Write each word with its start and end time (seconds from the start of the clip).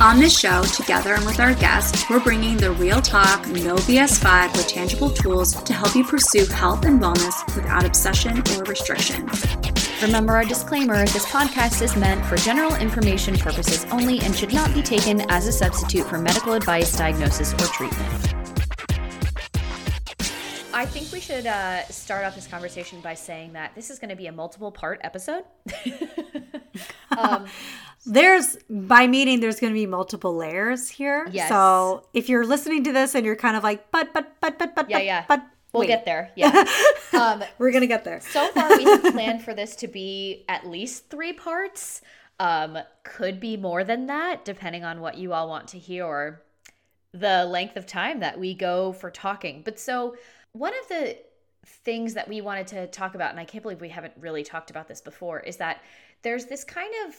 On 0.00 0.18
this 0.18 0.38
show, 0.38 0.62
together 0.62 1.12
and 1.12 1.26
with 1.26 1.40
our 1.40 1.52
guests, 1.52 2.08
we're 2.08 2.20
bringing 2.20 2.56
the 2.56 2.70
real 2.70 3.02
talk, 3.02 3.46
no 3.48 3.76
BS 3.76 4.18
vibe 4.24 4.50
with 4.56 4.66
tangible 4.66 5.10
tools 5.10 5.62
to 5.62 5.74
help 5.74 5.94
you 5.94 6.02
pursue 6.04 6.46
health 6.46 6.86
and 6.86 6.98
wellness 6.98 7.44
without 7.54 7.84
obsession 7.84 8.38
or 8.38 8.64
restriction. 8.64 9.28
Remember 10.00 10.32
our 10.32 10.46
disclaimer 10.46 11.04
this 11.04 11.26
podcast 11.26 11.82
is 11.82 11.96
meant 11.96 12.24
for 12.24 12.36
general 12.36 12.74
information 12.76 13.36
purposes 13.36 13.84
only 13.92 14.20
and 14.20 14.34
should 14.34 14.54
not 14.54 14.72
be 14.72 14.80
taken 14.80 15.20
as 15.30 15.46
a 15.46 15.52
substitute 15.52 16.06
for 16.06 16.16
medical 16.16 16.54
advice, 16.54 16.96
diagnosis, 16.96 17.52
or 17.52 17.66
treatment. 17.66 18.34
I 20.72 20.86
think 20.86 21.12
we 21.12 21.20
should 21.20 21.46
uh, 21.46 21.84
start 21.88 22.24
off 22.24 22.34
this 22.34 22.46
conversation 22.46 23.02
by 23.02 23.12
saying 23.12 23.52
that 23.52 23.74
this 23.74 23.90
is 23.90 23.98
going 23.98 24.08
to 24.08 24.16
be 24.16 24.28
a 24.28 24.32
multiple 24.32 24.72
part 24.72 24.98
episode. 25.02 25.44
um, 27.18 27.44
there's 28.06 28.56
by 28.68 29.06
meaning 29.06 29.40
there's 29.40 29.60
going 29.60 29.72
to 29.72 29.78
be 29.78 29.86
multiple 29.86 30.34
layers 30.34 30.88
here. 30.88 31.28
Yes. 31.30 31.48
So 31.48 32.06
if 32.14 32.28
you're 32.28 32.46
listening 32.46 32.84
to 32.84 32.92
this 32.92 33.14
and 33.14 33.26
you're 33.26 33.36
kind 33.36 33.56
of 33.56 33.62
like, 33.62 33.90
but 33.90 34.12
but 34.12 34.36
but 34.40 34.58
but 34.58 34.74
but 34.74 34.90
yeah 34.90 34.96
but, 34.96 35.04
yeah, 35.04 35.24
but 35.28 35.42
we'll 35.72 35.80
wait. 35.80 35.88
get 35.88 36.04
there. 36.04 36.30
Yeah, 36.36 36.64
um, 37.12 37.44
we're 37.58 37.72
gonna 37.72 37.86
get 37.86 38.04
there. 38.04 38.20
So 38.20 38.48
far, 38.48 38.76
we 38.76 38.84
have 38.84 39.02
planned 39.12 39.42
for 39.42 39.54
this 39.54 39.76
to 39.76 39.88
be 39.88 40.44
at 40.48 40.66
least 40.66 41.10
three 41.10 41.32
parts. 41.32 42.02
Um, 42.38 42.78
could 43.02 43.38
be 43.38 43.58
more 43.58 43.84
than 43.84 44.06
that, 44.06 44.46
depending 44.46 44.82
on 44.82 45.02
what 45.02 45.18
you 45.18 45.34
all 45.34 45.46
want 45.46 45.68
to 45.68 45.78
hear 45.78 46.06
or 46.06 46.42
the 47.12 47.44
length 47.44 47.76
of 47.76 47.86
time 47.86 48.20
that 48.20 48.38
we 48.38 48.54
go 48.54 48.92
for 48.92 49.10
talking. 49.10 49.60
But 49.62 49.78
so 49.78 50.16
one 50.52 50.72
of 50.80 50.88
the 50.88 51.18
things 51.66 52.14
that 52.14 52.28
we 52.28 52.40
wanted 52.40 52.66
to 52.68 52.86
talk 52.86 53.14
about, 53.14 53.30
and 53.30 53.38
I 53.38 53.44
can't 53.44 53.62
believe 53.62 53.82
we 53.82 53.90
haven't 53.90 54.14
really 54.18 54.42
talked 54.42 54.70
about 54.70 54.88
this 54.88 55.02
before, 55.02 55.40
is 55.40 55.56
that 55.58 55.82
there's 56.22 56.46
this 56.46 56.64
kind 56.64 56.92
of 57.06 57.14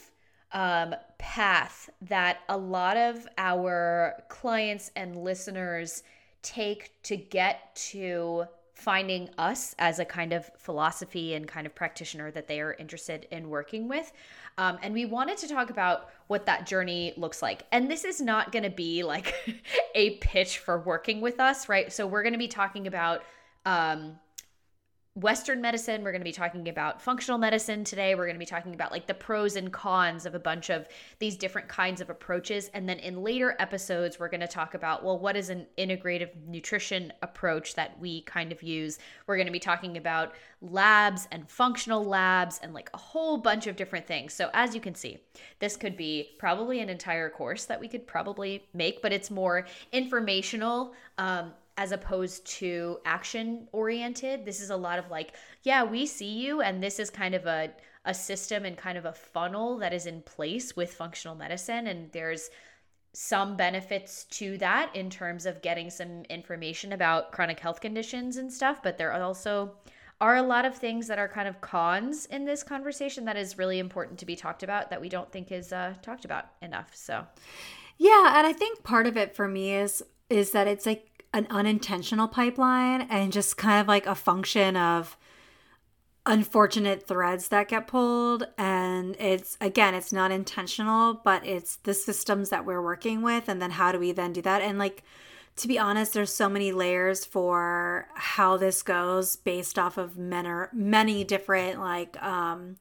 um, 0.52 0.94
path 1.18 1.90
that 2.02 2.40
a 2.48 2.56
lot 2.56 2.96
of 2.96 3.26
our 3.38 4.22
clients 4.28 4.90
and 4.96 5.16
listeners 5.16 6.02
take 6.42 6.92
to 7.04 7.16
get 7.16 7.74
to 7.74 8.44
finding 8.74 9.30
us 9.38 9.76
as 9.78 10.00
a 10.00 10.04
kind 10.04 10.32
of 10.32 10.50
philosophy 10.56 11.34
and 11.34 11.46
kind 11.46 11.66
of 11.66 11.74
practitioner 11.74 12.30
that 12.32 12.48
they 12.48 12.60
are 12.60 12.74
interested 12.74 13.28
in 13.30 13.48
working 13.48 13.86
with. 13.86 14.12
Um, 14.58 14.78
and 14.82 14.92
we 14.92 15.04
wanted 15.04 15.38
to 15.38 15.48
talk 15.48 15.70
about 15.70 16.10
what 16.26 16.46
that 16.46 16.66
journey 16.66 17.14
looks 17.16 17.42
like. 17.42 17.62
And 17.70 17.88
this 17.90 18.04
is 18.04 18.20
not 18.20 18.50
going 18.50 18.64
to 18.64 18.70
be 18.70 19.04
like 19.04 19.34
a 19.94 20.16
pitch 20.16 20.58
for 20.58 20.80
working 20.80 21.20
with 21.20 21.38
us, 21.38 21.68
right? 21.68 21.92
So 21.92 22.06
we're 22.06 22.22
going 22.22 22.32
to 22.32 22.38
be 22.38 22.48
talking 22.48 22.88
about 22.88 23.22
um, 23.64 24.18
Western 25.14 25.60
medicine. 25.60 26.02
We're 26.02 26.10
going 26.12 26.22
to 26.22 26.24
be 26.24 26.32
talking 26.32 26.70
about 26.70 27.02
functional 27.02 27.36
medicine 27.36 27.84
today. 27.84 28.14
We're 28.14 28.24
going 28.24 28.34
to 28.34 28.38
be 28.38 28.46
talking 28.46 28.72
about 28.72 28.90
like 28.90 29.06
the 29.06 29.12
pros 29.12 29.56
and 29.56 29.70
cons 29.70 30.24
of 30.24 30.34
a 30.34 30.38
bunch 30.38 30.70
of 30.70 30.88
these 31.18 31.36
different 31.36 31.68
kinds 31.68 32.00
of 32.00 32.08
approaches. 32.08 32.70
And 32.72 32.88
then 32.88 32.98
in 32.98 33.22
later 33.22 33.54
episodes, 33.58 34.18
we're 34.18 34.30
going 34.30 34.40
to 34.40 34.46
talk 34.46 34.72
about, 34.72 35.04
well, 35.04 35.18
what 35.18 35.36
is 35.36 35.50
an 35.50 35.66
integrative 35.76 36.30
nutrition 36.46 37.12
approach 37.20 37.74
that 37.74 38.00
we 38.00 38.22
kind 38.22 38.52
of 38.52 38.62
use? 38.62 38.98
We're 39.26 39.36
going 39.36 39.46
to 39.46 39.52
be 39.52 39.60
talking 39.60 39.98
about 39.98 40.32
labs 40.62 41.28
and 41.30 41.46
functional 41.46 42.02
labs 42.02 42.58
and 42.62 42.72
like 42.72 42.88
a 42.94 42.98
whole 42.98 43.36
bunch 43.36 43.66
of 43.66 43.76
different 43.76 44.06
things. 44.06 44.32
So 44.32 44.48
as 44.54 44.74
you 44.74 44.80
can 44.80 44.94
see, 44.94 45.18
this 45.58 45.76
could 45.76 45.96
be 45.96 46.30
probably 46.38 46.80
an 46.80 46.88
entire 46.88 47.28
course 47.28 47.66
that 47.66 47.78
we 47.78 47.86
could 47.86 48.06
probably 48.06 48.64
make, 48.72 49.02
but 49.02 49.12
it's 49.12 49.30
more 49.30 49.66
informational. 49.92 50.94
Um, 51.18 51.52
as 51.76 51.92
opposed 51.92 52.44
to 52.44 52.98
action 53.04 53.68
oriented. 53.72 54.44
This 54.44 54.60
is 54.60 54.70
a 54.70 54.76
lot 54.76 54.98
of 54.98 55.10
like, 55.10 55.34
yeah, 55.62 55.82
we 55.84 56.06
see 56.06 56.32
you, 56.32 56.60
and 56.60 56.82
this 56.82 56.98
is 56.98 57.10
kind 57.10 57.34
of 57.34 57.46
a 57.46 57.70
a 58.04 58.12
system 58.12 58.64
and 58.64 58.76
kind 58.76 58.98
of 58.98 59.04
a 59.04 59.12
funnel 59.12 59.78
that 59.78 59.92
is 59.92 60.06
in 60.06 60.22
place 60.22 60.74
with 60.74 60.92
functional 60.92 61.36
medicine, 61.36 61.86
and 61.86 62.10
there's 62.12 62.50
some 63.14 63.56
benefits 63.56 64.24
to 64.24 64.56
that 64.58 64.94
in 64.96 65.10
terms 65.10 65.46
of 65.46 65.62
getting 65.62 65.90
some 65.90 66.24
information 66.24 66.92
about 66.92 67.30
chronic 67.30 67.60
health 67.60 67.80
conditions 67.80 68.38
and 68.38 68.52
stuff, 68.52 68.82
but 68.82 68.98
there 68.98 69.12
are 69.12 69.22
also 69.22 69.74
are 70.20 70.36
a 70.36 70.42
lot 70.42 70.64
of 70.64 70.76
things 70.76 71.08
that 71.08 71.18
are 71.18 71.28
kind 71.28 71.48
of 71.48 71.60
cons 71.60 72.26
in 72.26 72.44
this 72.44 72.62
conversation 72.62 73.24
that 73.24 73.36
is 73.36 73.58
really 73.58 73.80
important 73.80 74.18
to 74.20 74.24
be 74.24 74.36
talked 74.36 74.62
about 74.62 74.88
that 74.88 75.00
we 75.00 75.08
don't 75.08 75.30
think 75.32 75.50
is 75.50 75.72
uh, 75.72 75.92
talked 76.00 76.24
about 76.24 76.46
enough. 76.62 76.90
So, 76.94 77.26
yeah, 77.98 78.38
and 78.38 78.46
I 78.46 78.52
think 78.52 78.84
part 78.84 79.08
of 79.08 79.16
it 79.16 79.34
for 79.34 79.48
me 79.48 79.74
is 79.74 80.02
is 80.30 80.52
that 80.52 80.66
it's 80.66 80.86
like 80.86 81.10
an 81.32 81.46
unintentional 81.50 82.28
pipeline 82.28 83.02
and 83.02 83.32
just 83.32 83.56
kind 83.56 83.80
of 83.80 83.88
like 83.88 84.06
a 84.06 84.14
function 84.14 84.76
of 84.76 85.16
unfortunate 86.24 87.06
threads 87.08 87.48
that 87.48 87.68
get 87.68 87.86
pulled. 87.86 88.46
And 88.56 89.16
it's 89.18 89.56
again 89.60 89.94
it's 89.94 90.12
not 90.12 90.30
intentional 90.30 91.14
but 91.14 91.44
it's 91.44 91.76
the 91.76 91.94
systems 91.94 92.50
that 92.50 92.64
we're 92.64 92.82
working 92.82 93.22
with. 93.22 93.48
And 93.48 93.60
then 93.60 93.72
how 93.72 93.92
do 93.92 93.98
we 93.98 94.12
then 94.12 94.32
do 94.32 94.42
that? 94.42 94.62
And 94.62 94.78
like 94.78 95.02
to 95.56 95.68
be 95.68 95.78
honest 95.78 96.14
there's 96.14 96.32
so 96.32 96.48
many 96.48 96.70
layers 96.70 97.24
for 97.24 98.06
how 98.14 98.56
this 98.56 98.82
goes 98.82 99.36
based 99.36 99.78
off 99.78 99.98
of 99.98 100.16
many 100.16 100.66
many 100.72 101.24
different 101.24 101.80
like 101.80 102.20
um 102.22 102.76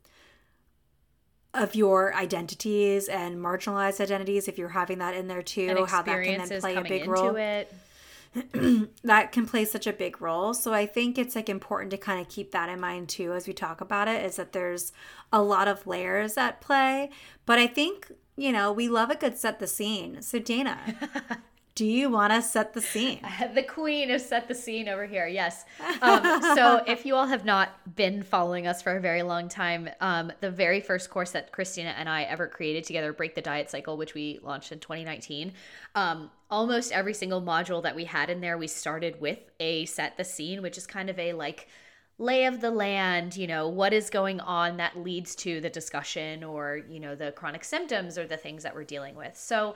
of 1.54 1.76
your 1.76 2.16
identities 2.16 3.10
and 3.10 3.38
marginalized 3.38 4.00
identities 4.00 4.48
if 4.48 4.58
you're 4.58 4.70
having 4.70 5.00
that 5.00 5.14
in 5.14 5.28
there 5.28 5.42
too 5.42 5.86
how 5.86 6.02
that 6.02 6.24
can 6.24 6.48
then 6.48 6.62
play 6.62 6.76
a 6.76 6.82
big 6.82 7.08
role. 7.08 7.36
it 7.36 7.74
that 9.04 9.32
can 9.32 9.46
play 9.46 9.66
such 9.66 9.88
a 9.88 9.94
big 9.94 10.22
role. 10.22 10.54
So 10.54 10.74
I 10.74 10.86
think 10.86 11.18
it's 11.18 11.36
like 11.36 11.50
important 11.50 11.92
to 11.92 11.98
kind 11.98 12.22
of 12.22 12.30
keep 12.30 12.52
that 12.52 12.70
in 12.70 12.80
mind 12.80 13.10
too 13.10 13.34
as 13.34 13.48
we 13.48 13.54
talk 13.54 13.82
about 13.82 14.08
it 14.08 14.26
is 14.26 14.38
that 14.38 14.54
there's 14.54 14.94
a 15.34 15.42
lot 15.42 15.68
of 15.68 15.86
layers 15.86 16.38
at 16.38 16.62
play. 16.62 17.10
But 17.46 17.60
I 17.60 17.68
think, 17.68 18.12
you 18.38 18.52
know, 18.52 18.72
we 18.72 18.88
love 18.88 19.10
a 19.10 19.16
good 19.16 19.38
set 19.38 19.60
the 19.60 19.68
scene. 19.68 20.22
So 20.22 20.40
Dana, 20.40 20.80
do 21.74 21.86
you 21.86 22.10
want 22.10 22.34
to 22.34 22.42
set 22.42 22.74
the 22.74 22.82
scene? 22.82 23.20
the 23.54 23.64
queen 23.64 24.12
of 24.12 24.22
set 24.22 24.48
the 24.48 24.56
scene 24.56 24.90
over 24.90 25.06
here. 25.06 25.28
Yes. 25.28 25.66
Um, 26.02 26.42
so, 26.56 26.84
if 26.88 27.06
you 27.06 27.16
all 27.16 27.28
have 27.28 27.46
not 27.46 27.96
been 27.96 28.24
following 28.24 28.68
us 28.68 28.82
for 28.82 28.98
a 28.98 29.00
very 29.00 29.24
long 29.24 29.48
time, 29.48 29.90
um, 30.02 30.32
the 30.42 30.52
very 30.52 30.82
first 30.82 31.10
course 31.10 31.32
that 31.32 31.52
Cristina 31.52 31.94
and 31.98 32.10
I 32.10 32.24
ever 32.24 32.48
created 32.48 32.84
together, 32.84 33.14
Break 33.14 33.36
the 33.36 33.42
Diet 33.42 33.70
Cycle, 33.70 33.96
which 33.96 34.14
we 34.14 34.40
launched 34.44 34.72
in 34.72 34.80
2019, 34.80 35.54
um, 35.96 36.30
almost 36.50 36.92
every 36.92 37.14
single 37.14 37.42
module 37.42 37.82
that 37.84 37.96
we 37.96 38.04
had 38.04 38.30
in 38.30 38.42
there, 38.42 38.58
we 38.58 38.68
started 38.68 39.22
with 39.22 39.40
a 39.60 39.86
set 39.86 40.18
the 40.18 40.26
scene, 40.26 40.62
which 40.62 40.78
is 40.78 40.86
kind 40.86 41.10
of 41.10 41.18
a 41.18 41.34
like, 41.34 41.68
lay 42.18 42.46
of 42.46 42.62
the 42.62 42.70
land, 42.70 43.36
you 43.36 43.48
know, 43.48 43.68
what 43.68 43.94
is 43.94 44.10
going 44.12 44.40
on 44.42 44.78
that 44.78 44.96
leads 44.96 45.36
to 45.36 45.60
the 45.60 45.70
discussion 45.70 46.44
or, 46.44 46.82
you 46.88 47.00
know, 47.00 47.16
the 47.16 47.32
chronic 47.32 47.64
symptoms 47.64 48.16
or 48.18 48.28
the 48.28 48.38
things 48.38 48.62
that 48.62 48.76
we're 48.76 48.84
dealing 48.84 49.16
with. 49.16 49.36
So, 49.36 49.74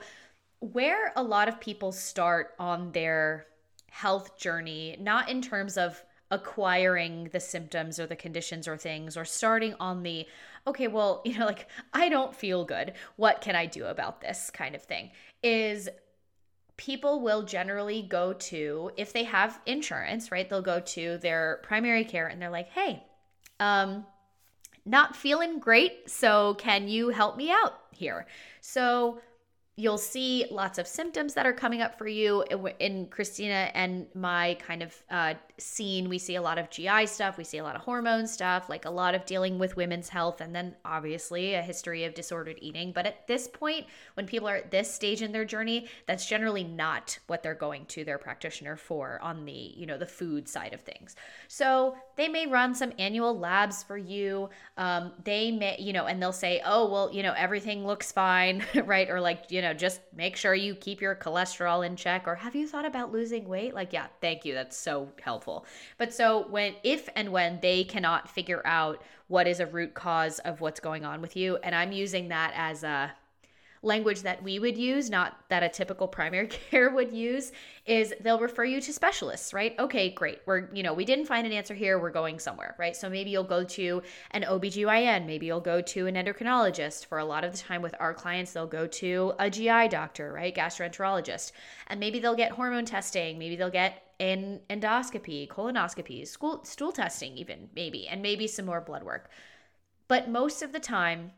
where 0.60 1.12
a 1.16 1.22
lot 1.22 1.48
of 1.48 1.60
people 1.60 1.92
start 1.92 2.54
on 2.58 2.92
their 2.92 3.46
health 3.90 4.38
journey, 4.38 4.96
not 5.00 5.28
in 5.28 5.40
terms 5.42 5.76
of 5.76 6.02
acquiring 6.30 7.28
the 7.32 7.40
symptoms 7.40 8.00
or 8.00 8.06
the 8.06 8.16
conditions 8.16 8.66
or 8.66 8.76
things, 8.76 9.16
or 9.16 9.24
starting 9.24 9.74
on 9.78 10.02
the, 10.02 10.26
okay, 10.66 10.88
well, 10.88 11.22
you 11.26 11.38
know, 11.38 11.46
like, 11.46 11.68
I 11.92 12.08
don't 12.08 12.34
feel 12.34 12.64
good. 12.64 12.94
What 13.16 13.40
can 13.40 13.56
I 13.56 13.66
do 13.66 13.86
about 13.86 14.20
this 14.20 14.50
kind 14.50 14.74
of 14.74 14.82
thing? 14.82 15.10
Is 15.42 15.88
people 16.76 17.20
will 17.20 17.42
generally 17.42 18.02
go 18.02 18.32
to, 18.34 18.90
if 18.96 19.12
they 19.12 19.24
have 19.24 19.60
insurance, 19.66 20.30
right? 20.30 20.48
They'll 20.48 20.62
go 20.62 20.80
to 20.80 21.18
their 21.18 21.60
primary 21.62 22.04
care 22.04 22.26
and 22.26 22.40
they're 22.40 22.50
like, 22.50 22.68
hey, 22.68 23.02
um, 23.60 24.04
not 24.84 25.16
feeling 25.16 25.58
great. 25.58 26.10
So 26.10 26.54
can 26.54 26.88
you 26.88 27.08
help 27.08 27.36
me 27.36 27.50
out 27.50 27.74
here? 27.92 28.26
So 28.60 29.20
you'll 29.78 29.98
see 29.98 30.46
lots 30.50 30.78
of 30.78 30.86
symptoms 30.86 31.34
that 31.34 31.44
are 31.44 31.52
coming 31.52 31.82
up 31.82 31.98
for 31.98 32.08
you. 32.08 32.42
In 32.80 33.06
christina 33.06 33.70
and 33.74 34.06
my 34.14 34.56
kind 34.66 34.82
of 34.82 34.94
uh, 35.10 35.34
scene 35.58 36.08
we 36.08 36.18
see 36.18 36.34
a 36.34 36.42
lot 36.42 36.58
of 36.58 36.70
gi 36.70 37.06
stuff 37.06 37.38
we 37.38 37.44
see 37.44 37.58
a 37.58 37.62
lot 37.62 37.74
of 37.74 37.82
hormone 37.82 38.26
stuff 38.26 38.68
like 38.68 38.84
a 38.84 38.90
lot 38.90 39.14
of 39.14 39.24
dealing 39.24 39.58
with 39.58 39.76
women's 39.76 40.08
health 40.08 40.40
and 40.40 40.54
then 40.54 40.74
obviously 40.84 41.54
a 41.54 41.62
history 41.62 42.04
of 42.04 42.14
disordered 42.14 42.58
eating. 42.60 42.92
But 42.92 43.06
at 43.06 43.26
this 43.26 43.48
point 43.48 43.86
when 44.14 44.26
people 44.26 44.48
are 44.48 44.56
at 44.56 44.70
this 44.70 44.92
stage 44.92 45.20
in 45.20 45.32
their 45.32 45.44
journey 45.44 45.88
that's 46.06 46.26
generally 46.26 46.64
not 46.64 47.18
what 47.26 47.42
they're 47.42 47.54
going 47.54 47.84
to 47.86 48.04
their 48.04 48.18
practitioner 48.18 48.76
for 48.76 49.18
on 49.22 49.44
the 49.44 49.52
you 49.52 49.84
know 49.84 49.98
the 49.98 50.06
food 50.06 50.48
side 50.48 50.72
of 50.72 50.80
things. 50.80 51.16
So 51.48 51.96
they 52.16 52.28
may 52.28 52.46
run 52.46 52.74
some 52.74 52.92
annual 52.98 53.38
labs 53.38 53.82
for 53.82 53.98
you 53.98 54.48
um, 54.78 55.12
they 55.24 55.50
may 55.50 55.76
you 55.78 55.92
know 55.92 56.06
and 56.06 56.22
they'll 56.22 56.32
say 56.32 56.62
oh 56.64 56.90
well 56.90 57.12
you 57.12 57.22
know 57.22 57.34
everything 57.36 57.86
looks 57.86 58.10
fine 58.10 58.64
right? 58.84 59.10
Or 59.10 59.20
like 59.20 59.50
you 59.50 59.60
know 59.60 59.65
know, 59.66 59.74
just 59.74 60.00
make 60.14 60.36
sure 60.36 60.54
you 60.54 60.74
keep 60.74 61.00
your 61.00 61.14
cholesterol 61.14 61.86
in 61.86 61.96
check 61.96 62.26
or 62.26 62.34
have 62.34 62.54
you 62.54 62.66
thought 62.66 62.84
about 62.84 63.12
losing 63.12 63.48
weight? 63.48 63.74
Like, 63.74 63.92
yeah, 63.92 64.06
thank 64.20 64.44
you. 64.44 64.54
That's 64.54 64.76
so 64.76 65.12
helpful. 65.22 65.66
But 65.98 66.12
so 66.12 66.46
when 66.48 66.74
if 66.82 67.08
and 67.16 67.30
when 67.32 67.60
they 67.60 67.84
cannot 67.84 68.28
figure 68.28 68.62
out 68.64 69.02
what 69.28 69.46
is 69.46 69.60
a 69.60 69.66
root 69.66 69.94
cause 69.94 70.38
of 70.40 70.60
what's 70.60 70.80
going 70.80 71.04
on 71.04 71.20
with 71.20 71.36
you, 71.36 71.56
and 71.62 71.74
I'm 71.74 71.92
using 71.92 72.28
that 72.28 72.52
as 72.56 72.84
a 72.84 73.12
language 73.86 74.22
that 74.22 74.42
we 74.42 74.58
would 74.58 74.76
use, 74.76 75.08
not 75.08 75.38
that 75.48 75.62
a 75.62 75.68
typical 75.68 76.08
primary 76.08 76.46
care 76.70 76.90
would 76.90 77.12
use, 77.12 77.52
is 77.86 78.12
they'll 78.20 78.40
refer 78.40 78.64
you 78.64 78.80
to 78.80 78.92
specialists, 78.92 79.54
right? 79.54 79.74
Okay, 79.78 80.10
great. 80.10 80.40
We're, 80.44 80.68
you 80.74 80.82
know, 80.82 80.92
we 80.92 81.04
didn't 81.04 81.26
find 81.26 81.46
an 81.46 81.52
answer 81.52 81.72
here, 81.72 81.98
we're 81.98 82.10
going 82.10 82.38
somewhere, 82.38 82.74
right? 82.78 82.96
So 82.96 83.08
maybe 83.08 83.30
you'll 83.30 83.44
go 83.44 83.64
to 83.64 84.02
an 84.32 84.42
OBGYN, 84.42 85.24
maybe 85.24 85.46
you'll 85.46 85.60
go 85.60 85.80
to 85.80 86.06
an 86.06 86.16
endocrinologist. 86.16 87.06
For 87.06 87.18
a 87.18 87.24
lot 87.24 87.44
of 87.44 87.52
the 87.52 87.58
time 87.58 87.80
with 87.80 87.94
our 88.00 88.12
clients, 88.12 88.52
they'll 88.52 88.66
go 88.66 88.86
to 88.86 89.32
a 89.38 89.48
GI 89.48 89.88
doctor, 89.88 90.32
right? 90.32 90.54
Gastroenterologist. 90.54 91.52
And 91.86 92.00
maybe 92.00 92.18
they'll 92.18 92.34
get 92.34 92.52
hormone 92.52 92.84
testing, 92.84 93.38
maybe 93.38 93.56
they'll 93.56 93.70
get 93.70 94.02
an 94.18 94.60
endoscopy, 94.68 95.46
colonoscopy, 95.46 96.26
stool, 96.26 96.64
stool 96.64 96.90
testing 96.90 97.36
even 97.36 97.68
maybe, 97.76 98.08
and 98.08 98.20
maybe 98.20 98.46
some 98.46 98.66
more 98.66 98.80
blood 98.80 99.04
work. 99.04 99.30
But 100.08 100.28
most 100.28 100.62
of 100.62 100.72
the 100.72 100.80
time, 100.80 101.32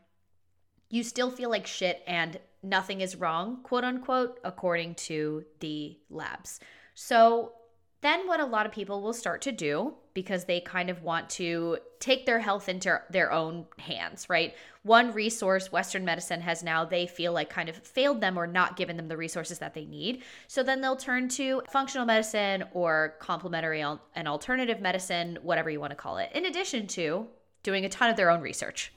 you 0.89 1.03
still 1.03 1.31
feel 1.31 1.49
like 1.49 1.67
shit 1.67 2.03
and 2.07 2.39
nothing 2.63 3.01
is 3.01 3.15
wrong, 3.15 3.59
quote 3.63 3.83
unquote, 3.83 4.39
according 4.43 4.95
to 4.95 5.43
the 5.59 5.97
labs. 6.09 6.59
So 6.95 7.53
then 8.01 8.27
what 8.27 8.39
a 8.39 8.45
lot 8.45 8.65
of 8.65 8.71
people 8.71 9.01
will 9.01 9.13
start 9.13 9.41
to 9.41 9.51
do 9.51 9.93
because 10.13 10.45
they 10.45 10.59
kind 10.61 10.89
of 10.89 11.03
want 11.03 11.29
to 11.29 11.77
take 11.99 12.25
their 12.25 12.39
health 12.39 12.69
into 12.69 13.01
their 13.09 13.31
own 13.31 13.65
hands, 13.77 14.29
right? 14.29 14.55
One 14.83 15.13
resource 15.13 15.71
Western 15.71 16.05
medicine 16.05 16.41
has 16.41 16.63
now, 16.63 16.85
they 16.85 17.07
feel 17.07 17.33
like 17.33 17.49
kind 17.49 17.69
of 17.69 17.75
failed 17.75 18.21
them 18.21 18.37
or 18.37 18.47
not 18.47 18.77
given 18.77 18.97
them 18.97 19.09
the 19.09 19.17
resources 19.17 19.59
that 19.59 19.73
they 19.73 19.85
need. 19.85 20.23
So 20.47 20.63
then 20.63 20.81
they'll 20.81 20.95
turn 20.95 21.27
to 21.29 21.61
functional 21.69 22.05
medicine 22.05 22.63
or 22.73 23.15
complementary 23.19 23.81
and 23.81 24.27
alternative 24.27 24.81
medicine, 24.81 25.37
whatever 25.41 25.69
you 25.69 25.79
want 25.79 25.91
to 25.91 25.95
call 25.95 26.17
it, 26.17 26.31
in 26.33 26.45
addition 26.45 26.87
to 26.87 27.27
doing 27.63 27.83
a 27.85 27.89
ton 27.89 28.09
of 28.09 28.15
their 28.15 28.31
own 28.31 28.41
research. 28.41 28.93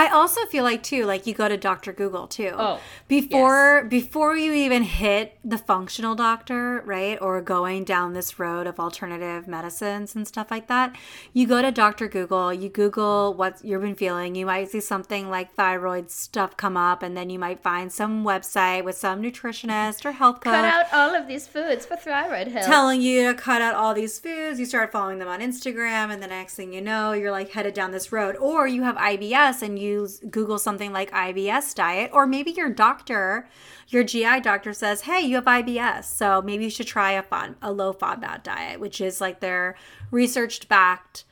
I 0.00 0.08
also 0.08 0.46
feel 0.46 0.64
like 0.64 0.82
too, 0.82 1.04
like 1.04 1.26
you 1.26 1.34
go 1.34 1.46
to 1.46 1.58
Dr. 1.58 1.92
Google 1.92 2.26
too. 2.26 2.52
Oh, 2.56 2.80
before 3.06 3.80
yes. 3.82 3.90
before 3.90 4.34
you 4.34 4.54
even 4.54 4.82
hit 4.82 5.38
the 5.44 5.58
functional 5.58 6.14
doctor, 6.14 6.82
right, 6.86 7.20
or 7.20 7.42
going 7.42 7.84
down 7.84 8.14
this 8.14 8.38
road 8.38 8.66
of 8.66 8.80
alternative 8.80 9.46
medicines 9.46 10.16
and 10.16 10.26
stuff 10.26 10.50
like 10.50 10.68
that, 10.68 10.96
you 11.34 11.46
go 11.46 11.60
to 11.60 11.70
Dr. 11.70 12.08
Google. 12.08 12.50
You 12.50 12.70
Google 12.70 13.34
what 13.34 13.62
you've 13.62 13.82
been 13.82 13.94
feeling. 13.94 14.34
You 14.34 14.46
might 14.46 14.70
see 14.70 14.80
something 14.80 15.28
like 15.28 15.52
thyroid 15.52 16.10
stuff 16.10 16.56
come 16.56 16.78
up, 16.78 17.02
and 17.02 17.14
then 17.14 17.28
you 17.28 17.38
might 17.38 17.62
find 17.62 17.92
some 17.92 18.24
website 18.24 18.84
with 18.84 18.96
some 18.96 19.20
nutritionist 19.20 20.06
or 20.06 20.12
health 20.12 20.40
coach 20.40 20.54
cut 20.54 20.64
out 20.64 20.86
all 20.94 21.14
of 21.14 21.28
these 21.28 21.46
foods 21.46 21.84
for 21.84 21.96
thyroid 21.96 22.48
health, 22.48 22.64
telling 22.64 23.02
you 23.02 23.26
to 23.26 23.34
cut 23.34 23.60
out 23.60 23.74
all 23.74 23.92
these 23.92 24.18
foods. 24.18 24.58
You 24.58 24.64
start 24.64 24.92
following 24.92 25.18
them 25.18 25.28
on 25.28 25.40
Instagram, 25.40 26.10
and 26.10 26.22
the 26.22 26.26
next 26.26 26.54
thing 26.54 26.72
you 26.72 26.80
know, 26.80 27.12
you're 27.12 27.30
like 27.30 27.50
headed 27.50 27.74
down 27.74 27.90
this 27.90 28.10
road, 28.10 28.36
or 28.36 28.66
you 28.66 28.82
have 28.82 28.96
IBS 28.96 29.60
and 29.60 29.78
you 29.78 29.89
Google 30.30 30.58
something 30.58 30.92
like 30.92 31.10
IBS 31.10 31.74
diet, 31.74 32.10
or 32.12 32.26
maybe 32.26 32.50
your 32.50 32.70
doctor, 32.70 33.48
your 33.88 34.04
GI 34.04 34.40
doctor 34.40 34.72
says, 34.72 35.02
"Hey, 35.02 35.20
you 35.20 35.36
have 35.36 35.44
IBS, 35.44 36.04
so 36.04 36.42
maybe 36.42 36.64
you 36.64 36.70
should 36.70 36.86
try 36.86 37.12
a 37.12 37.22
FOD, 37.22 37.56
a 37.62 37.72
low 37.72 37.92
FODMAP 37.92 38.42
diet," 38.42 38.80
which 38.80 39.00
is 39.00 39.20
like 39.20 39.40
their 39.40 39.76
researched 40.10 40.68
backed, 40.68 41.24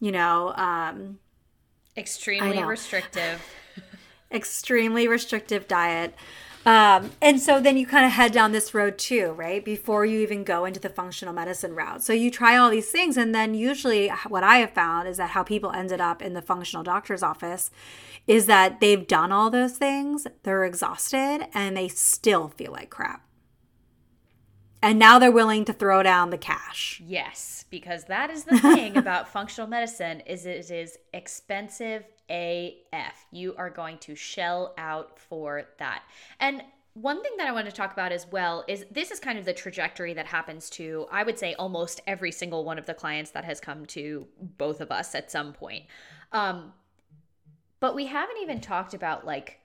you 0.00 0.12
know, 0.12 0.52
um, 0.56 1.18
extremely 1.96 2.62
restrictive, 2.62 3.42
extremely 4.30 5.08
restrictive 5.08 5.66
diet. 5.68 6.14
Um, 6.66 7.12
and 7.22 7.40
so 7.40 7.60
then 7.60 7.76
you 7.76 7.86
kind 7.86 8.04
of 8.04 8.10
head 8.10 8.32
down 8.32 8.50
this 8.50 8.74
road 8.74 8.98
too, 8.98 9.30
right? 9.36 9.64
Before 9.64 10.04
you 10.04 10.18
even 10.20 10.42
go 10.42 10.64
into 10.64 10.80
the 10.80 10.88
functional 10.88 11.32
medicine 11.32 11.76
route. 11.76 12.02
So 12.02 12.12
you 12.12 12.28
try 12.28 12.56
all 12.56 12.70
these 12.70 12.90
things. 12.90 13.16
And 13.16 13.32
then 13.32 13.54
usually 13.54 14.08
what 14.26 14.42
I 14.42 14.56
have 14.56 14.72
found 14.72 15.06
is 15.06 15.16
that 15.18 15.30
how 15.30 15.44
people 15.44 15.70
ended 15.70 16.00
up 16.00 16.20
in 16.20 16.34
the 16.34 16.42
functional 16.42 16.82
doctor's 16.82 17.22
office 17.22 17.70
is 18.26 18.46
that 18.46 18.80
they've 18.80 19.06
done 19.06 19.30
all 19.30 19.48
those 19.48 19.78
things, 19.78 20.26
they're 20.42 20.64
exhausted, 20.64 21.46
and 21.54 21.76
they 21.76 21.86
still 21.86 22.48
feel 22.48 22.72
like 22.72 22.90
crap. 22.90 23.25
And 24.82 24.98
now 24.98 25.18
they're 25.18 25.32
willing 25.32 25.64
to 25.64 25.72
throw 25.72 26.02
down 26.02 26.30
the 26.30 26.38
cash. 26.38 27.00
Yes, 27.04 27.64
because 27.70 28.04
that 28.04 28.30
is 28.30 28.44
the 28.44 28.58
thing 28.58 28.96
about 28.96 29.28
functional 29.28 29.68
medicine 29.68 30.20
is 30.20 30.46
it 30.46 30.70
is 30.70 30.98
expensive 31.12 32.04
AF. 32.28 33.26
You 33.30 33.54
are 33.56 33.70
going 33.70 33.98
to 33.98 34.14
shell 34.14 34.74
out 34.78 35.18
for 35.18 35.64
that. 35.78 36.02
And 36.40 36.62
one 36.94 37.22
thing 37.22 37.32
that 37.36 37.46
I 37.46 37.52
want 37.52 37.66
to 37.66 37.72
talk 37.72 37.92
about 37.92 38.10
as 38.10 38.26
well 38.30 38.64
is 38.68 38.86
this 38.90 39.10
is 39.10 39.20
kind 39.20 39.38
of 39.38 39.44
the 39.44 39.52
trajectory 39.52 40.14
that 40.14 40.26
happens 40.26 40.70
to, 40.70 41.06
I 41.12 41.24
would 41.24 41.38
say, 41.38 41.54
almost 41.54 42.00
every 42.06 42.32
single 42.32 42.64
one 42.64 42.78
of 42.78 42.86
the 42.86 42.94
clients 42.94 43.32
that 43.32 43.44
has 43.44 43.60
come 43.60 43.84
to 43.86 44.26
both 44.40 44.80
of 44.80 44.90
us 44.90 45.14
at 45.14 45.30
some 45.30 45.52
point. 45.52 45.84
Um, 46.32 46.72
but 47.80 47.94
we 47.94 48.06
haven't 48.06 48.38
even 48.40 48.60
talked 48.60 48.94
about, 48.94 49.26
like, 49.26 49.60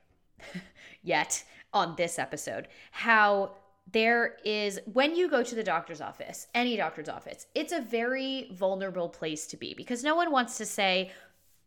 yet 1.03 1.43
on 1.73 1.95
this 1.95 2.19
episode, 2.19 2.67
how 2.91 3.51
there 3.91 4.37
is 4.45 4.79
when 4.91 5.15
you 5.15 5.29
go 5.29 5.43
to 5.43 5.55
the 5.55 5.63
doctor's 5.63 6.01
office, 6.01 6.47
any 6.53 6.77
doctor's 6.77 7.09
office, 7.09 7.47
it's 7.55 7.73
a 7.73 7.81
very 7.81 8.49
vulnerable 8.53 9.09
place 9.09 9.47
to 9.47 9.57
be 9.57 9.73
because 9.73 10.03
no 10.03 10.15
one 10.15 10.31
wants 10.31 10.57
to 10.57 10.65
say, 10.65 11.11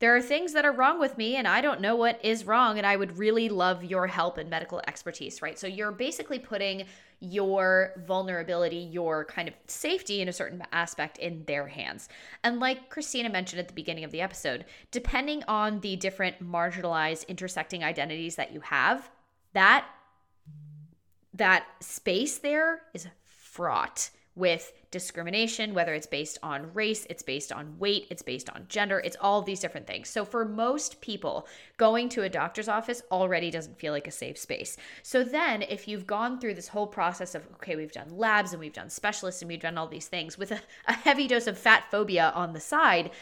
there 0.00 0.16
are 0.16 0.20
things 0.20 0.52
that 0.52 0.64
are 0.64 0.72
wrong 0.72 0.98
with 0.98 1.16
me 1.16 1.36
and 1.36 1.46
I 1.46 1.60
don't 1.60 1.80
know 1.80 1.96
what 1.96 2.22
is 2.24 2.44
wrong 2.44 2.78
and 2.78 2.86
I 2.86 2.96
would 2.96 3.16
really 3.16 3.48
love 3.48 3.84
your 3.84 4.06
help 4.06 4.38
and 4.38 4.50
medical 4.50 4.82
expertise, 4.88 5.40
right? 5.40 5.58
So 5.58 5.66
you're 5.66 5.92
basically 5.92 6.38
putting 6.38 6.84
your 7.20 7.92
vulnerability, 8.06 8.76
your 8.76 9.24
kind 9.24 9.48
of 9.48 9.54
safety 9.66 10.20
in 10.20 10.28
a 10.28 10.32
certain 10.32 10.62
aspect 10.72 11.18
in 11.18 11.44
their 11.46 11.68
hands. 11.68 12.08
And 12.42 12.60
like 12.60 12.90
Cristina 12.90 13.30
mentioned 13.30 13.60
at 13.60 13.68
the 13.68 13.74
beginning 13.74 14.04
of 14.04 14.10
the 14.10 14.20
episode, 14.20 14.64
depending 14.90 15.42
on 15.48 15.80
the 15.80 15.96
different 15.96 16.42
marginalized 16.42 17.26
intersecting 17.28 17.84
identities 17.84 18.36
that 18.36 18.52
you 18.52 18.60
have, 18.60 19.10
that 19.54 19.86
that 21.34 21.66
space 21.81 22.38
there 22.38 22.82
is 22.94 23.08
fraught 23.26 24.10
with 24.36 24.72
discrimination, 24.90 25.75
whether 25.75 25.94
it's 25.94 26.06
based 26.06 26.38
on 26.42 26.72
race, 26.75 27.06
it's 27.08 27.22
based 27.22 27.52
on 27.52 27.78
weight, 27.78 28.06
it's 28.10 28.22
based 28.22 28.50
on 28.50 28.66
gender, 28.69 29.00
it's 29.04 29.16
all 29.20 29.42
these 29.42 29.60
different 29.60 29.86
things. 29.86 30.08
So 30.08 30.25
for 30.25 30.44
most 30.44 31.00
people, 31.00 31.46
going 31.76 32.08
to 32.10 32.22
a 32.22 32.28
doctor's 32.28 32.69
office 32.69 33.02
already 33.12 33.50
doesn't 33.50 33.78
feel 33.78 33.92
like 33.92 34.08
a 34.08 34.12
safe 34.12 34.36
space. 34.36 34.76
So 35.02 35.22
then 35.22 35.62
if 35.62 35.86
you've 35.86 36.06
gone 36.06 36.40
through 36.40 36.54
this 36.54 36.69
whole 36.69 36.86
process 36.88 37.34
of, 37.34 37.46
okay, 37.54 37.76
we've 37.76 37.92
done 37.92 38.16
labs 38.16 38.52
and 38.52 38.60
we've 38.60 38.72
done 38.72 38.90
specialists 38.90 39.40
and 39.40 39.48
we've 39.48 39.60
done 39.60 39.78
all 39.78 39.88
these 39.88 40.08
things 40.08 40.36
with 40.36 40.50
a, 40.50 40.60
a 40.86 40.92
heavy 40.92 41.28
dose 41.28 41.46
of 41.46 41.56
fat 41.56 41.84
phobia 41.91 42.32
on 42.34 42.53
the 42.53 42.60
side, 42.60 43.12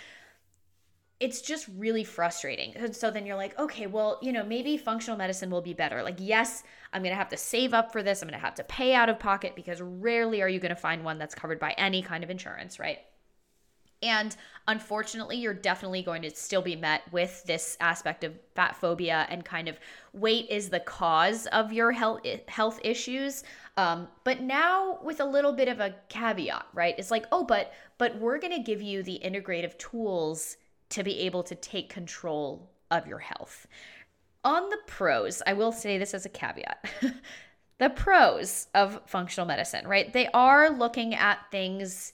it's 1.23 1.41
just 1.41 1.69
really 1.77 2.03
frustrating. 2.03 2.75
And 2.75 2.95
so 2.95 3.09
then 3.09 3.25
you're 3.25 3.37
like, 3.37 3.57
okay, 3.57 3.87
well, 3.87 4.19
you 4.21 4.33
know, 4.33 4.43
maybe 4.43 4.77
functional 4.77 5.17
medicine 5.17 5.51
will 5.51 5.63
be 5.63 5.73
better. 5.73 6.03
Like, 6.03 6.17
yes, 6.19 6.65
I'm 6.93 7.03
going 7.03 7.13
to 7.13 7.17
have 7.17 7.29
to 7.29 7.37
save 7.37 7.73
up 7.73 7.93
for 7.93 8.03
this. 8.03 8.23
I'm 8.23 8.29
going 8.29 8.39
to 8.39 8.45
have 8.45 8.57
to 8.57 8.65
pay 8.65 8.93
out 8.93 9.09
of 9.09 9.21
pocket 9.21 9.55
because 9.55 9.81
rarely 9.81 10.43
are 10.43 10.49
you 10.49 10.59
going 10.59 10.75
to 10.75 10.81
find 10.81 11.05
one 11.05 11.19
that's 11.19 11.37
covered 11.37 11.61
by 11.61 11.77
any 11.79 12.03
kind 12.03 12.25
of 12.25 12.31
insurance, 12.31 12.81
right? 12.81 12.99
And 14.03 14.35
unfortunately, 14.67 15.37
you're 15.37 15.55
definitely 15.55 16.03
going 16.03 16.23
to 16.23 16.31
still 16.31 16.61
be 16.61 16.75
met 16.75 17.03
with 17.13 17.45
this 17.45 17.77
aspect 17.81 18.25
of 18.25 18.35
fat 18.57 18.75
phobia 18.75 19.29
and 19.31 19.45
kind 19.45 19.69
of 19.69 19.79
weight 20.13 20.49
is 20.51 20.71
the 20.71 20.81
cause 20.81 21.47
of 21.47 21.73
your 21.73 21.93
health 21.93 22.23
health 22.49 22.81
issues. 22.83 23.45
Um, 23.77 24.09
but 24.25 24.41
now 24.41 24.99
with 25.05 25.21
a 25.21 25.25
little 25.25 25.53
bit 25.53 25.69
of 25.69 25.79
a 25.79 25.95
caveat, 26.09 26.67
right? 26.75 26.97
It's 26.99 27.13
like, 27.13 27.27
oh, 27.31 27.45
but 27.45 27.73
but 27.97 28.19
we're 28.19 28.39
going 28.39 28.57
to 28.57 28.63
give 28.63 28.83
you 28.83 29.05
the 29.05 29.21
integrative 29.25 29.79
tools 29.79 30.57
to 30.93 31.03
be 31.03 31.21
able 31.21 31.43
to 31.45 31.55
take 31.55 31.89
control 31.89 32.71
of 32.91 33.07
your 33.07 33.19
health. 33.19 33.67
On 34.45 34.69
the 34.71 34.79
pros, 34.87 35.43
I 35.47 35.53
will 35.53 35.73
say 35.73 35.99
this 35.99 36.15
as 36.15 36.27
a 36.27 36.29
caveat. 36.29 36.85
the 37.79 37.91
pros 37.91 38.69
of 38.75 39.01
functional 39.07 39.47
medicine, 39.47 39.87
right? 39.87 40.13
They 40.13 40.29
are 40.29 40.71
looking 40.71 41.15
at 41.15 41.39
things 41.51 42.13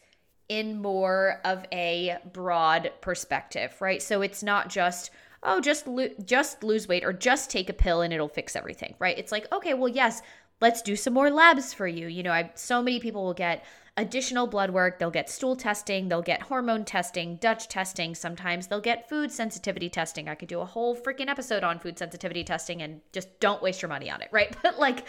in 0.49 0.81
more 0.81 1.41
of 1.45 1.65
a 1.73 2.17
broad 2.33 2.93
perspective, 3.01 3.75
right? 3.81 4.03
So 4.03 4.23
it's 4.23 4.43
not 4.43 4.69
just 4.69 5.11
oh 5.43 5.61
just 5.61 5.87
lo- 5.87 6.09
just 6.25 6.65
lose 6.65 6.89
weight 6.89 7.05
or 7.05 7.13
just 7.13 7.51
take 7.51 7.69
a 7.69 7.75
pill 7.75 8.01
and 8.01 8.13
it'll 8.13 8.29
fix 8.29 8.57
everything, 8.57 8.95
right? 8.99 9.19
It's 9.19 9.33
like 9.33 9.51
okay, 9.53 9.75
well 9.75 9.89
yes, 9.89 10.23
let's 10.61 10.83
do 10.83 10.97
some 10.97 11.15
more 11.15 11.31
labs 11.31 11.75
for 11.75 11.87
you. 11.87 12.07
You 12.07 12.23
know, 12.23 12.33
I 12.33 12.51
so 12.55 12.83
many 12.83 12.99
people 13.01 13.25
will 13.25 13.35
get 13.35 13.65
additional 13.99 14.47
blood 14.47 14.71
work. 14.71 14.99
They'll 14.99 15.11
get 15.11 15.29
stool 15.29 15.57
testing, 15.57 16.09
they'll 16.09 16.23
get 16.23 16.41
hormone 16.43 16.85
testing, 16.87 17.37
Dutch 17.37 17.69
testing. 17.69 18.15
Sometimes 18.15 18.69
they'll 18.69 18.81
get 18.81 19.09
food 19.09 19.31
sensitivity 19.31 19.91
testing. 19.91 20.29
I 20.29 20.35
could 20.35 20.49
do 20.49 20.61
a 20.61 20.65
whole 20.65 20.97
freaking 20.97 21.29
episode 21.29 21.65
on 21.65 21.79
food 21.79 21.99
sensitivity 21.99 22.45
testing 22.45 22.81
and 22.81 23.01
just 23.13 23.41
don't 23.41 23.63
waste 23.63 23.83
your 23.83 23.91
money 23.91 24.11
on 24.11 24.23
it, 24.23 24.29
right? 24.33 24.57
But 24.63 24.79
like, 24.79 25.07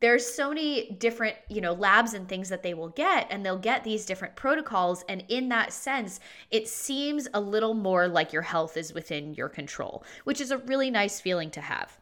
there's 0.00 0.26
so 0.26 0.48
many 0.50 0.90
different 0.98 1.36
you 1.48 1.62
know 1.62 1.72
labs 1.72 2.12
and 2.12 2.28
things 2.28 2.50
that 2.50 2.62
they 2.62 2.74
will 2.74 2.90
get 2.90 3.26
and 3.30 3.46
they'll 3.46 3.56
get 3.56 3.84
these 3.84 4.04
different 4.04 4.36
protocols 4.36 5.02
and 5.08 5.24
in 5.28 5.48
that 5.48 5.72
sense 5.72 6.20
it 6.50 6.68
seems 6.68 7.26
a 7.32 7.40
little 7.40 7.72
more 7.72 8.06
like 8.06 8.32
your 8.32 8.42
health 8.42 8.76
is 8.76 8.92
within 8.92 9.32
your 9.32 9.48
control 9.48 10.04
which 10.24 10.42
is 10.42 10.50
a 10.50 10.58
really 10.58 10.90
nice 10.90 11.20
feeling 11.20 11.50
to 11.50 11.60
have 11.60 11.96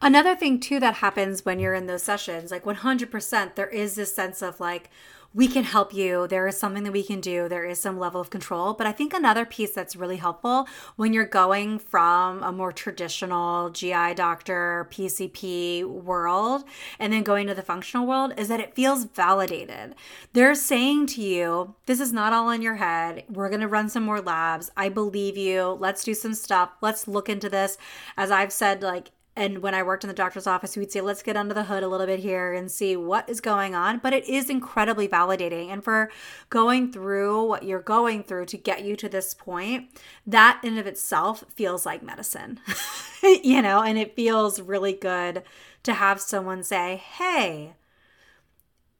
Another 0.00 0.34
thing 0.34 0.60
too 0.60 0.80
that 0.80 0.96
happens 0.96 1.44
when 1.44 1.58
you're 1.58 1.74
in 1.74 1.86
those 1.86 2.02
sessions, 2.02 2.50
like 2.50 2.64
100%, 2.64 3.54
there 3.54 3.68
is 3.68 3.94
this 3.94 4.14
sense 4.14 4.42
of 4.42 4.60
like 4.60 4.90
we 5.34 5.48
can 5.48 5.64
help 5.64 5.92
you. 5.92 6.28
There 6.28 6.46
is 6.46 6.56
something 6.56 6.84
that 6.84 6.92
we 6.92 7.02
can 7.02 7.20
do. 7.20 7.48
There 7.48 7.64
is 7.64 7.80
some 7.80 7.98
level 7.98 8.20
of 8.20 8.30
control. 8.30 8.72
But 8.72 8.86
I 8.86 8.92
think 8.92 9.12
another 9.12 9.44
piece 9.44 9.72
that's 9.72 9.96
really 9.96 10.16
helpful 10.16 10.68
when 10.94 11.12
you're 11.12 11.24
going 11.24 11.80
from 11.80 12.40
a 12.44 12.52
more 12.52 12.70
traditional 12.70 13.70
GI 13.70 14.14
doctor, 14.14 14.88
PCP 14.92 15.84
world, 15.84 16.62
and 17.00 17.12
then 17.12 17.24
going 17.24 17.48
to 17.48 17.54
the 17.54 17.62
functional 17.62 18.06
world 18.06 18.32
is 18.36 18.46
that 18.46 18.60
it 18.60 18.76
feels 18.76 19.06
validated. 19.06 19.96
They're 20.34 20.54
saying 20.54 21.08
to 21.08 21.20
you, 21.20 21.74
this 21.86 21.98
is 21.98 22.12
not 22.12 22.32
all 22.32 22.50
in 22.50 22.62
your 22.62 22.76
head. 22.76 23.24
We're 23.28 23.48
going 23.50 23.60
to 23.60 23.68
run 23.68 23.88
some 23.88 24.04
more 24.04 24.20
labs. 24.20 24.70
I 24.76 24.88
believe 24.88 25.36
you. 25.36 25.76
Let's 25.80 26.04
do 26.04 26.14
some 26.14 26.34
stuff. 26.34 26.70
Let's 26.80 27.08
look 27.08 27.28
into 27.28 27.48
this. 27.48 27.76
As 28.16 28.30
I've 28.30 28.52
said, 28.52 28.82
like, 28.82 29.10
and 29.36 29.58
when 29.58 29.74
I 29.74 29.82
worked 29.82 30.04
in 30.04 30.08
the 30.08 30.14
doctor's 30.14 30.46
office, 30.46 30.76
we'd 30.76 30.92
say, 30.92 31.00
let's 31.00 31.22
get 31.22 31.36
under 31.36 31.54
the 31.54 31.64
hood 31.64 31.82
a 31.82 31.88
little 31.88 32.06
bit 32.06 32.20
here 32.20 32.52
and 32.52 32.70
see 32.70 32.96
what 32.96 33.28
is 33.28 33.40
going 33.40 33.74
on. 33.74 33.98
But 33.98 34.12
it 34.12 34.28
is 34.28 34.48
incredibly 34.48 35.08
validating. 35.08 35.70
And 35.70 35.82
for 35.82 36.10
going 36.50 36.92
through 36.92 37.44
what 37.44 37.64
you're 37.64 37.80
going 37.80 38.22
through 38.22 38.46
to 38.46 38.56
get 38.56 38.84
you 38.84 38.94
to 38.94 39.08
this 39.08 39.34
point, 39.34 39.88
that 40.24 40.60
in 40.62 40.78
of 40.78 40.86
itself 40.86 41.44
feels 41.48 41.84
like 41.84 42.02
medicine, 42.02 42.60
you 43.22 43.60
know, 43.60 43.82
and 43.82 43.98
it 43.98 44.14
feels 44.14 44.60
really 44.60 44.92
good 44.92 45.42
to 45.82 45.94
have 45.94 46.20
someone 46.20 46.62
say, 46.62 46.96
hey, 46.96 47.74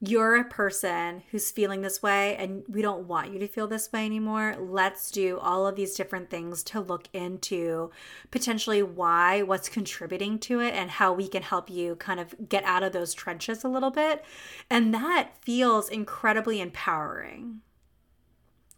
you're 0.09 0.37
a 0.37 0.45
person 0.45 1.23
who's 1.31 1.51
feeling 1.51 1.83
this 1.83 2.03
way 2.03 2.37
and 2.37 2.65
we 2.69 2.83
don't 2.83 3.07
want 3.07 3.33
you 3.33 3.39
to 3.39 3.49
feel 3.49 3.67
this 3.67 3.93
way 3.93 4.05
anymore. 4.05 4.57
Let's 4.59 5.11
do 5.11 5.39
all 5.39 5.67
of 5.67 5.77
these 5.77 5.95
different 5.95 6.31
things 6.31 6.63
to 6.65 6.81
look 6.81 7.09
into 7.13 7.91
potentially 8.31 8.83
why, 8.83 9.43
what's 9.43 9.69
contributing 9.69 10.39
to 10.41 10.61
it, 10.61 10.75
and 10.75 10.91
how 10.91 11.13
we 11.13 11.29
can 11.29 11.43
help 11.43 11.71
you 11.71 11.97
kind 11.97 12.21
of 12.21 12.49
get 12.49 12.65
out 12.65 12.83
of 12.83 12.93
those 12.93 13.15
trenches 13.15 13.65
a 13.65 13.69
little 13.69 13.91
bit. 13.91 14.25
And 14.69 14.93
that 14.95 15.37
feels 15.43 15.89
incredibly 15.89 16.61
empowering. 16.61 17.61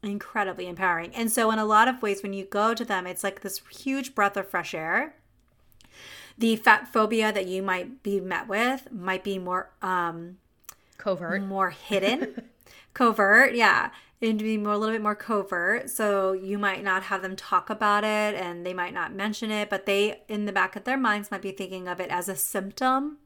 Incredibly 0.02 0.66
empowering. 0.66 1.14
And 1.14 1.32
so, 1.32 1.50
in 1.50 1.58
a 1.58 1.64
lot 1.64 1.88
of 1.88 2.02
ways, 2.02 2.22
when 2.22 2.32
you 2.32 2.44
go 2.44 2.74
to 2.74 2.84
them, 2.84 3.06
it's 3.06 3.24
like 3.24 3.40
this 3.40 3.60
huge 3.70 4.14
breath 4.14 4.36
of 4.36 4.48
fresh 4.48 4.74
air 4.74 5.16
the 6.38 6.56
fat 6.56 6.92
phobia 6.92 7.32
that 7.32 7.46
you 7.46 7.62
might 7.62 8.02
be 8.02 8.20
met 8.20 8.46
with 8.46 8.92
might 8.92 9.24
be 9.24 9.38
more 9.38 9.70
um, 9.80 10.36
covert, 10.98 11.42
more 11.42 11.70
hidden, 11.70 12.42
covert. 12.94 13.54
Yeah, 13.54 13.90
it'd 14.20 14.38
be 14.38 14.56
more 14.56 14.72
a 14.72 14.78
little 14.78 14.94
bit 14.94 15.02
more 15.02 15.14
covert. 15.14 15.90
So 15.90 16.32
you 16.32 16.58
might 16.58 16.82
not 16.82 17.04
have 17.04 17.22
them 17.22 17.36
talk 17.36 17.70
about 17.70 18.04
it, 18.04 18.34
and 18.34 18.64
they 18.64 18.74
might 18.74 18.94
not 18.94 19.14
mention 19.14 19.50
it, 19.50 19.70
but 19.70 19.86
they 19.86 20.22
in 20.28 20.46
the 20.46 20.52
back 20.52 20.76
of 20.76 20.84
their 20.84 20.98
minds 20.98 21.30
might 21.30 21.42
be 21.42 21.52
thinking 21.52 21.88
of 21.88 22.00
it 22.00 22.10
as 22.10 22.28
a 22.28 22.36
symptom 22.36 23.18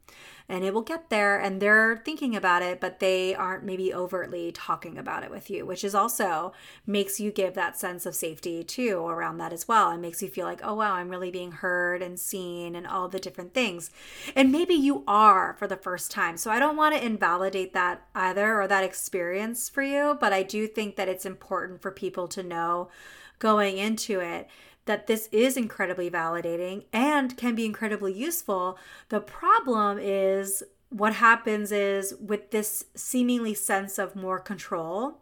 and 0.50 0.64
it 0.64 0.74
will 0.74 0.82
get 0.82 1.08
there 1.08 1.38
and 1.38 1.62
they're 1.62 2.02
thinking 2.04 2.34
about 2.34 2.62
it 2.62 2.80
but 2.80 2.98
they 2.98 3.34
aren't 3.34 3.64
maybe 3.64 3.94
overtly 3.94 4.52
talking 4.52 4.98
about 4.98 5.22
it 5.22 5.30
with 5.30 5.48
you 5.48 5.64
which 5.64 5.84
is 5.84 5.94
also 5.94 6.52
makes 6.86 7.20
you 7.20 7.30
give 7.30 7.54
that 7.54 7.78
sense 7.78 8.04
of 8.04 8.14
safety 8.14 8.64
too 8.64 9.06
around 9.06 9.38
that 9.38 9.52
as 9.52 9.68
well. 9.68 9.90
And 9.90 10.02
makes 10.02 10.22
you 10.22 10.28
feel 10.28 10.46
like 10.46 10.60
oh 10.62 10.74
wow 10.74 10.94
i'm 10.94 11.08
really 11.08 11.30
being 11.30 11.52
heard 11.52 12.02
and 12.02 12.18
seen 12.18 12.74
and 12.74 12.86
all 12.86 13.08
the 13.08 13.18
different 13.18 13.54
things. 13.54 13.90
And 14.34 14.52
maybe 14.52 14.74
you 14.74 15.04
are 15.06 15.54
for 15.58 15.66
the 15.66 15.76
first 15.76 16.10
time. 16.10 16.36
So 16.36 16.50
i 16.50 16.58
don't 16.58 16.76
want 16.76 16.94
to 16.94 17.04
invalidate 17.04 17.72
that 17.74 18.02
either 18.14 18.60
or 18.60 18.66
that 18.66 18.84
experience 18.84 19.68
for 19.68 19.82
you 19.82 20.16
but 20.20 20.32
i 20.32 20.42
do 20.42 20.66
think 20.66 20.96
that 20.96 21.08
it's 21.08 21.26
important 21.26 21.80
for 21.80 21.90
people 21.90 22.26
to 22.28 22.42
know 22.42 22.88
going 23.38 23.78
into 23.78 24.20
it 24.20 24.48
that 24.90 25.06
this 25.06 25.28
is 25.30 25.56
incredibly 25.56 26.10
validating 26.10 26.82
and 26.92 27.36
can 27.36 27.54
be 27.54 27.64
incredibly 27.64 28.12
useful. 28.12 28.76
The 29.08 29.20
problem 29.20 30.00
is 30.02 30.64
what 30.88 31.14
happens 31.14 31.70
is 31.70 32.12
with 32.20 32.50
this 32.50 32.86
seemingly 32.96 33.54
sense 33.54 34.00
of 34.00 34.16
more 34.16 34.40
control, 34.40 35.18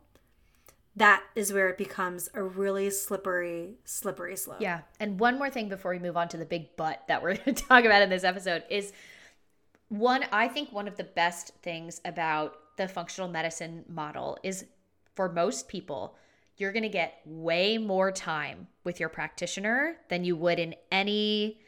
that 0.97 1.23
is 1.35 1.53
where 1.53 1.69
it 1.69 1.77
becomes 1.77 2.31
a 2.33 2.43
really 2.43 2.89
slippery, 2.89 3.75
slippery 3.85 4.37
slope. 4.37 4.63
Yeah. 4.63 4.81
And 4.99 5.21
one 5.21 5.37
more 5.37 5.51
thing 5.51 5.69
before 5.69 5.91
we 5.91 5.99
move 5.99 6.17
on 6.17 6.29
to 6.29 6.39
the 6.39 6.47
big 6.47 6.75
butt 6.79 7.03
that 7.09 7.23
we're 7.23 7.35
going 7.45 7.55
to 7.55 7.63
talk 7.63 7.85
about 7.85 8.01
in 8.01 8.09
this 8.09 8.25
episode 8.25 8.65
is 8.71 8.95
one, 9.91 10.25
I 10.33 10.49
think 10.49 10.73
one 10.73 10.89
of 10.89 10.97
the 10.97 11.05
best 11.05 11.53
things 11.61 12.01
about 12.07 12.57
the 12.79 12.89
functional 12.89 13.29
medicine 13.29 13.85
model 13.87 14.39
is 14.43 14.65
for 15.15 15.31
most 15.31 15.69
people, 15.69 16.17
you're 16.59 16.73
going 16.73 16.83
to 16.83 16.89
get 16.89 17.21
way 17.25 17.79
more 17.79 18.13
time 18.13 18.67
with 18.85 19.01
your 19.01 19.09
practitioner 19.09 19.97
than 20.09 20.25
you 20.25 20.37
would 20.37 20.59
in 20.59 20.75
any 20.93 21.61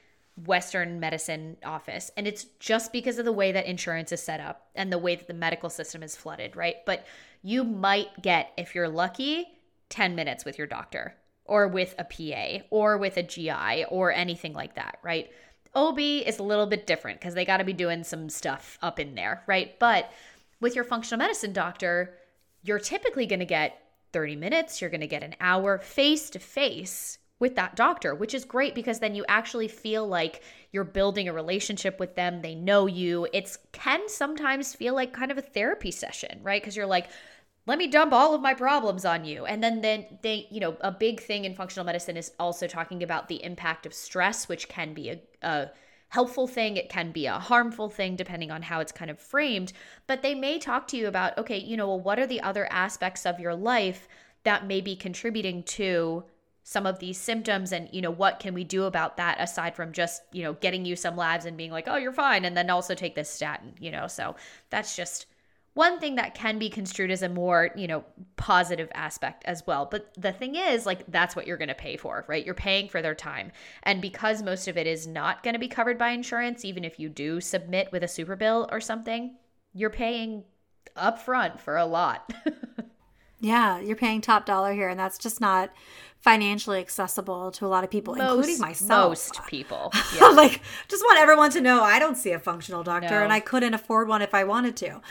Western 0.46 1.00
medicine 1.00 1.56
office. 1.64 2.10
And 2.16 2.26
it's 2.26 2.44
just 2.58 2.92
because 2.92 3.18
of 3.18 3.24
the 3.24 3.32
way 3.32 3.52
that 3.52 3.66
insurance 3.66 4.12
is 4.12 4.22
set 4.22 4.40
up 4.40 4.68
and 4.74 4.92
the 4.92 4.98
way 4.98 5.14
that 5.14 5.28
the 5.28 5.34
medical 5.34 5.70
system 5.70 6.02
is 6.02 6.16
flooded, 6.16 6.56
right? 6.56 6.76
But 6.86 7.06
you 7.42 7.62
might 7.62 8.20
get, 8.20 8.52
if 8.56 8.74
you're 8.74 8.88
lucky, 8.88 9.46
10 9.90 10.14
minutes 10.14 10.44
with 10.44 10.58
your 10.58 10.66
doctor 10.66 11.14
or 11.44 11.68
with 11.68 11.94
a 11.98 12.04
PA 12.04 12.64
or 12.70 12.96
with 12.96 13.16
a 13.16 13.22
GI 13.22 13.84
or 13.88 14.12
anything 14.12 14.54
like 14.54 14.74
that, 14.74 14.98
right? 15.02 15.30
OB 15.74 15.98
is 15.98 16.38
a 16.38 16.42
little 16.42 16.66
bit 16.66 16.86
different 16.86 17.20
because 17.20 17.34
they 17.34 17.44
got 17.44 17.58
to 17.58 17.64
be 17.64 17.72
doing 17.72 18.02
some 18.02 18.28
stuff 18.28 18.78
up 18.82 18.98
in 18.98 19.14
there, 19.14 19.44
right? 19.46 19.78
But 19.78 20.10
with 20.60 20.74
your 20.74 20.84
functional 20.84 21.18
medicine 21.18 21.52
doctor, 21.52 22.14
you're 22.62 22.78
typically 22.78 23.26
going 23.26 23.40
to 23.40 23.46
get 23.46 23.80
30 24.12 24.36
minutes, 24.36 24.80
you're 24.80 24.90
going 24.90 25.00
to 25.00 25.06
get 25.06 25.22
an 25.22 25.36
hour 25.40 25.78
face 25.78 26.30
to 26.30 26.38
face 26.38 27.18
with 27.38 27.56
that 27.56 27.74
doctor, 27.74 28.14
which 28.14 28.34
is 28.34 28.44
great 28.44 28.74
because 28.74 28.98
then 29.00 29.14
you 29.14 29.24
actually 29.26 29.66
feel 29.66 30.06
like 30.06 30.42
you're 30.72 30.84
building 30.84 31.28
a 31.28 31.32
relationship 31.32 31.98
with 31.98 32.14
them. 32.14 32.42
They 32.42 32.54
know 32.54 32.86
you. 32.86 33.26
It 33.32 33.56
can 33.72 34.08
sometimes 34.08 34.74
feel 34.74 34.94
like 34.94 35.12
kind 35.12 35.30
of 35.30 35.38
a 35.38 35.42
therapy 35.42 35.90
session, 35.90 36.40
right? 36.42 36.60
Because 36.60 36.76
you're 36.76 36.86
like, 36.86 37.08
let 37.66 37.78
me 37.78 37.86
dump 37.86 38.12
all 38.12 38.34
of 38.34 38.42
my 38.42 38.54
problems 38.54 39.04
on 39.04 39.24
you. 39.24 39.46
And 39.46 39.62
then 39.62 39.80
then 39.80 40.18
they, 40.22 40.48
you 40.50 40.60
know, 40.60 40.76
a 40.80 40.92
big 40.92 41.20
thing 41.20 41.44
in 41.44 41.54
functional 41.54 41.86
medicine 41.86 42.16
is 42.16 42.32
also 42.38 42.66
talking 42.66 43.02
about 43.02 43.28
the 43.28 43.42
impact 43.42 43.86
of 43.86 43.94
stress, 43.94 44.48
which 44.48 44.68
can 44.68 44.92
be 44.92 45.10
a, 45.10 45.20
a 45.42 45.70
helpful 46.10 46.46
thing, 46.46 46.76
it 46.76 46.88
can 46.88 47.10
be 47.12 47.26
a 47.26 47.38
harmful 47.38 47.88
thing, 47.88 48.16
depending 48.16 48.50
on 48.50 48.62
how 48.62 48.80
it's 48.80 48.92
kind 48.92 49.10
of 49.10 49.18
framed. 49.18 49.72
But 50.06 50.22
they 50.22 50.34
may 50.34 50.58
talk 50.58 50.86
to 50.88 50.96
you 50.96 51.08
about, 51.08 51.38
okay, 51.38 51.58
you 51.58 51.76
know, 51.76 51.88
well, 51.88 52.00
what 52.00 52.18
are 52.18 52.26
the 52.26 52.42
other 52.42 52.68
aspects 52.70 53.24
of 53.24 53.40
your 53.40 53.54
life 53.54 54.06
that 54.44 54.66
may 54.66 54.80
be 54.80 54.96
contributing 54.96 55.62
to 55.62 56.24
some 56.62 56.86
of 56.86 56.98
these 56.98 57.18
symptoms 57.18 57.72
and 57.72 57.88
you 57.90 58.02
know 58.02 58.10
what 58.10 58.38
can 58.38 58.54
we 58.54 58.64
do 58.64 58.84
about 58.84 59.16
that 59.16 59.40
aside 59.40 59.74
from 59.74 59.92
just 59.92 60.22
you 60.30 60.42
know 60.42 60.52
getting 60.54 60.84
you 60.84 60.94
some 60.94 61.16
labs 61.16 61.46
and 61.46 61.56
being 61.56 61.70
like 61.70 61.88
oh 61.88 61.96
you're 61.96 62.12
fine 62.12 62.44
and 62.44 62.56
then 62.56 62.68
also 62.70 62.94
take 62.94 63.14
this 63.14 63.30
statin 63.30 63.74
you 63.80 63.90
know 63.90 64.06
so 64.06 64.36
that's 64.68 64.94
just 64.94 65.26
one 65.74 66.00
thing 66.00 66.16
that 66.16 66.34
can 66.34 66.58
be 66.58 66.68
construed 66.68 67.10
as 67.10 67.22
a 67.22 67.28
more, 67.28 67.70
you 67.76 67.86
know, 67.86 68.04
positive 68.36 68.90
aspect 68.94 69.44
as 69.46 69.66
well. 69.66 69.86
But 69.86 70.12
the 70.18 70.32
thing 70.32 70.56
is, 70.56 70.84
like, 70.84 71.04
that's 71.06 71.36
what 71.36 71.46
you're 71.46 71.56
going 71.56 71.68
to 71.68 71.74
pay 71.74 71.96
for, 71.96 72.24
right? 72.28 72.44
You're 72.44 72.54
paying 72.54 72.88
for 72.88 73.00
their 73.00 73.14
time. 73.14 73.52
And 73.84 74.02
because 74.02 74.42
most 74.42 74.66
of 74.66 74.76
it 74.76 74.86
is 74.86 75.06
not 75.06 75.42
going 75.42 75.54
to 75.54 75.60
be 75.60 75.68
covered 75.68 75.96
by 75.96 76.10
insurance, 76.10 76.64
even 76.64 76.84
if 76.84 76.98
you 76.98 77.08
do 77.08 77.40
submit 77.40 77.92
with 77.92 78.02
a 78.02 78.08
super 78.08 78.34
bill 78.34 78.68
or 78.72 78.80
something, 78.80 79.36
you're 79.72 79.90
paying 79.90 80.44
upfront 80.96 81.60
for 81.60 81.76
a 81.76 81.86
lot. 81.86 82.32
yeah, 83.40 83.78
you're 83.78 83.96
paying 83.96 84.20
top 84.20 84.46
dollar 84.46 84.72
here. 84.72 84.88
And 84.88 84.98
that's 84.98 85.18
just 85.18 85.40
not 85.40 85.70
financially 86.20 86.78
accessible 86.78 87.50
to 87.50 87.64
a 87.64 87.68
lot 87.68 87.82
of 87.82 87.90
people, 87.90 88.14
most, 88.14 88.30
including 88.30 88.60
myself. 88.60 89.10
Most 89.10 89.46
people. 89.46 89.92
Yeah. 90.16 90.28
like, 90.28 90.60
just 90.88 91.04
want 91.04 91.20
everyone 91.20 91.50
to 91.52 91.60
know 91.60 91.82
I 91.82 91.98
don't 92.00 92.16
see 92.16 92.32
a 92.32 92.38
functional 92.38 92.82
doctor 92.82 93.10
no. 93.10 93.22
and 93.22 93.32
I 93.32 93.38
couldn't 93.38 93.74
afford 93.74 94.08
one 94.08 94.22
if 94.22 94.34
I 94.34 94.44
wanted 94.44 94.76
to. 94.78 95.00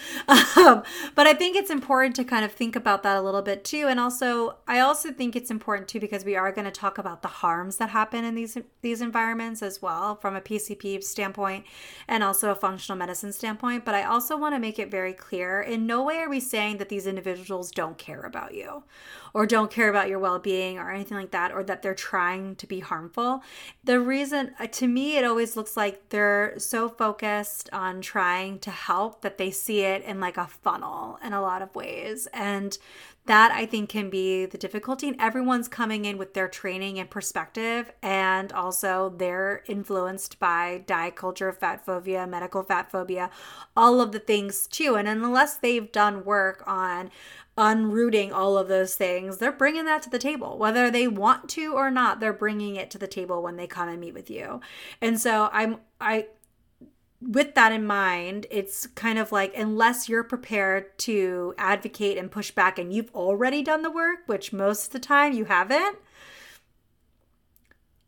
Um, 0.57 0.83
but 1.15 1.25
I 1.25 1.33
think 1.33 1.55
it's 1.55 1.69
important 1.69 2.15
to 2.17 2.23
kind 2.23 2.43
of 2.43 2.51
think 2.51 2.75
about 2.75 3.03
that 3.03 3.15
a 3.15 3.21
little 3.21 3.41
bit 3.41 3.63
too. 3.63 3.87
And 3.87 3.99
also, 3.99 4.57
I 4.67 4.79
also 4.79 5.11
think 5.11 5.35
it's 5.35 5.51
important 5.51 5.87
too 5.87 5.99
because 5.99 6.25
we 6.25 6.35
are 6.35 6.51
going 6.51 6.65
to 6.65 6.71
talk 6.71 6.97
about 6.97 7.21
the 7.21 7.27
harms 7.27 7.77
that 7.77 7.89
happen 7.89 8.25
in 8.25 8.35
these 8.35 8.57
these 8.81 8.99
environments 9.01 9.61
as 9.61 9.81
well 9.81 10.15
from 10.15 10.35
a 10.35 10.41
PCP 10.41 11.01
standpoint 11.03 11.65
and 12.07 12.23
also 12.23 12.51
a 12.51 12.55
functional 12.55 12.97
medicine 12.97 13.31
standpoint. 13.31 13.85
But 13.85 13.95
I 13.95 14.03
also 14.03 14.37
want 14.37 14.55
to 14.55 14.59
make 14.59 14.79
it 14.79 14.91
very 14.91 15.13
clear 15.13 15.61
in 15.61 15.85
no 15.85 16.03
way 16.03 16.17
are 16.17 16.29
we 16.29 16.39
saying 16.39 16.77
that 16.77 16.89
these 16.89 17.07
individuals 17.07 17.71
don't 17.71 17.97
care 17.97 18.21
about 18.21 18.53
you 18.53 18.83
or 19.33 19.45
don't 19.45 19.71
care 19.71 19.89
about 19.89 20.09
your 20.09 20.19
well 20.19 20.39
being 20.39 20.77
or 20.77 20.91
anything 20.91 21.17
like 21.17 21.31
that, 21.31 21.51
or 21.51 21.63
that 21.63 21.81
they're 21.81 21.95
trying 21.95 22.55
to 22.57 22.67
be 22.67 22.79
harmful. 22.79 23.43
The 23.83 23.99
reason, 23.99 24.53
uh, 24.59 24.67
to 24.67 24.87
me, 24.87 25.17
it 25.17 25.25
always 25.25 25.55
looks 25.55 25.75
like 25.77 26.09
they're 26.09 26.53
so 26.57 26.89
focused 26.89 27.69
on 27.71 28.01
trying 28.01 28.59
to 28.59 28.71
help 28.71 29.21
that 29.21 29.37
they 29.37 29.51
see 29.51 29.81
it 29.81 30.03
in 30.03 30.19
like 30.19 30.37
a 30.37 30.47
funnel 30.47 31.19
in 31.23 31.33
a 31.33 31.41
lot 31.41 31.61
of 31.61 31.75
ways. 31.75 32.27
And 32.33 32.77
that 33.29 33.51
I 33.51 33.67
think 33.67 33.89
can 33.89 34.09
be 34.09 34.47
the 34.47 34.57
difficulty. 34.57 35.07
And 35.07 35.21
everyone's 35.21 35.67
coming 35.67 36.05
in 36.05 36.17
with 36.17 36.33
their 36.33 36.47
training 36.47 36.97
and 36.97 37.07
perspective, 37.07 37.91
and 38.01 38.51
also 38.51 39.13
they're 39.15 39.63
influenced 39.67 40.39
by 40.39 40.83
diet 40.87 41.15
culture, 41.15 41.53
fat 41.53 41.85
phobia, 41.85 42.25
medical 42.25 42.63
fat 42.63 42.89
phobia, 42.89 43.29
all 43.77 44.01
of 44.01 44.13
the 44.13 44.19
things 44.19 44.65
too. 44.65 44.95
And 44.95 45.07
unless 45.07 45.57
they've 45.57 45.91
done 45.91 46.25
work 46.25 46.63
on 46.65 47.11
unrooting 47.59 48.31
all 48.31 48.57
of 48.57 48.69
those 48.69 48.95
things, 48.95 49.37
they're 49.37 49.51
bringing 49.51 49.85
that 49.85 50.01
to 50.03 50.09
the 50.09 50.17
table. 50.17 50.57
Whether 50.57 50.89
they 50.89 51.07
want 51.07 51.49
to 51.49 51.73
or 51.73 51.91
not, 51.91 52.19
they're 52.19 52.33
bringing 52.33 52.77
it 52.77 52.89
to 52.91 52.97
the 52.97 53.07
table 53.07 53.43
when 53.43 53.57
they 53.57 53.67
come 53.67 53.89
and 53.89 53.99
meet 53.99 54.13
with 54.13 54.29
you. 54.29 54.61
And 55.01 55.19
so 55.19 55.49
I'm, 55.51 55.77
I, 55.99 56.27
with 57.21 57.55
that 57.55 57.73
in 57.73 57.85
mind, 57.85 58.47
it's 58.49 58.87
kind 58.87 59.19
of 59.19 59.33
like 59.33 59.53
unless 59.57 60.07
you're 60.07 60.23
prepared 60.23 60.97
to 60.99 61.53
advocate 61.57 62.17
and 62.17 62.31
push 62.31 62.51
back 62.51 62.79
and 62.79 62.93
you've 62.93 63.13
already 63.13 63.61
done 63.61 63.81
the 63.81 63.91
work, 63.91 64.19
which 64.25 64.53
most 64.53 64.87
of 64.87 64.91
the 64.93 64.99
time 64.99 65.33
you 65.33 65.45
haven't, 65.45 65.97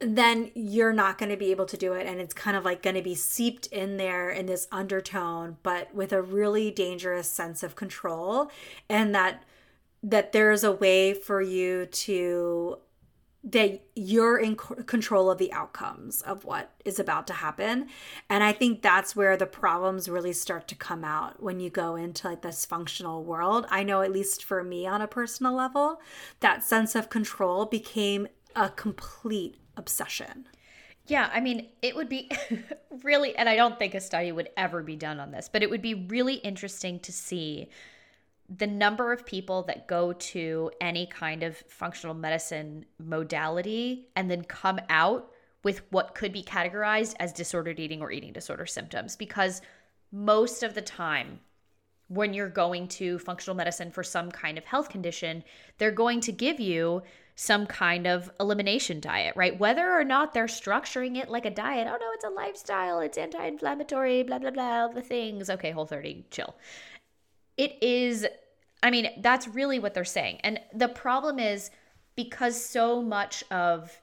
then 0.01 0.51
you're 0.55 0.93
not 0.93 1.17
going 1.17 1.29
to 1.29 1.38
be 1.38 1.51
able 1.51 1.65
to 1.67 1.77
do 1.77 1.93
it. 1.93 2.08
And 2.08 2.20
it's 2.20 2.34
kind 2.34 2.58
of 2.58 2.65
like 2.65 2.81
going 2.81 2.96
to 2.96 3.01
be 3.01 3.15
seeped 3.15 3.67
in 3.67 3.98
there 3.98 4.29
in 4.29 4.48
this 4.48 4.67
undertone, 4.72 5.58
but 5.63 5.93
with 5.93 6.12
a 6.12 6.22
really 6.22 6.72
dangerous 6.72 7.29
sense 7.29 7.63
of 7.63 7.75
control. 7.75 8.51
And 8.89 9.13
that 9.15 9.43
that 10.03 10.31
there's 10.31 10.63
a 10.63 10.72
way 10.72 11.13
for 11.13 11.41
you 11.41 11.86
to 11.86 12.77
that 13.43 13.81
you're 13.96 14.38
in 14.38 14.55
control 14.55 15.31
of 15.31 15.39
the 15.39 15.51
outcomes 15.51 16.22
of 16.22 16.46
what 16.46 16.72
is 16.86 17.00
about 17.00 17.25
to 17.25 17.34
happen 17.34 17.88
and 18.29 18.43
i 18.43 18.51
think 18.51 18.84
that's 18.84 19.15
where 19.15 19.36
the 19.36 19.48
problems 19.48 20.08
really 20.08 20.31
start 20.34 20.67
to 20.67 20.75
come 20.75 21.03
out 21.03 21.41
when 21.41 21.60
you 21.60 21.67
go 21.67 21.96
into 21.96 22.27
like 22.27 22.43
this 22.43 22.65
functional 22.65 23.24
world 23.24 23.65
i 23.72 23.81
know 23.81 24.01
at 24.01 24.12
least 24.12 24.43
for 24.43 24.63
me 24.63 24.86
on 24.86 25.01
a 25.01 25.08
personal 25.08 25.53
level 25.53 26.00
that 26.39 26.63
sense 26.63 26.93
of 26.93 27.10
control 27.10 27.65
became 27.65 28.27
a 28.55 28.70
complete 28.70 29.55
obsession. 29.77 30.47
Yeah, 31.07 31.29
I 31.33 31.39
mean, 31.39 31.69
it 31.81 31.95
would 31.95 32.09
be 32.09 32.29
really, 33.03 33.35
and 33.35 33.49
I 33.49 33.55
don't 33.55 33.77
think 33.77 33.95
a 33.95 33.99
study 33.99 34.31
would 34.31 34.49
ever 34.55 34.83
be 34.83 34.95
done 34.95 35.19
on 35.19 35.31
this, 35.31 35.49
but 35.51 35.63
it 35.63 35.69
would 35.69 35.81
be 35.81 35.93
really 35.93 36.35
interesting 36.35 36.99
to 36.99 37.11
see 37.11 37.69
the 38.49 38.67
number 38.67 39.11
of 39.11 39.25
people 39.25 39.63
that 39.63 39.87
go 39.87 40.13
to 40.13 40.71
any 40.81 41.05
kind 41.05 41.41
of 41.41 41.57
functional 41.67 42.13
medicine 42.13 42.85
modality 42.99 44.07
and 44.15 44.29
then 44.29 44.43
come 44.43 44.79
out 44.89 45.31
with 45.63 45.81
what 45.91 46.15
could 46.15 46.33
be 46.33 46.43
categorized 46.43 47.15
as 47.19 47.31
disordered 47.31 47.79
eating 47.79 48.01
or 48.01 48.11
eating 48.11 48.33
disorder 48.33 48.65
symptoms. 48.65 49.15
Because 49.15 49.61
most 50.11 50.63
of 50.63 50.73
the 50.73 50.81
time 50.81 51.39
when 52.11 52.33
you're 52.33 52.49
going 52.49 52.89
to 52.89 53.17
functional 53.19 53.55
medicine 53.55 53.89
for 53.89 54.03
some 54.03 54.29
kind 54.29 54.57
of 54.57 54.65
health 54.65 54.89
condition 54.89 55.41
they're 55.77 55.91
going 55.91 56.19
to 56.19 56.31
give 56.33 56.59
you 56.59 57.01
some 57.41 57.65
kind 57.65 58.05
of 58.05 58.29
elimination 58.39 59.00
diet 59.00 59.33
right 59.36 59.60
whether 59.60 59.91
or 59.91 60.03
not 60.03 60.33
they're 60.33 60.45
structuring 60.45 61.17
it 61.17 61.27
like 61.27 61.45
a 61.45 61.50
diet 61.50 61.88
oh 61.88 61.98
no 62.00 62.12
it's 62.13 62.24
a 62.24 62.29
lifestyle 62.29 63.00
it's 63.00 63.17
anti-inflammatory 63.17 64.21
blah 64.21 64.38
blah 64.38 64.51
blah 64.51 64.88
the 64.89 65.01
things 65.01 65.50
okay 65.50 65.71
whole 65.71 65.86
30 65.86 66.25
chill 66.29 66.55
it 67.57 67.81
is 67.81 68.27
I 68.83 68.89
mean, 68.89 69.10
that's 69.19 69.48
really 69.48 69.79
what 69.79 69.93
they're 69.93 70.03
saying. 70.03 70.39
And 70.43 70.60
the 70.74 70.88
problem 70.88 71.39
is 71.39 71.69
because 72.15 72.62
so 72.62 73.01
much 73.01 73.43
of 73.51 74.00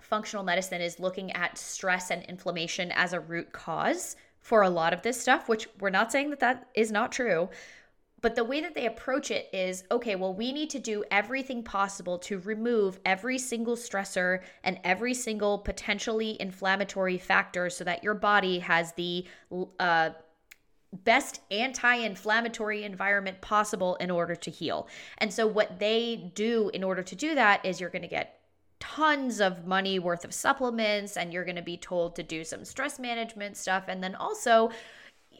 functional 0.00 0.44
medicine 0.44 0.80
is 0.80 1.00
looking 1.00 1.32
at 1.32 1.58
stress 1.58 2.10
and 2.10 2.22
inflammation 2.24 2.92
as 2.92 3.12
a 3.12 3.20
root 3.20 3.52
cause 3.52 4.16
for 4.40 4.62
a 4.62 4.70
lot 4.70 4.92
of 4.92 5.02
this 5.02 5.20
stuff, 5.20 5.48
which 5.48 5.66
we're 5.80 5.90
not 5.90 6.12
saying 6.12 6.30
that 6.30 6.40
that 6.40 6.68
is 6.74 6.92
not 6.92 7.10
true. 7.10 7.48
But 8.26 8.34
the 8.34 8.42
way 8.42 8.60
that 8.60 8.74
they 8.74 8.86
approach 8.86 9.30
it 9.30 9.48
is 9.52 9.84
okay, 9.88 10.16
well, 10.16 10.34
we 10.34 10.50
need 10.50 10.68
to 10.70 10.80
do 10.80 11.04
everything 11.12 11.62
possible 11.62 12.18
to 12.18 12.40
remove 12.40 12.98
every 13.04 13.38
single 13.38 13.76
stressor 13.76 14.40
and 14.64 14.80
every 14.82 15.14
single 15.14 15.58
potentially 15.58 16.36
inflammatory 16.42 17.18
factor 17.18 17.70
so 17.70 17.84
that 17.84 18.02
your 18.02 18.14
body 18.14 18.58
has 18.58 18.90
the 18.94 19.26
uh, 19.78 20.10
best 21.04 21.40
anti-inflammatory 21.52 22.82
environment 22.82 23.40
possible 23.42 23.94
in 24.00 24.10
order 24.10 24.34
to 24.34 24.50
heal. 24.50 24.88
And 25.18 25.32
so 25.32 25.46
what 25.46 25.78
they 25.78 26.32
do 26.34 26.68
in 26.74 26.82
order 26.82 27.04
to 27.04 27.14
do 27.14 27.36
that 27.36 27.64
is 27.64 27.80
you're 27.80 27.90
going 27.90 28.02
to 28.02 28.08
get 28.08 28.40
tons 28.80 29.40
of 29.40 29.68
money 29.68 30.00
worth 30.00 30.24
of 30.24 30.34
supplements 30.34 31.16
and 31.16 31.32
you're 31.32 31.44
going 31.44 31.54
to 31.54 31.62
be 31.62 31.76
told 31.76 32.16
to 32.16 32.24
do 32.24 32.42
some 32.42 32.64
stress 32.64 32.98
management 32.98 33.56
stuff 33.56 33.84
and 33.86 34.02
then 34.02 34.16
also 34.16 34.70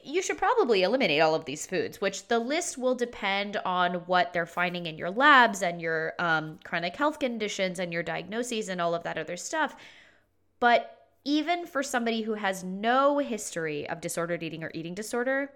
you 0.06 0.22
should 0.22 0.38
probably 0.38 0.82
eliminate 0.82 1.20
all 1.20 1.34
of 1.34 1.44
these 1.44 1.66
foods, 1.66 2.00
which 2.00 2.28
the 2.28 2.38
list 2.38 2.78
will 2.78 2.94
depend 2.94 3.56
on 3.64 3.94
what 4.06 4.32
they're 4.32 4.46
finding 4.46 4.86
in 4.86 4.96
your 4.96 5.10
labs 5.10 5.62
and 5.62 5.82
your 5.82 6.14
um, 6.18 6.58
chronic 6.64 6.94
health 6.94 7.18
conditions 7.18 7.80
and 7.80 7.92
your 7.92 8.04
diagnoses 8.04 8.68
and 8.68 8.80
all 8.80 8.94
of 8.94 9.02
that 9.02 9.18
other 9.18 9.36
stuff. 9.36 9.74
But 10.60 11.08
even 11.24 11.66
for 11.66 11.82
somebody 11.82 12.22
who 12.22 12.34
has 12.34 12.62
no 12.62 13.18
history 13.18 13.88
of 13.88 14.00
disordered 14.00 14.44
eating 14.44 14.62
or 14.62 14.70
eating 14.74 14.94
disorder, 14.94 15.50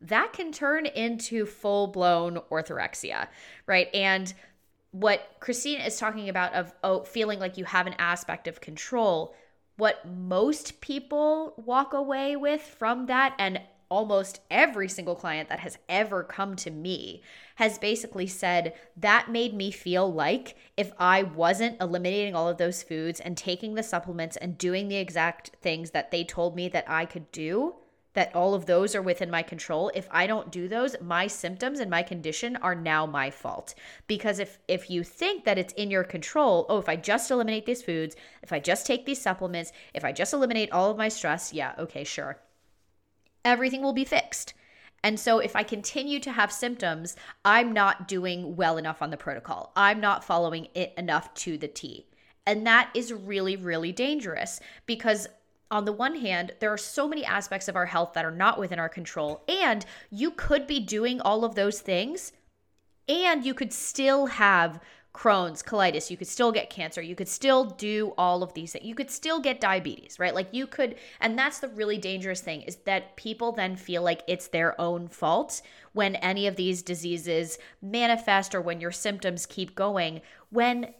that 0.00 0.32
can 0.32 0.52
turn 0.52 0.86
into 0.86 1.44
full 1.44 1.88
blown 1.88 2.36
orthorexia, 2.50 3.26
right? 3.66 3.88
And 3.92 4.32
what 4.92 5.28
Christine 5.40 5.80
is 5.80 5.98
talking 5.98 6.28
about 6.28 6.54
of 6.54 6.72
oh, 6.84 7.02
feeling 7.02 7.40
like 7.40 7.58
you 7.58 7.64
have 7.64 7.88
an 7.88 7.96
aspect 7.98 8.46
of 8.46 8.60
control, 8.60 9.34
what 9.76 10.06
most 10.08 10.80
people 10.80 11.54
walk 11.56 11.92
away 11.92 12.36
with 12.36 12.62
from 12.62 13.06
that, 13.06 13.34
and 13.38 13.60
almost 13.88 14.40
every 14.50 14.88
single 14.88 15.14
client 15.14 15.48
that 15.48 15.60
has 15.60 15.78
ever 15.88 16.24
come 16.24 16.56
to 16.56 16.70
me 16.70 17.22
has 17.56 17.78
basically 17.78 18.26
said 18.26 18.74
that 18.96 19.30
made 19.30 19.54
me 19.54 19.70
feel 19.70 20.12
like 20.12 20.56
if 20.76 20.90
I 20.98 21.22
wasn't 21.22 21.80
eliminating 21.80 22.34
all 22.34 22.48
of 22.48 22.58
those 22.58 22.82
foods 22.82 23.20
and 23.20 23.36
taking 23.36 23.74
the 23.74 23.82
supplements 23.82 24.36
and 24.36 24.58
doing 24.58 24.88
the 24.88 24.96
exact 24.96 25.50
things 25.60 25.90
that 25.90 26.10
they 26.10 26.24
told 26.24 26.56
me 26.56 26.68
that 26.70 26.88
I 26.88 27.04
could 27.04 27.30
do, 27.30 27.76
that 28.14 28.34
all 28.34 28.54
of 28.54 28.66
those 28.66 28.94
are 28.94 29.02
within 29.02 29.30
my 29.30 29.42
control 29.42 29.90
if 29.94 30.08
i 30.10 30.26
don't 30.26 30.50
do 30.50 30.66
those 30.66 30.96
my 31.00 31.26
symptoms 31.26 31.80
and 31.80 31.90
my 31.90 32.02
condition 32.02 32.56
are 32.56 32.74
now 32.74 33.04
my 33.04 33.30
fault 33.30 33.74
because 34.06 34.38
if 34.38 34.58
if 34.66 34.88
you 34.88 35.04
think 35.04 35.44
that 35.44 35.58
it's 35.58 35.74
in 35.74 35.90
your 35.90 36.04
control 36.04 36.66
oh 36.68 36.78
if 36.78 36.88
i 36.88 36.96
just 36.96 37.30
eliminate 37.30 37.66
these 37.66 37.82
foods 37.82 38.16
if 38.42 38.52
i 38.52 38.58
just 38.58 38.86
take 38.86 39.04
these 39.04 39.20
supplements 39.20 39.72
if 39.92 40.04
i 40.04 40.12
just 40.12 40.32
eliminate 40.32 40.72
all 40.72 40.90
of 40.90 40.96
my 40.96 41.08
stress 41.08 41.52
yeah 41.52 41.74
okay 41.78 42.04
sure 42.04 42.38
everything 43.44 43.82
will 43.82 43.92
be 43.92 44.04
fixed 44.04 44.54
and 45.04 45.20
so 45.20 45.38
if 45.38 45.54
I 45.54 45.62
continue 45.62 46.18
to 46.20 46.32
have 46.32 46.50
symptoms, 46.50 47.14
I'm 47.44 47.74
not 47.74 48.08
doing 48.08 48.56
well 48.56 48.78
enough 48.78 49.02
on 49.02 49.10
the 49.10 49.18
protocol. 49.18 49.70
I'm 49.76 50.00
not 50.00 50.24
following 50.24 50.68
it 50.74 50.94
enough 50.96 51.34
to 51.34 51.58
the 51.58 51.68
T. 51.68 52.06
And 52.46 52.66
that 52.66 52.88
is 52.94 53.12
really, 53.12 53.54
really 53.54 53.92
dangerous 53.92 54.60
because 54.86 55.28
on 55.74 55.84
the 55.84 55.92
one 55.92 56.14
hand, 56.14 56.52
there 56.60 56.72
are 56.72 56.78
so 56.78 57.08
many 57.08 57.24
aspects 57.24 57.66
of 57.66 57.74
our 57.74 57.86
health 57.86 58.12
that 58.14 58.24
are 58.24 58.30
not 58.30 58.60
within 58.60 58.78
our 58.78 58.88
control. 58.88 59.42
And 59.48 59.84
you 60.08 60.30
could 60.30 60.68
be 60.68 60.78
doing 60.78 61.20
all 61.20 61.44
of 61.44 61.56
those 61.56 61.80
things 61.80 62.32
and 63.08 63.44
you 63.44 63.54
could 63.54 63.72
still 63.72 64.26
have 64.26 64.80
Crohn's, 65.12 65.62
colitis, 65.62 66.10
you 66.10 66.16
could 66.16 66.28
still 66.28 66.52
get 66.52 66.70
cancer, 66.70 67.02
you 67.02 67.16
could 67.16 67.28
still 67.28 67.64
do 67.64 68.14
all 68.16 68.42
of 68.42 68.54
these 68.54 68.72
things. 68.72 68.84
You 68.84 68.94
could 68.94 69.10
still 69.10 69.40
get 69.40 69.60
diabetes, 69.60 70.18
right? 70.18 70.34
Like 70.34 70.48
you 70.52 70.66
could, 70.66 70.94
and 71.20 71.36
that's 71.36 71.58
the 71.58 71.68
really 71.68 71.98
dangerous 71.98 72.40
thing 72.40 72.62
is 72.62 72.76
that 72.84 73.16
people 73.16 73.50
then 73.50 73.76
feel 73.76 74.02
like 74.02 74.22
it's 74.28 74.48
their 74.48 74.80
own 74.80 75.08
fault 75.08 75.60
when 75.92 76.16
any 76.16 76.46
of 76.46 76.56
these 76.56 76.82
diseases 76.82 77.58
manifest 77.82 78.54
or 78.54 78.60
when 78.60 78.80
your 78.80 78.92
symptoms 78.92 79.44
keep 79.44 79.74
going, 79.74 80.20
when 80.50 80.94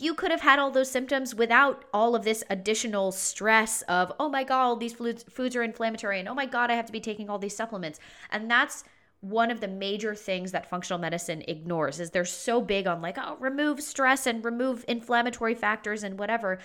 you 0.00 0.14
could 0.14 0.30
have 0.30 0.40
had 0.40 0.58
all 0.58 0.70
those 0.70 0.90
symptoms 0.90 1.34
without 1.34 1.84
all 1.92 2.14
of 2.14 2.24
this 2.24 2.42
additional 2.50 3.12
stress 3.12 3.82
of, 3.82 4.12
oh 4.18 4.28
my 4.28 4.44
God, 4.44 4.80
these 4.80 4.94
foods, 4.94 5.24
foods 5.24 5.54
are 5.54 5.62
inflammatory, 5.62 6.18
and 6.18 6.28
oh 6.28 6.34
my 6.34 6.46
God, 6.46 6.70
I 6.70 6.74
have 6.74 6.86
to 6.86 6.92
be 6.92 7.00
taking 7.00 7.28
all 7.28 7.38
these 7.38 7.56
supplements. 7.56 7.98
And 8.30 8.50
that's 8.50 8.84
one 9.20 9.50
of 9.50 9.60
the 9.60 9.68
major 9.68 10.14
things 10.14 10.50
that 10.50 10.68
functional 10.68 10.98
medicine 10.98 11.44
ignores 11.46 12.00
is 12.00 12.10
they're 12.10 12.24
so 12.24 12.60
big 12.60 12.88
on 12.88 13.00
like 13.00 13.16
oh 13.18 13.36
remove 13.38 13.80
stress 13.80 14.26
and 14.26 14.44
remove 14.44 14.84
inflammatory 14.88 15.54
factors 15.54 16.02
and 16.02 16.18
whatever 16.18 16.58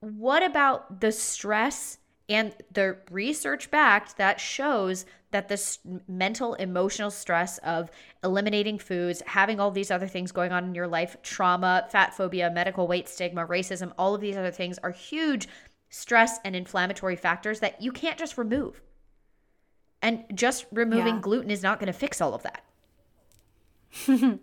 what 0.00 0.42
about 0.42 1.00
the 1.02 1.12
stress 1.12 1.98
and 2.28 2.54
the 2.72 2.96
research 3.10 3.70
backed 3.70 4.16
that 4.16 4.40
shows 4.40 5.04
that 5.32 5.48
this 5.48 5.78
mental 6.06 6.54
emotional 6.54 7.10
stress 7.10 7.58
of 7.58 7.90
eliminating 8.22 8.78
foods 8.78 9.22
having 9.26 9.58
all 9.58 9.70
these 9.70 9.90
other 9.90 10.06
things 10.06 10.30
going 10.30 10.52
on 10.52 10.64
in 10.64 10.74
your 10.74 10.86
life 10.86 11.16
trauma 11.22 11.86
fat 11.90 12.14
phobia 12.14 12.50
medical 12.50 12.86
weight 12.86 13.08
stigma 13.08 13.46
racism 13.46 13.92
all 13.98 14.14
of 14.14 14.20
these 14.20 14.36
other 14.36 14.50
things 14.50 14.78
are 14.78 14.90
huge 14.90 15.48
stress 15.88 16.38
and 16.44 16.54
inflammatory 16.54 17.16
factors 17.16 17.60
that 17.60 17.80
you 17.82 17.92
can't 17.92 18.18
just 18.18 18.38
remove 18.38 18.80
and 20.02 20.24
just 20.34 20.66
removing 20.72 21.14
yeah. 21.14 21.20
gluten 21.20 21.50
is 21.50 21.62
not 21.62 21.78
going 21.78 21.86
to 21.86 21.92
fix 21.92 22.20
all 22.20 22.34
of 22.34 22.42
that. 22.42 22.64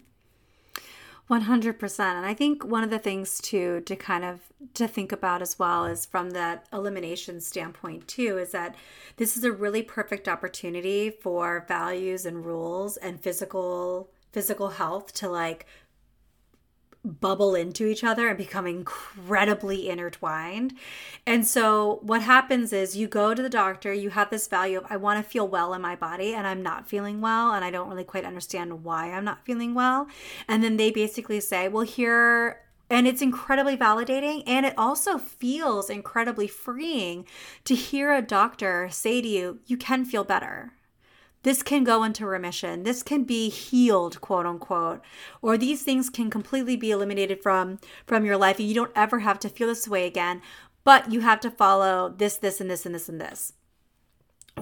100% 1.29 1.99
and 1.99 2.25
i 2.25 2.33
think 2.33 2.65
one 2.65 2.83
of 2.83 2.89
the 2.89 2.97
things 2.97 3.39
too 3.39 3.81
to 3.81 3.95
kind 3.95 4.25
of 4.25 4.41
to 4.73 4.87
think 4.87 5.11
about 5.11 5.41
as 5.41 5.59
well 5.59 5.85
is 5.85 6.05
from 6.05 6.31
that 6.31 6.65
elimination 6.73 7.39
standpoint 7.39 8.07
too 8.07 8.37
is 8.37 8.51
that 8.51 8.75
this 9.17 9.37
is 9.37 9.43
a 9.43 9.51
really 9.51 9.83
perfect 9.83 10.27
opportunity 10.27 11.09
for 11.09 11.65
values 11.67 12.25
and 12.25 12.45
rules 12.45 12.97
and 12.97 13.21
physical 13.21 14.09
physical 14.31 14.69
health 14.69 15.13
to 15.13 15.29
like 15.29 15.65
bubble 17.05 17.55
into 17.55 17.85
each 17.88 18.03
other 18.03 18.27
and 18.27 18.38
become 18.38 18.67
incredibly 18.67 19.89
intertwined. 19.89 20.73
And 21.25 21.47
so 21.47 21.99
what 22.01 22.21
happens 22.21 22.73
is 22.73 22.97
you 22.97 23.07
go 23.07 23.33
to 23.33 23.41
the 23.41 23.49
doctor, 23.49 23.93
you 23.93 24.09
have 24.12 24.29
this 24.29 24.47
value 24.47 24.79
of 24.79 24.85
I 24.89 24.97
want 24.97 25.23
to 25.23 25.29
feel 25.29 25.47
well 25.47 25.73
in 25.73 25.81
my 25.81 25.95
body 25.95 26.33
and 26.33 26.45
I'm 26.45 26.62
not 26.62 26.88
feeling 26.88 27.21
well 27.21 27.51
and 27.53 27.63
I 27.63 27.71
don't 27.71 27.89
really 27.89 28.03
quite 28.03 28.25
understand 28.25 28.83
why 28.83 29.12
I'm 29.12 29.23
not 29.25 29.45
feeling 29.45 29.73
well. 29.73 30.07
And 30.47 30.63
then 30.63 30.77
they 30.77 30.91
basically 30.91 31.39
say, 31.39 31.67
"Well, 31.67 31.83
here 31.83 32.62
And 32.91 33.07
it's 33.07 33.21
incredibly 33.21 33.77
validating. 33.77 34.43
And 34.47 34.65
it 34.65 34.73
also 34.77 35.17
feels 35.19 35.89
incredibly 35.89 36.47
freeing 36.47 37.25
to 37.65 37.75
hear 37.75 38.13
a 38.13 38.21
doctor 38.21 38.89
say 38.89 39.21
to 39.21 39.27
you, 39.27 39.59
you 39.67 39.77
can 39.77 40.05
feel 40.05 40.23
better. 40.23 40.73
This 41.43 41.63
can 41.63 41.84
go 41.84 42.04
into 42.04 42.25
remission. 42.25 42.84
This 42.84 43.02
can 43.02 43.23
be 43.23 43.49
healed, 43.49 44.19
quote 44.21 44.45
unquote. 44.45 45.02
Or 45.41 45.58
these 45.58 45.84
things 45.84 46.10
can 46.10 46.30
completely 46.30 46.75
be 46.75 46.91
eliminated 46.91 47.41
from 47.41 47.80
from 48.06 48.25
your 48.25 48.38
life. 48.38 48.60
And 48.60 48.67
you 48.67 48.75
don't 48.75 48.91
ever 48.95 49.19
have 49.19 49.39
to 49.39 49.49
feel 49.49 49.67
this 49.67 49.88
way 49.88 50.06
again, 50.06 50.41
but 50.84 51.12
you 51.12 51.21
have 51.21 51.39
to 51.41 51.52
follow 51.52 52.10
this, 52.10 52.38
this, 52.38 52.60
and 52.60 52.69
this, 52.69 52.86
and 52.86 52.93
this, 52.93 53.10
and 53.10 53.21
this 53.21 53.54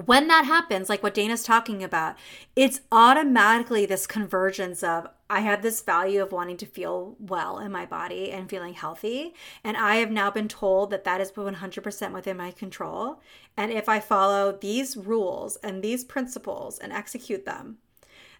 when 0.05 0.27
that 0.27 0.45
happens, 0.45 0.89
like 0.89 1.03
what 1.03 1.13
Dana's 1.13 1.43
talking 1.43 1.83
about, 1.83 2.15
it's 2.55 2.81
automatically 2.91 3.85
this 3.85 4.05
convergence 4.05 4.83
of 4.83 5.07
I 5.29 5.41
have 5.41 5.61
this 5.61 5.81
value 5.81 6.21
of 6.21 6.31
wanting 6.31 6.57
to 6.57 6.65
feel 6.65 7.15
well 7.19 7.59
in 7.59 7.71
my 7.71 7.85
body 7.85 8.31
and 8.31 8.49
feeling 8.49 8.73
healthy. 8.73 9.33
And 9.63 9.75
I 9.75 9.95
have 9.95 10.11
now 10.11 10.31
been 10.31 10.47
told 10.47 10.89
that 10.91 11.03
that 11.03 11.21
is 11.21 11.31
100% 11.31 12.13
within 12.13 12.37
my 12.37 12.51
control. 12.51 13.21
And 13.57 13.71
if 13.71 13.89
I 13.89 13.99
follow 13.99 14.57
these 14.59 14.95
rules 14.95 15.57
and 15.57 15.83
these 15.83 16.05
principles 16.05 16.79
and 16.79 16.93
execute 16.93 17.45
them, 17.45 17.77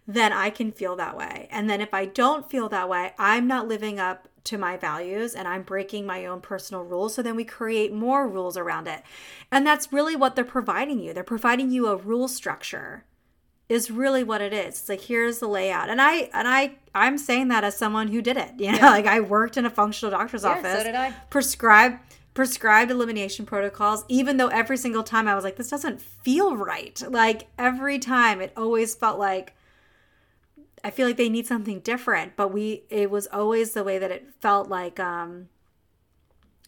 then 0.07 0.31
I 0.31 0.49
can 0.49 0.71
feel 0.71 0.95
that 0.95 1.17
way. 1.17 1.49
And 1.51 1.69
then 1.69 1.81
if 1.81 1.93
I 1.93 2.05
don't 2.05 2.49
feel 2.49 2.69
that 2.69 2.87
way, 2.87 3.13
I'm 3.19 3.45
not 3.47 3.67
living 3.67 3.99
up 3.99 4.29
to 4.45 4.57
my 4.57 4.77
values 4.77 5.35
and 5.35 5.45
I'm 5.45 5.63
breaking 5.63 6.05
my 6.05 6.25
own 6.25 6.39
personal 6.39 6.83
rules. 6.83 7.13
So 7.13 7.21
then 7.21 7.35
we 7.35 7.43
create 7.43 7.91
more 7.91 8.29
rules 8.29 8.55
around 8.55 8.87
it. 8.87 9.03
And 9.51 9.67
that's 9.67 9.91
really 9.91 10.15
what 10.15 10.35
they're 10.35 10.45
providing 10.45 10.99
you. 10.99 11.13
They're 11.13 11.23
providing 11.25 11.69
you 11.69 11.87
a 11.87 11.97
rule 11.97 12.29
structure 12.29 13.03
is 13.69 13.91
really 13.91 14.23
what 14.23 14.41
it 14.41 14.53
is. 14.53 14.79
It's 14.79 14.89
like 14.89 15.01
here's 15.01 15.39
the 15.39 15.47
layout. 15.47 15.89
And 15.89 16.01
I 16.01 16.29
and 16.33 16.47
I 16.47 16.75
I'm 16.95 17.17
saying 17.17 17.49
that 17.49 17.63
as 17.63 17.77
someone 17.77 18.07
who 18.07 18.21
did 18.21 18.37
it. 18.37 18.53
You 18.57 18.71
know, 18.71 18.77
yeah. 18.77 18.89
like 18.91 19.05
I 19.05 19.19
worked 19.19 19.57
in 19.57 19.65
a 19.65 19.69
functional 19.69 20.11
doctor's 20.11 20.43
yeah, 20.43 20.51
office. 20.51 20.77
So 20.77 20.83
did 20.83 20.95
I. 20.95 21.11
Prescribe 21.29 21.99
prescribed 22.33 22.91
elimination 22.91 23.47
protocols 23.47 24.05
even 24.07 24.37
though 24.37 24.49
every 24.49 24.77
single 24.77 25.01
time 25.01 25.27
I 25.27 25.33
was 25.33 25.43
like 25.43 25.55
this 25.55 25.69
doesn't 25.69 25.99
feel 25.99 26.55
right. 26.55 27.01
Like 27.09 27.47
every 27.57 27.99
time 27.99 28.41
it 28.41 28.53
always 28.55 28.95
felt 28.95 29.17
like 29.19 29.53
I 30.83 30.91
feel 30.91 31.07
like 31.07 31.17
they 31.17 31.29
need 31.29 31.47
something 31.47 31.79
different, 31.79 32.35
but 32.35 32.53
we 32.53 32.83
it 32.89 33.09
was 33.09 33.27
always 33.27 33.71
the 33.71 33.83
way 33.83 33.97
that 33.97 34.11
it 34.11 34.27
felt 34.39 34.69
like 34.69 34.99
um 34.99 35.49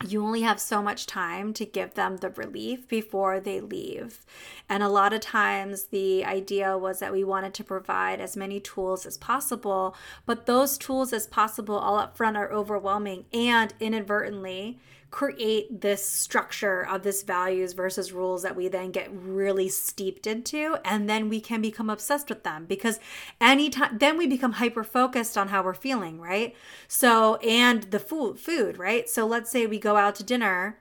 you 0.08 0.24
only 0.24 0.42
have 0.42 0.60
so 0.60 0.82
much 0.82 1.06
time 1.06 1.54
to 1.54 1.66
give 1.66 1.94
them 1.94 2.18
the 2.18 2.30
relief 2.30 2.88
before 2.88 3.40
they 3.40 3.60
leave. 3.60 4.26
And 4.70 4.82
a 4.82 4.90
lot 4.90 5.12
of 5.12 5.20
times, 5.20 5.86
the 5.86 6.24
idea 6.24 6.78
was 6.78 7.00
that 7.00 7.12
we 7.12 7.24
wanted 7.24 7.54
to 7.56 7.64
provide 7.64 8.22
as 8.22 8.38
many 8.38 8.60
tools 8.60 9.06
as 9.06 9.18
possible, 9.18 9.96
but 10.26 10.46
those 10.46 10.78
tools 10.78 11.12
as 11.12 11.28
possible 11.28 11.78
all 11.78 11.98
up 11.98 12.16
front 12.16 12.38
are 12.38 12.52
overwhelming 12.52 13.26
and 13.34 13.74
inadvertently 13.80 14.80
create 15.12 15.82
this 15.82 16.06
structure 16.08 16.86
of 16.86 17.04
this 17.04 17.24
values 17.24 17.74
versus 17.74 18.12
rules 18.12 18.44
that 18.44 18.56
we 18.56 18.68
then 18.68 18.92
get 18.92 19.10
really 19.12 19.68
steeped 19.68 20.28
into 20.28 20.78
and 20.86 21.10
then 21.10 21.30
we 21.30 21.42
can 21.42 21.62
become 21.62 21.90
obsessed 21.90 22.30
with 22.30 22.44
them 22.44 22.66
because 22.66 23.00
anytime 23.42 23.98
then 23.98 24.18
we 24.18 24.28
become 24.28 24.54
hyper 24.54 24.84
focused 24.84 25.38
on 25.38 25.48
how 25.48 25.64
we're 25.64 25.74
feeling 25.74 26.20
right 26.20 26.56
so 26.88 27.38
and 27.38 27.84
the 27.84 28.00
food 28.00 28.40
food 28.40 28.78
right 28.78 29.10
so 29.10 29.26
let's 29.26 29.50
say 29.50 29.66
we 29.66 29.80
go 29.80 29.96
out 29.96 30.14
to 30.14 30.24
dinner 30.24 30.78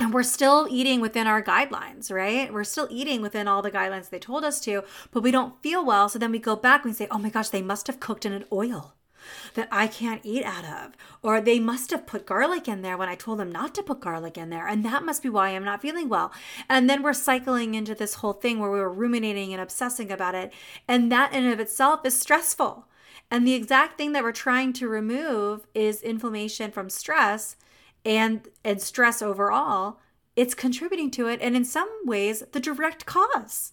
and 0.00 0.12
we're 0.12 0.22
still 0.22 0.68
eating 0.70 1.00
within 1.00 1.26
our 1.26 1.42
guidelines, 1.42 2.12
right? 2.12 2.52
We're 2.52 2.62
still 2.62 2.86
eating 2.88 3.20
within 3.20 3.48
all 3.48 3.62
the 3.62 3.70
guidelines 3.72 4.10
they 4.10 4.20
told 4.20 4.44
us 4.44 4.60
to, 4.60 4.84
but 5.10 5.24
we 5.24 5.32
don't 5.32 5.60
feel 5.60 5.84
well. 5.84 6.08
So 6.08 6.20
then 6.20 6.30
we 6.30 6.38
go 6.38 6.54
back 6.54 6.84
and 6.84 6.92
we 6.92 6.94
say, 6.94 7.08
oh 7.10 7.18
my 7.18 7.30
gosh, 7.30 7.48
they 7.48 7.62
must 7.62 7.88
have 7.88 7.98
cooked 7.98 8.24
in 8.24 8.32
an 8.32 8.44
oil 8.52 8.94
that 9.54 9.68
I 9.70 9.86
can't 9.86 10.20
eat 10.24 10.44
out 10.44 10.64
of. 10.64 10.96
Or 11.22 11.40
they 11.40 11.58
must 11.58 11.90
have 11.90 12.06
put 12.06 12.26
garlic 12.26 12.68
in 12.68 12.82
there 12.82 12.96
when 12.96 13.08
I 13.08 13.14
told 13.14 13.38
them 13.38 13.52
not 13.52 13.74
to 13.76 13.82
put 13.82 14.00
garlic 14.00 14.38
in 14.38 14.50
there. 14.50 14.66
And 14.66 14.84
that 14.84 15.04
must 15.04 15.22
be 15.22 15.28
why 15.28 15.50
I'm 15.50 15.64
not 15.64 15.82
feeling 15.82 16.08
well. 16.08 16.32
And 16.68 16.88
then 16.88 17.02
we're 17.02 17.12
cycling 17.12 17.74
into 17.74 17.94
this 17.94 18.14
whole 18.14 18.32
thing 18.32 18.58
where 18.58 18.70
we 18.70 18.80
were 18.80 18.92
ruminating 18.92 19.52
and 19.52 19.62
obsessing 19.62 20.10
about 20.10 20.34
it. 20.34 20.52
And 20.86 21.10
that 21.12 21.32
in 21.32 21.44
and 21.44 21.52
of 21.52 21.60
itself 21.60 22.04
is 22.04 22.18
stressful. 22.18 22.86
And 23.30 23.46
the 23.46 23.54
exact 23.54 23.98
thing 23.98 24.12
that 24.12 24.22
we're 24.22 24.32
trying 24.32 24.72
to 24.74 24.88
remove 24.88 25.66
is 25.74 26.02
inflammation 26.02 26.70
from 26.70 26.88
stress 26.88 27.56
and 28.04 28.48
and 28.64 28.80
stress 28.80 29.20
overall. 29.20 29.98
It's 30.36 30.54
contributing 30.54 31.10
to 31.12 31.26
it 31.26 31.40
and 31.42 31.56
in 31.56 31.64
some 31.64 31.90
ways 32.04 32.42
the 32.52 32.60
direct 32.60 33.06
cause. 33.06 33.72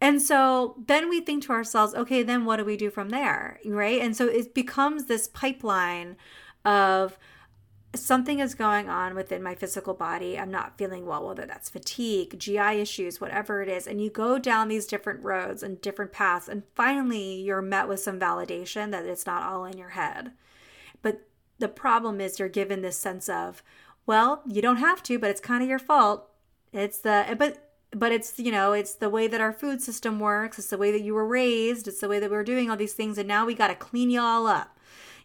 And 0.00 0.20
so 0.20 0.76
then 0.86 1.08
we 1.08 1.20
think 1.20 1.44
to 1.44 1.52
ourselves, 1.52 1.94
okay, 1.94 2.22
then 2.22 2.44
what 2.44 2.56
do 2.56 2.64
we 2.64 2.76
do 2.76 2.90
from 2.90 3.10
there? 3.10 3.58
Right. 3.64 4.00
And 4.00 4.16
so 4.16 4.26
it 4.26 4.54
becomes 4.54 5.04
this 5.04 5.28
pipeline 5.28 6.16
of 6.64 7.18
something 7.94 8.40
is 8.40 8.54
going 8.54 8.88
on 8.88 9.14
within 9.14 9.42
my 9.42 9.54
physical 9.54 9.94
body. 9.94 10.38
I'm 10.38 10.50
not 10.50 10.76
feeling 10.76 11.06
well, 11.06 11.26
whether 11.26 11.46
that's 11.46 11.70
fatigue, 11.70 12.38
GI 12.38 12.80
issues, 12.80 13.20
whatever 13.20 13.62
it 13.62 13.68
is. 13.68 13.86
And 13.86 14.00
you 14.00 14.10
go 14.10 14.38
down 14.38 14.68
these 14.68 14.86
different 14.86 15.22
roads 15.22 15.62
and 15.62 15.80
different 15.80 16.12
paths. 16.12 16.48
And 16.48 16.64
finally, 16.74 17.40
you're 17.40 17.62
met 17.62 17.88
with 17.88 18.00
some 18.00 18.18
validation 18.18 18.90
that 18.90 19.06
it's 19.06 19.26
not 19.26 19.44
all 19.44 19.64
in 19.64 19.78
your 19.78 19.90
head. 19.90 20.32
But 21.02 21.26
the 21.58 21.68
problem 21.68 22.20
is 22.20 22.38
you're 22.38 22.48
given 22.48 22.82
this 22.82 22.98
sense 22.98 23.28
of, 23.28 23.62
well, 24.06 24.42
you 24.46 24.60
don't 24.60 24.78
have 24.78 25.02
to, 25.04 25.18
but 25.18 25.30
it's 25.30 25.40
kind 25.40 25.62
of 25.62 25.68
your 25.68 25.78
fault. 25.78 26.28
It's 26.72 26.98
the, 26.98 27.36
but 27.38 27.73
but 27.94 28.12
it's 28.12 28.38
you 28.38 28.52
know 28.52 28.72
it's 28.72 28.94
the 28.94 29.10
way 29.10 29.26
that 29.26 29.40
our 29.40 29.52
food 29.52 29.82
system 29.82 30.20
works. 30.20 30.58
It's 30.58 30.68
the 30.68 30.78
way 30.78 30.92
that 30.92 31.02
you 31.02 31.14
were 31.14 31.26
raised. 31.26 31.88
It's 31.88 32.00
the 32.00 32.08
way 32.08 32.18
that 32.20 32.30
we 32.30 32.36
are 32.36 32.44
doing 32.44 32.70
all 32.70 32.76
these 32.76 32.94
things. 32.94 33.18
And 33.18 33.28
now 33.28 33.46
we 33.46 33.54
got 33.54 33.68
to 33.68 33.74
clean 33.74 34.10
you 34.10 34.20
all 34.20 34.46
up 34.46 34.74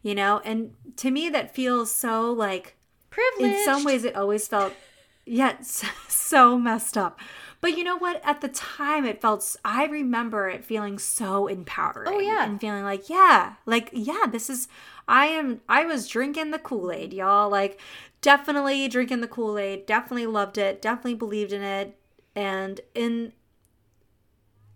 you 0.02 0.16
know? 0.16 0.42
And 0.44 0.74
to 0.98 1.12
me 1.12 1.30
that 1.30 1.54
feels 1.54 1.92
so 1.92 2.32
like 2.32 2.76
privileged 3.10 3.58
in 3.58 3.66
some 3.66 3.84
ways 3.84 4.04
it 4.04 4.16
always 4.16 4.48
felt 4.48 4.74
yeah 5.26 5.56
so 5.62 6.58
messed 6.58 6.98
up. 6.98 7.20
But 7.62 7.78
you 7.78 7.84
know 7.84 7.98
what? 7.98 8.22
At 8.24 8.42
the 8.42 8.48
time 8.48 9.06
it 9.06 9.22
felt 9.22 9.56
i 9.66 9.86
remember 9.86 10.50
it 10.50 10.64
feeling 10.64 10.98
so 10.98 11.48
empowering 11.48 12.08
oh 12.14 12.20
yeah. 12.20 12.46
and 12.46 12.60
feeling 12.60 12.84
like 12.84 13.10
yeah 13.10 13.54
like 13.66 13.90
yeah 13.92 14.26
this 14.32 14.50
is 14.50 14.68
i 15.08 15.26
am 15.26 15.60
i 15.68 15.84
was 15.86 16.08
drinking 16.08 16.52
the 16.52 16.60
kool-aid 16.60 17.14
y'all. 17.14 17.50
Like 17.50 17.80
definitely 18.22 18.88
drinking 18.88 19.22
the 19.22 19.28
kool-aid. 19.28 19.86
Definitely 19.86 20.28
loved 20.28 20.58
it. 20.58 20.82
Definitely 20.82 21.16
believed 21.16 21.54
in 21.54 21.62
it 21.62 21.99
and 22.36 22.82
in 22.94 23.34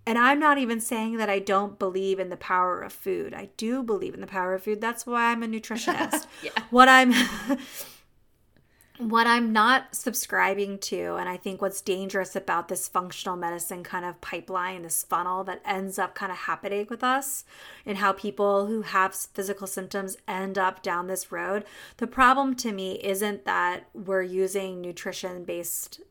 and 0.06 0.18
I'm 0.18 0.40
not 0.40 0.58
even 0.58 0.82
saying 0.82 1.18
that 1.18 1.30
I 1.30 1.40
don't 1.40 1.80
believe 1.80 2.20
in 2.20 2.30
the 2.30 2.36
power 2.36 2.82
of 2.82 2.92
food. 2.92 3.34
I 3.34 3.50
do 3.56 3.82
believe 3.82 4.14
in 4.14 4.20
the 4.20 4.28
power 4.28 4.54
of 4.54 4.64
food. 4.64 4.82
That's 4.82 5.06
why 5.06 5.32
I'm 5.32 5.44
a 5.44 5.48
nutritionist. 5.48 6.28
yeah. 6.44 6.52
What 6.72 6.90
I'm 6.90 7.14
what 8.98 9.28
I'm 9.28 9.52
not 9.54 9.96
subscribing 9.96 10.78
to, 10.80 11.16
and 11.16 11.28
I 11.28 11.38
think 11.38 11.62
what's 11.62 11.82
dangerous 11.82 12.36
about 12.36 12.68
this 12.68 12.88
functional 12.88 13.38
medicine 13.38 13.84
kind 13.84 14.06
of 14.06 14.20
pipeline, 14.22 14.84
this 14.84 15.04
funnel 15.04 15.44
that 15.46 15.62
ends 15.66 15.98
up 15.98 16.16
kind 16.16 16.32
of 16.32 16.40
happening 16.40 16.88
with 16.90 17.04
us, 17.04 17.46
and 17.86 17.98
how 17.98 18.12
people 18.12 18.68
who 18.68 18.82
have 18.82 19.16
physical 19.16 19.68
symptoms 19.68 20.18
end 20.28 20.58
up 20.58 20.84
down 20.84 21.08
this 21.08 21.32
road. 21.32 21.64
The 21.98 22.08
problem 22.08 22.56
to 22.58 22.72
me 22.72 23.00
isn't 23.04 23.46
that 23.46 23.88
we're 23.94 24.22
using 24.22 24.82
nutrition 24.82 25.44
based 25.44 26.02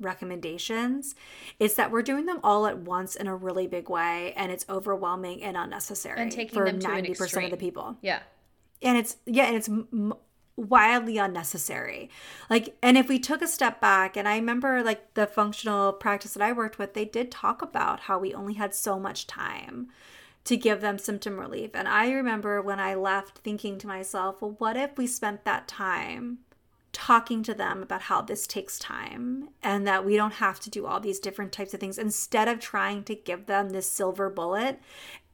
recommendations 0.00 1.14
it's 1.58 1.74
that 1.74 1.90
we're 1.90 2.02
doing 2.02 2.26
them 2.26 2.40
all 2.42 2.66
at 2.66 2.78
once 2.78 3.16
in 3.16 3.26
a 3.26 3.36
really 3.36 3.66
big 3.66 3.88
way 3.88 4.32
and 4.36 4.50
it's 4.50 4.64
overwhelming 4.68 5.42
and 5.42 5.56
unnecessary 5.56 6.20
and 6.20 6.32
taking 6.32 6.54
for 6.54 6.66
90% 6.66 7.44
of 7.44 7.50
the 7.50 7.56
people. 7.56 7.96
Yeah. 8.00 8.20
And 8.82 8.96
it's 8.96 9.16
yeah 9.26 9.44
and 9.44 9.56
it's 9.56 9.68
m- 9.68 10.14
wildly 10.56 11.18
unnecessary. 11.18 12.10
Like 12.48 12.76
and 12.82 12.96
if 12.96 13.08
we 13.08 13.18
took 13.18 13.42
a 13.42 13.48
step 13.48 13.80
back 13.80 14.16
and 14.16 14.26
i 14.28 14.36
remember 14.36 14.82
like 14.82 15.14
the 15.14 15.26
functional 15.26 15.92
practice 15.92 16.34
that 16.34 16.42
i 16.42 16.52
worked 16.52 16.78
with 16.78 16.94
they 16.94 17.04
did 17.04 17.30
talk 17.30 17.62
about 17.62 18.00
how 18.00 18.18
we 18.18 18.34
only 18.34 18.54
had 18.54 18.74
so 18.74 18.98
much 18.98 19.26
time 19.26 19.88
to 20.42 20.56
give 20.56 20.80
them 20.80 20.98
symptom 20.98 21.38
relief. 21.38 21.70
And 21.74 21.86
i 21.86 22.10
remember 22.10 22.62
when 22.62 22.80
i 22.80 22.94
left 22.94 23.38
thinking 23.38 23.78
to 23.78 23.86
myself 23.86 24.40
well 24.40 24.54
what 24.58 24.76
if 24.76 24.96
we 24.96 25.06
spent 25.06 25.44
that 25.44 25.68
time 25.68 26.38
talking 26.92 27.42
to 27.44 27.54
them 27.54 27.82
about 27.82 28.02
how 28.02 28.20
this 28.20 28.46
takes 28.46 28.78
time 28.78 29.48
and 29.62 29.86
that 29.86 30.04
we 30.04 30.16
don't 30.16 30.34
have 30.34 30.58
to 30.60 30.70
do 30.70 30.86
all 30.86 31.00
these 31.00 31.20
different 31.20 31.52
types 31.52 31.72
of 31.72 31.80
things 31.80 31.98
instead 31.98 32.48
of 32.48 32.58
trying 32.58 33.04
to 33.04 33.14
give 33.14 33.46
them 33.46 33.70
this 33.70 33.90
silver 33.90 34.28
bullet 34.28 34.80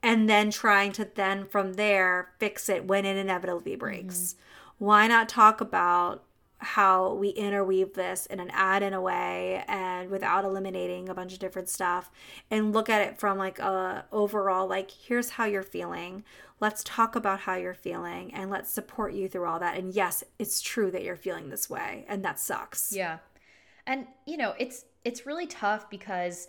and 0.03 0.29
then 0.29 0.51
trying 0.51 0.93
to 0.93 1.09
then 1.15 1.47
from 1.47 1.75
there 1.75 2.33
fix 2.39 2.69
it 2.69 2.87
when 2.87 3.05
it 3.05 3.17
inevitably 3.17 3.75
breaks. 3.77 4.17
Mm-hmm. 4.17 4.85
Why 4.85 5.07
not 5.07 5.29
talk 5.29 5.61
about 5.61 6.26
how 6.59 7.13
we 7.15 7.29
interweave 7.31 7.95
this 7.95 8.27
in 8.27 8.41
an 8.41 8.51
ad 8.51 8.83
in 8.83 8.95
a 8.95 9.01
way 9.01 9.63
and 9.69 10.11
without 10.11 10.45
eliminating 10.45 11.09
a 11.09 11.15
bunch 11.15 11.33
of 11.33 11.39
different 11.39 11.69
stuff 11.69 12.11
and 12.51 12.73
look 12.73 12.89
at 12.89 13.03
it 13.03 13.19
from 13.19 13.37
like 13.37 13.59
a 13.59 14.05
overall 14.11 14.67
like 14.67 14.91
here's 14.91 15.31
how 15.31 15.45
you're 15.45 15.63
feeling. 15.63 16.25
Let's 16.59 16.83
talk 16.85 17.15
about 17.15 17.41
how 17.41 17.57
you're 17.57 17.75
feeling 17.75 18.33
and 18.33 18.51
let's 18.51 18.71
support 18.71 19.13
you 19.13 19.29
through 19.29 19.47
all 19.47 19.59
that. 19.59 19.77
And 19.77 19.93
yes 19.93 20.25
it's 20.39 20.63
true 20.63 20.91
that 20.91 21.03
you're 21.03 21.17
feeling 21.17 21.51
this 21.51 21.69
way 21.69 22.05
and 22.09 22.25
that 22.25 22.41
sucks. 22.41 22.93
Yeah. 22.93 23.19
And 23.87 24.07
you 24.27 24.37
know 24.37 24.55
it's 24.59 24.87
it's 25.05 25.27
really 25.27 25.47
tough 25.47 25.91
because 25.91 26.49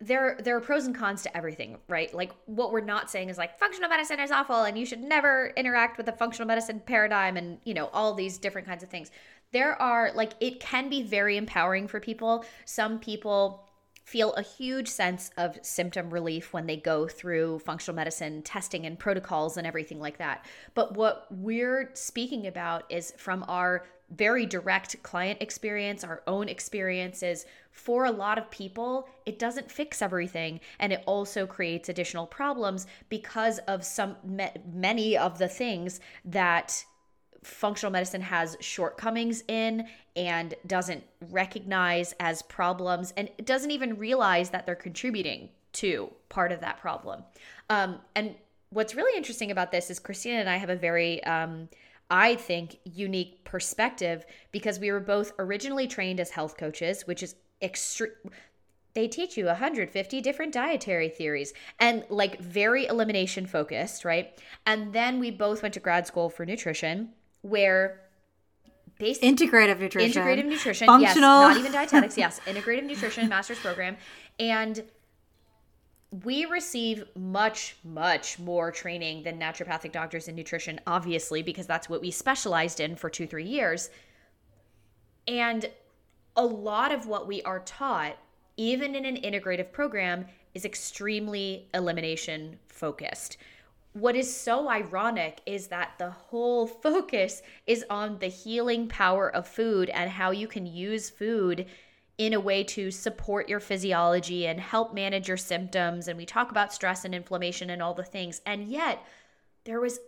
there 0.00 0.38
there 0.42 0.56
are 0.56 0.60
pros 0.60 0.86
and 0.86 0.94
cons 0.94 1.22
to 1.22 1.36
everything, 1.36 1.76
right? 1.88 2.12
Like 2.14 2.32
what 2.46 2.72
we're 2.72 2.80
not 2.80 3.10
saying 3.10 3.28
is 3.28 3.36
like 3.36 3.58
functional 3.58 3.90
medicine 3.90 4.18
is 4.18 4.30
awful 4.30 4.62
and 4.62 4.78
you 4.78 4.86
should 4.86 5.02
never 5.02 5.52
interact 5.56 5.98
with 5.98 6.06
the 6.06 6.12
functional 6.12 6.46
medicine 6.46 6.80
paradigm 6.84 7.36
and 7.36 7.58
you 7.64 7.74
know 7.74 7.90
all 7.92 8.14
these 8.14 8.38
different 8.38 8.66
kinds 8.66 8.82
of 8.82 8.88
things. 8.88 9.10
There 9.52 9.80
are 9.80 10.10
like 10.14 10.32
it 10.40 10.60
can 10.60 10.88
be 10.88 11.02
very 11.02 11.36
empowering 11.36 11.86
for 11.86 12.00
people. 12.00 12.44
Some 12.64 12.98
people 12.98 13.66
feel 14.04 14.32
a 14.32 14.42
huge 14.42 14.88
sense 14.88 15.30
of 15.36 15.56
symptom 15.62 16.10
relief 16.10 16.52
when 16.52 16.66
they 16.66 16.76
go 16.76 17.06
through 17.06 17.60
functional 17.60 17.94
medicine 17.94 18.42
testing 18.42 18.84
and 18.86 18.98
protocols 18.98 19.56
and 19.56 19.66
everything 19.66 20.00
like 20.00 20.18
that. 20.18 20.44
But 20.74 20.96
what 20.96 21.26
we're 21.30 21.90
speaking 21.94 22.46
about 22.46 22.90
is 22.90 23.12
from 23.18 23.44
our 23.46 23.84
very 24.10 24.46
direct 24.46 25.02
client 25.02 25.40
experience, 25.40 26.04
our 26.04 26.22
own 26.26 26.48
experiences. 26.48 27.46
For 27.70 28.04
a 28.04 28.10
lot 28.10 28.38
of 28.38 28.50
people, 28.50 29.08
it 29.24 29.38
doesn't 29.38 29.70
fix 29.70 30.02
everything. 30.02 30.60
And 30.78 30.92
it 30.92 31.02
also 31.06 31.46
creates 31.46 31.88
additional 31.88 32.26
problems 32.26 32.86
because 33.08 33.58
of 33.60 33.84
some 33.84 34.16
many 34.72 35.16
of 35.16 35.38
the 35.38 35.48
things 35.48 36.00
that 36.24 36.84
functional 37.42 37.90
medicine 37.90 38.20
has 38.20 38.56
shortcomings 38.60 39.42
in 39.48 39.86
and 40.14 40.54
doesn't 40.66 41.02
recognize 41.30 42.14
as 42.20 42.42
problems 42.42 43.14
and 43.16 43.30
doesn't 43.44 43.70
even 43.70 43.96
realize 43.96 44.50
that 44.50 44.66
they're 44.66 44.74
contributing 44.74 45.48
to 45.72 46.10
part 46.28 46.52
of 46.52 46.60
that 46.60 46.78
problem. 46.78 47.22
Um, 47.70 48.00
and 48.14 48.34
what's 48.70 48.94
really 48.94 49.16
interesting 49.16 49.50
about 49.50 49.72
this 49.72 49.90
is 49.90 49.98
Cristina 49.98 50.38
and 50.38 50.48
I 50.48 50.56
have 50.56 50.70
a 50.70 50.76
very, 50.76 51.22
um, 51.24 51.68
I 52.10 52.34
think, 52.34 52.78
unique 52.84 53.44
perspective 53.44 54.24
because 54.50 54.80
we 54.80 54.90
were 54.90 55.00
both 55.00 55.32
originally 55.38 55.86
trained 55.86 56.20
as 56.20 56.30
health 56.30 56.56
coaches, 56.56 57.06
which 57.06 57.22
is 57.22 57.36
extreme 57.62 58.10
they 58.94 59.06
teach 59.06 59.36
you 59.36 59.46
150 59.46 60.20
different 60.20 60.52
dietary 60.52 61.08
theories 61.08 61.52
and 61.78 62.04
like 62.08 62.40
very 62.40 62.86
elimination 62.86 63.46
focused, 63.46 64.04
right? 64.04 64.36
And 64.66 64.92
then 64.92 65.20
we 65.20 65.30
both 65.30 65.62
went 65.62 65.74
to 65.74 65.80
grad 65.80 66.06
school 66.06 66.28
for 66.28 66.44
nutrition 66.44 67.10
where 67.42 68.00
based 68.98 69.22
integrative 69.22 69.78
nutrition, 69.78 70.22
integrative 70.22 70.44
nutrition, 70.44 70.86
functional, 70.86 71.40
yes, 71.40 71.48
not 71.48 71.56
even 71.56 71.72
dietetics, 71.72 72.18
yes, 72.18 72.40
integrative 72.46 72.84
nutrition 72.84 73.28
master's 73.28 73.58
program, 73.58 73.96
and 74.38 74.82
we 76.24 76.44
receive 76.44 77.04
much 77.14 77.76
much 77.84 78.38
more 78.38 78.72
training 78.72 79.22
than 79.22 79.38
naturopathic 79.38 79.92
doctors 79.92 80.26
in 80.26 80.34
nutrition 80.34 80.80
obviously 80.86 81.40
because 81.42 81.66
that's 81.66 81.88
what 81.88 82.00
we 82.00 82.10
specialized 82.10 82.80
in 82.80 82.96
for 82.96 83.08
2 83.08 83.26
3 83.26 83.44
years. 83.44 83.90
And 85.28 85.70
a 86.36 86.44
lot 86.44 86.92
of 86.92 87.06
what 87.06 87.28
we 87.28 87.42
are 87.42 87.60
taught 87.60 88.16
even 88.56 88.94
in 88.94 89.04
an 89.04 89.16
integrative 89.16 89.72
program 89.72 90.26
is 90.54 90.64
extremely 90.64 91.68
elimination 91.72 92.58
focused. 92.68 93.36
What 93.92 94.14
is 94.14 94.34
so 94.34 94.68
ironic 94.68 95.40
is 95.46 95.68
that 95.68 95.92
the 95.98 96.10
whole 96.10 96.66
focus 96.66 97.42
is 97.66 97.84
on 97.88 98.18
the 98.18 98.28
healing 98.28 98.86
power 98.86 99.34
of 99.34 99.48
food 99.48 99.88
and 99.90 100.10
how 100.10 100.30
you 100.30 100.46
can 100.46 100.66
use 100.66 101.10
food 101.10 101.66
in 102.20 102.34
a 102.34 102.38
way 102.40 102.62
to 102.62 102.90
support 102.90 103.48
your 103.48 103.60
physiology 103.60 104.46
and 104.46 104.60
help 104.60 104.92
manage 104.92 105.26
your 105.26 105.38
symptoms. 105.38 106.06
And 106.06 106.18
we 106.18 106.26
talk 106.26 106.50
about 106.50 106.70
stress 106.70 107.06
and 107.06 107.14
inflammation 107.14 107.70
and 107.70 107.80
all 107.80 107.94
the 107.94 108.04
things. 108.04 108.42
And 108.44 108.68
yet, 108.68 109.02
there 109.64 109.80
was 109.80 110.00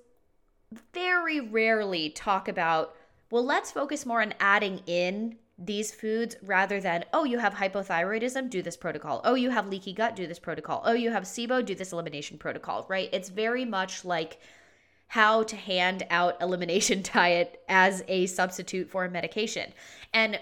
very 0.92 1.40
rarely 1.40 2.10
talk 2.10 2.48
about, 2.48 2.94
well, 3.30 3.42
let's 3.42 3.70
focus 3.70 4.04
more 4.04 4.20
on 4.20 4.34
adding 4.40 4.82
in 4.86 5.36
these 5.56 5.90
foods 5.94 6.36
rather 6.42 6.82
than, 6.82 7.06
oh, 7.14 7.24
you 7.24 7.38
have 7.38 7.54
hypothyroidism, 7.54 8.50
do 8.50 8.60
this 8.60 8.76
protocol. 8.76 9.22
Oh, 9.24 9.34
you 9.34 9.48
have 9.48 9.68
leaky 9.68 9.94
gut, 9.94 10.14
do 10.14 10.26
this 10.26 10.38
protocol. 10.38 10.82
Oh, 10.84 10.92
you 10.92 11.10
have 11.12 11.22
SIBO, 11.22 11.64
do 11.64 11.74
this 11.74 11.94
elimination 11.94 12.36
protocol, 12.36 12.84
right? 12.90 13.08
It's 13.14 13.30
very 13.30 13.64
much 13.64 14.04
like 14.04 14.38
how 15.06 15.44
to 15.44 15.56
hand 15.56 16.06
out 16.10 16.36
elimination 16.42 17.02
diet 17.02 17.62
as 17.70 18.04
a 18.06 18.26
substitute 18.26 18.90
for 18.90 19.06
a 19.06 19.10
medication. 19.10 19.72
And 20.12 20.38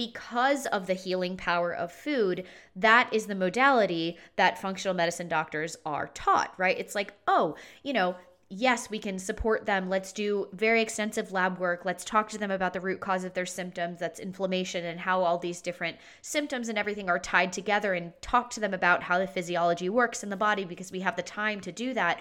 because 0.00 0.64
of 0.68 0.86
the 0.86 0.94
healing 0.94 1.36
power 1.36 1.74
of 1.74 1.92
food, 1.92 2.46
that 2.74 3.12
is 3.12 3.26
the 3.26 3.34
modality 3.34 4.16
that 4.36 4.58
functional 4.58 4.94
medicine 4.94 5.28
doctors 5.28 5.76
are 5.84 6.08
taught, 6.14 6.54
right? 6.56 6.78
It's 6.78 6.94
like, 6.94 7.12
oh, 7.28 7.54
you 7.82 7.92
know, 7.92 8.16
yes, 8.48 8.88
we 8.88 8.98
can 8.98 9.18
support 9.18 9.66
them. 9.66 9.90
Let's 9.90 10.14
do 10.14 10.48
very 10.54 10.80
extensive 10.80 11.32
lab 11.32 11.58
work. 11.58 11.84
Let's 11.84 12.02
talk 12.02 12.30
to 12.30 12.38
them 12.38 12.50
about 12.50 12.72
the 12.72 12.80
root 12.80 13.00
cause 13.00 13.24
of 13.24 13.34
their 13.34 13.44
symptoms. 13.44 14.00
That's 14.00 14.18
inflammation 14.18 14.86
and 14.86 14.98
how 14.98 15.20
all 15.20 15.36
these 15.36 15.60
different 15.60 15.98
symptoms 16.22 16.70
and 16.70 16.78
everything 16.78 17.10
are 17.10 17.18
tied 17.18 17.52
together 17.52 17.92
and 17.92 18.14
talk 18.22 18.48
to 18.52 18.60
them 18.60 18.72
about 18.72 19.02
how 19.02 19.18
the 19.18 19.26
physiology 19.26 19.90
works 19.90 20.22
in 20.22 20.30
the 20.30 20.34
body 20.36 20.64
because 20.64 20.90
we 20.90 21.00
have 21.00 21.16
the 21.16 21.22
time 21.22 21.60
to 21.60 21.72
do 21.72 21.92
that. 21.92 22.20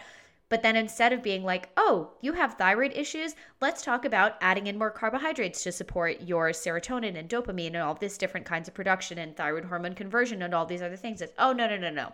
But 0.50 0.64
then 0.64 0.76
instead 0.76 1.14
of 1.14 1.24
being 1.24 1.44
like, 1.44 1.70
oh, 1.78 2.12
you 2.22 2.34
have 2.34 2.56
thyroid 2.56 2.94
issues, 2.96 3.36
let's 3.62 3.84
talk 3.84 4.04
about 4.04 4.36
adding 4.42 4.68
in 4.68 4.78
more 4.78 4.90
carbohydrates 4.92 5.64
to 5.64 5.72
support 5.72 6.22
your 6.22 6.50
serotonin 6.50 7.18
and 7.18 7.30
dopamine 7.30 7.68
and 7.68 7.78
all 7.78 7.94
this 7.94 8.18
different 8.18 8.48
kinds 8.48 8.68
of 8.68 8.74
production 8.74 9.20
and 9.20 9.38
thyroid 9.38 9.66
hormone 9.66 9.94
conversion 9.94 10.42
and 10.42 10.54
all 10.54 10.66
these 10.66 10.82
other 10.82 10.98
things. 10.98 11.22
It's, 11.22 11.34
oh, 11.38 11.54
no, 11.54 11.68
no, 11.68 11.78
no, 11.78 11.92
no 11.92 12.14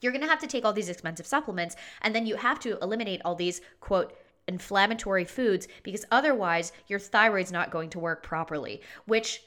you're 0.00 0.12
going 0.12 0.22
to 0.22 0.28
have 0.28 0.40
to 0.40 0.46
take 0.46 0.64
all 0.64 0.72
these 0.72 0.88
expensive 0.88 1.26
supplements 1.26 1.76
and 2.02 2.14
then 2.14 2.26
you 2.26 2.36
have 2.36 2.60
to 2.60 2.78
eliminate 2.80 3.20
all 3.24 3.34
these 3.34 3.60
quote 3.80 4.16
inflammatory 4.46 5.24
foods 5.24 5.68
because 5.82 6.04
otherwise 6.10 6.72
your 6.86 6.98
thyroid's 6.98 7.52
not 7.52 7.70
going 7.70 7.90
to 7.90 7.98
work 7.98 8.22
properly 8.22 8.80
which 9.06 9.42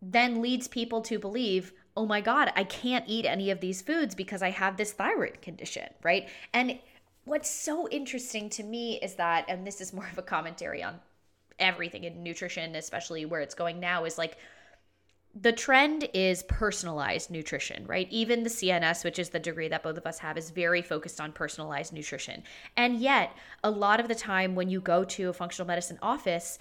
then 0.00 0.40
leads 0.40 0.66
people 0.66 1.02
to 1.02 1.18
believe 1.18 1.72
oh 1.96 2.06
my 2.06 2.20
god 2.20 2.50
i 2.56 2.64
can't 2.64 3.04
eat 3.06 3.26
any 3.26 3.50
of 3.50 3.60
these 3.60 3.82
foods 3.82 4.14
because 4.14 4.42
i 4.42 4.50
have 4.50 4.76
this 4.76 4.92
thyroid 4.92 5.42
condition 5.42 5.86
right 6.02 6.28
and 6.54 6.78
what's 7.30 7.48
so 7.48 7.88
interesting 7.90 8.50
to 8.50 8.64
me 8.64 8.98
is 9.00 9.14
that 9.14 9.44
and 9.48 9.64
this 9.64 9.80
is 9.80 9.92
more 9.92 10.08
of 10.10 10.18
a 10.18 10.22
commentary 10.22 10.82
on 10.82 10.98
everything 11.60 12.02
in 12.02 12.24
nutrition 12.24 12.74
especially 12.74 13.24
where 13.24 13.40
it's 13.40 13.54
going 13.54 13.78
now 13.78 14.04
is 14.04 14.18
like 14.18 14.36
the 15.40 15.52
trend 15.52 16.08
is 16.12 16.42
personalized 16.42 17.30
nutrition, 17.30 17.86
right? 17.86 18.08
Even 18.10 18.42
the 18.42 18.50
CNS, 18.50 19.04
which 19.04 19.20
is 19.20 19.28
the 19.28 19.38
degree 19.38 19.68
that 19.68 19.84
both 19.84 19.96
of 19.96 20.04
us 20.04 20.18
have, 20.18 20.36
is 20.36 20.50
very 20.50 20.82
focused 20.82 21.20
on 21.20 21.30
personalized 21.30 21.92
nutrition. 21.92 22.42
And 22.76 22.98
yet, 22.98 23.30
a 23.62 23.70
lot 23.70 24.00
of 24.00 24.08
the 24.08 24.14
time 24.16 24.56
when 24.56 24.68
you 24.68 24.80
go 24.80 25.04
to 25.04 25.28
a 25.28 25.32
functional 25.32 25.68
medicine 25.68 26.00
office, 26.02 26.58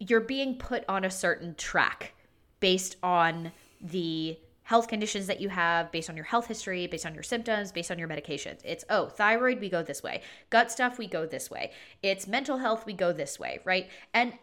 you're 0.00 0.18
being 0.18 0.56
put 0.56 0.84
on 0.88 1.04
a 1.04 1.10
certain 1.12 1.54
track 1.54 2.14
based 2.58 2.96
on 3.04 3.52
the 3.80 4.36
health 4.68 4.86
conditions 4.86 5.26
that 5.26 5.40
you 5.40 5.48
have, 5.48 5.90
based 5.90 6.10
on 6.10 6.14
your 6.14 6.26
health 6.26 6.46
history, 6.46 6.86
based 6.86 7.06
on 7.06 7.14
your 7.14 7.22
symptoms, 7.22 7.72
based 7.72 7.90
on 7.90 7.98
your 7.98 8.06
medications. 8.06 8.60
It's, 8.66 8.84
oh, 8.90 9.06
thyroid, 9.08 9.60
we 9.60 9.70
go 9.70 9.82
this 9.82 10.02
way. 10.02 10.20
Gut 10.50 10.70
stuff, 10.70 10.98
we 10.98 11.06
go 11.06 11.24
this 11.24 11.50
way. 11.50 11.70
It's 12.02 12.26
mental 12.26 12.58
health, 12.58 12.84
we 12.84 12.92
go 12.92 13.10
this 13.10 13.38
way, 13.38 13.60
right? 13.64 13.88
And 14.12 14.34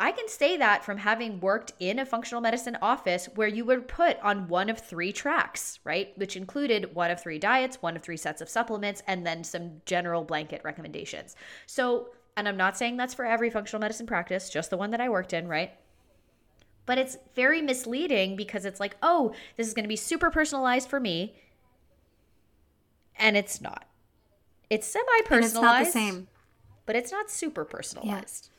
I 0.00 0.12
can 0.12 0.26
say 0.26 0.56
that 0.56 0.86
from 0.86 0.96
having 0.96 1.38
worked 1.38 1.74
in 1.80 1.98
a 1.98 2.06
functional 2.06 2.40
medicine 2.40 2.78
office 2.80 3.28
where 3.34 3.46
you 3.46 3.66
were 3.66 3.82
put 3.82 4.18
on 4.20 4.48
one 4.48 4.70
of 4.70 4.78
three 4.78 5.12
tracks, 5.12 5.80
right? 5.84 6.16
Which 6.16 6.34
included 6.34 6.94
one 6.94 7.10
of 7.10 7.20
three 7.20 7.38
diets, 7.38 7.82
one 7.82 7.94
of 7.94 8.02
three 8.02 8.16
sets 8.16 8.40
of 8.40 8.48
supplements, 8.48 9.02
and 9.06 9.26
then 9.26 9.44
some 9.44 9.82
general 9.84 10.24
blanket 10.24 10.62
recommendations. 10.64 11.36
So, 11.66 12.08
and 12.38 12.48
I'm 12.48 12.56
not 12.56 12.78
saying 12.78 12.96
that's 12.96 13.12
for 13.12 13.26
every 13.26 13.50
functional 13.50 13.82
medicine 13.82 14.06
practice, 14.06 14.48
just 14.48 14.70
the 14.70 14.78
one 14.78 14.92
that 14.92 15.02
I 15.02 15.10
worked 15.10 15.34
in, 15.34 15.46
right? 15.46 15.72
But 16.86 16.98
it's 16.98 17.16
very 17.34 17.62
misleading 17.62 18.36
because 18.36 18.64
it's 18.64 18.80
like, 18.80 18.96
oh, 19.02 19.32
this 19.56 19.66
is 19.66 19.74
going 19.74 19.84
to 19.84 19.88
be 19.88 19.96
super 19.96 20.30
personalized 20.30 20.88
for 20.88 21.00
me. 21.00 21.34
And 23.16 23.36
it's 23.36 23.60
not. 23.60 23.86
It's 24.68 24.86
semi 24.86 25.04
personalized. 25.24 25.46
It's 25.46 25.54
not 25.54 25.84
the 25.84 25.90
same. 25.90 26.28
But 26.86 26.96
it's 26.96 27.12
not 27.12 27.30
super 27.30 27.64
personalized. 27.64 28.50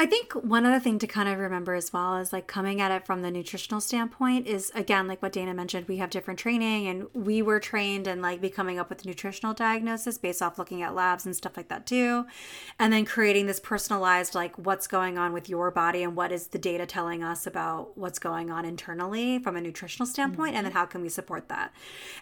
I 0.00 0.06
think 0.06 0.32
one 0.32 0.64
other 0.64 0.78
thing 0.78 1.00
to 1.00 1.08
kind 1.08 1.28
of 1.28 1.40
remember 1.40 1.74
as 1.74 1.92
well 1.92 2.18
is 2.18 2.32
like 2.32 2.46
coming 2.46 2.80
at 2.80 2.92
it 2.92 3.04
from 3.04 3.22
the 3.22 3.32
nutritional 3.32 3.80
standpoint 3.80 4.46
is 4.46 4.70
again 4.72 5.08
like 5.08 5.20
what 5.20 5.32
Dana 5.32 5.52
mentioned 5.52 5.88
we 5.88 5.96
have 5.96 6.08
different 6.08 6.38
training 6.38 6.86
and 6.86 7.08
we 7.14 7.42
were 7.42 7.58
trained 7.58 8.06
in 8.06 8.22
like 8.22 8.40
be 8.40 8.48
coming 8.48 8.78
up 8.78 8.90
with 8.90 9.04
nutritional 9.04 9.54
diagnosis 9.54 10.16
based 10.16 10.40
off 10.40 10.56
looking 10.56 10.82
at 10.82 10.94
labs 10.94 11.26
and 11.26 11.34
stuff 11.34 11.56
like 11.56 11.66
that 11.66 11.84
too 11.84 12.26
and 12.78 12.92
then 12.92 13.04
creating 13.04 13.46
this 13.46 13.58
personalized 13.58 14.36
like 14.36 14.56
what's 14.56 14.86
going 14.86 15.18
on 15.18 15.32
with 15.32 15.48
your 15.48 15.68
body 15.72 16.04
and 16.04 16.14
what 16.14 16.30
is 16.30 16.46
the 16.48 16.58
data 16.58 16.86
telling 16.86 17.24
us 17.24 17.44
about 17.44 17.98
what's 17.98 18.20
going 18.20 18.52
on 18.52 18.64
internally 18.64 19.40
from 19.40 19.56
a 19.56 19.60
nutritional 19.60 20.06
standpoint 20.06 20.50
mm-hmm. 20.50 20.58
and 20.58 20.64
then 20.64 20.70
mm-hmm. 20.70 20.78
how 20.78 20.86
can 20.86 21.02
we 21.02 21.08
support 21.08 21.48
that 21.48 21.72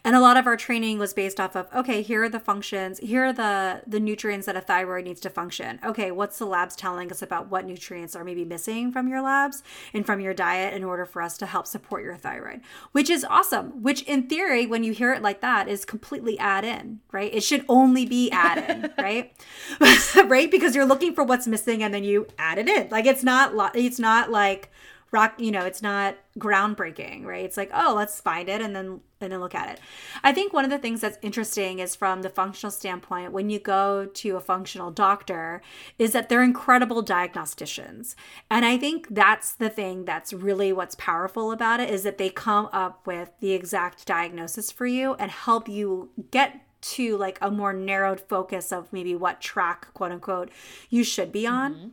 and 0.03 0.17
a 0.17 0.21
lot 0.21 0.39
of 0.39 0.47
our 0.47 0.57
training 0.57 0.99
was 0.99 1.13
based 1.13 1.39
off 1.39 1.55
of 1.55 1.69
okay 1.75 2.01
here 2.01 2.23
are 2.23 2.29
the 2.31 2.41
functions 2.41 2.99
here 3.01 3.27
are 3.27 3.35
the 3.35 3.83
the 3.87 4.01
nutrients 4.01 4.47
that 4.47 4.57
a 4.57 4.63
thyroid 4.63 5.05
needs 5.05 5.21
to 5.21 5.29
function 5.29 5.79
okay 5.85 6.11
what's 6.11 6.39
the 6.39 6.47
labs 6.47 6.75
telling 6.75 7.13
us 7.13 7.21
about 7.21 7.51
what 7.51 7.66
nutrients 7.67 8.17
are 8.17 8.25
maybe 8.25 8.45
missing 8.45 8.93
from 8.93 9.09
your 9.09 9.23
labs 9.23 9.63
and 9.93 10.07
from 10.07 10.21
your 10.21 10.35
diet 10.35 10.75
in 10.75 10.85
order 10.85 11.05
for 11.05 11.23
us 11.23 11.37
to 11.39 11.47
help 11.47 11.67
support 11.67 12.03
your 12.03 12.17
thyroid, 12.17 12.61
which 12.93 13.11
is 13.11 13.25
awesome. 13.29 13.83
Which, 13.83 14.03
in 14.03 14.29
theory, 14.29 14.67
when 14.67 14.85
you 14.85 14.93
hear 14.93 15.13
it 15.13 15.23
like 15.23 15.41
that, 15.41 15.69
is 15.69 15.85
completely 15.85 16.39
add 16.39 16.65
in, 16.65 17.01
right? 17.13 17.33
It 17.33 17.43
should 17.43 17.65
only 17.69 18.07
be 18.07 18.31
add 18.31 18.59
in, 18.71 18.93
right? 18.99 19.33
right? 20.27 20.51
Because 20.51 20.75
you're 20.75 20.87
looking 20.87 21.15
for 21.15 21.25
what's 21.25 21.47
missing 21.47 21.83
and 21.83 21.93
then 21.93 22.05
you 22.05 22.27
add 22.39 22.59
it 22.59 22.69
in. 22.69 22.89
Like 22.91 23.07
it's 23.07 23.23
not, 23.23 23.53
it's 23.77 23.99
not 23.99 24.31
like, 24.31 24.71
rock 25.13 25.35
you 25.39 25.53
know 25.53 25.65
it's 25.65 25.83
not 25.83 26.17
groundbreaking 26.37 27.25
right 27.25 27.45
it's 27.45 27.57
like 27.57 27.71
oh 27.73 27.95
let's 27.97 28.21
find 28.21 28.49
it 28.49 28.61
and 28.61 28.75
then 28.75 29.01
and 29.21 29.33
then 29.33 29.41
look 29.41 29.55
at 29.55 29.71
it. 29.71 29.81
I 30.23 30.33
think 30.33 30.53
one 30.53 30.65
of 30.65 30.71
the 30.71 30.79
things 30.79 31.01
that's 31.01 31.19
interesting 31.23 31.79
is 31.79 31.97
from 31.97 32.23
the 32.23 32.29
functional 32.29 32.71
standpoint 32.71 33.33
when 33.33 33.49
you 33.49 33.59
go 33.59 34.07
to 34.07 34.37
a 34.37 34.41
functional 34.41 34.91
doctor 34.91 35.63
is 35.99 36.13
that 36.13 36.29
they're 36.29 36.43
incredible 36.43 37.03
diagnosticians. 37.03 38.15
And 38.51 38.65
i 38.65 38.77
think 38.77 39.09
that's 39.11 39.53
the 39.53 39.71
thing 39.71 40.05
that's 40.05 40.33
really 40.33 40.73
what's 40.73 40.95
powerful 40.97 41.53
about 41.53 41.81
it 41.81 41.91
is 41.91 42.03
that 42.03 42.19
they 42.19 42.31
come 42.31 42.69
up 42.73 43.07
with 43.07 43.31
the 43.41 43.53
exact 43.53 44.07
diagnosis 44.07 44.71
for 44.71 44.87
you 44.87 45.15
and 45.15 45.31
help 45.31 45.69
you 45.69 46.11
get 46.31 46.61
to 46.81 47.17
like 47.17 47.39
a 47.41 47.51
more 47.51 47.73
narrowed 47.73 48.21
focus 48.21 48.73
of 48.73 48.93
maybe 48.93 49.15
what 49.15 49.41
track 49.41 49.93
quote 49.95 50.13
unquote 50.13 50.51
you 50.91 51.03
should 51.03 51.33
be 51.33 51.47
on. 51.47 51.75
Mm-hmm 51.75 51.89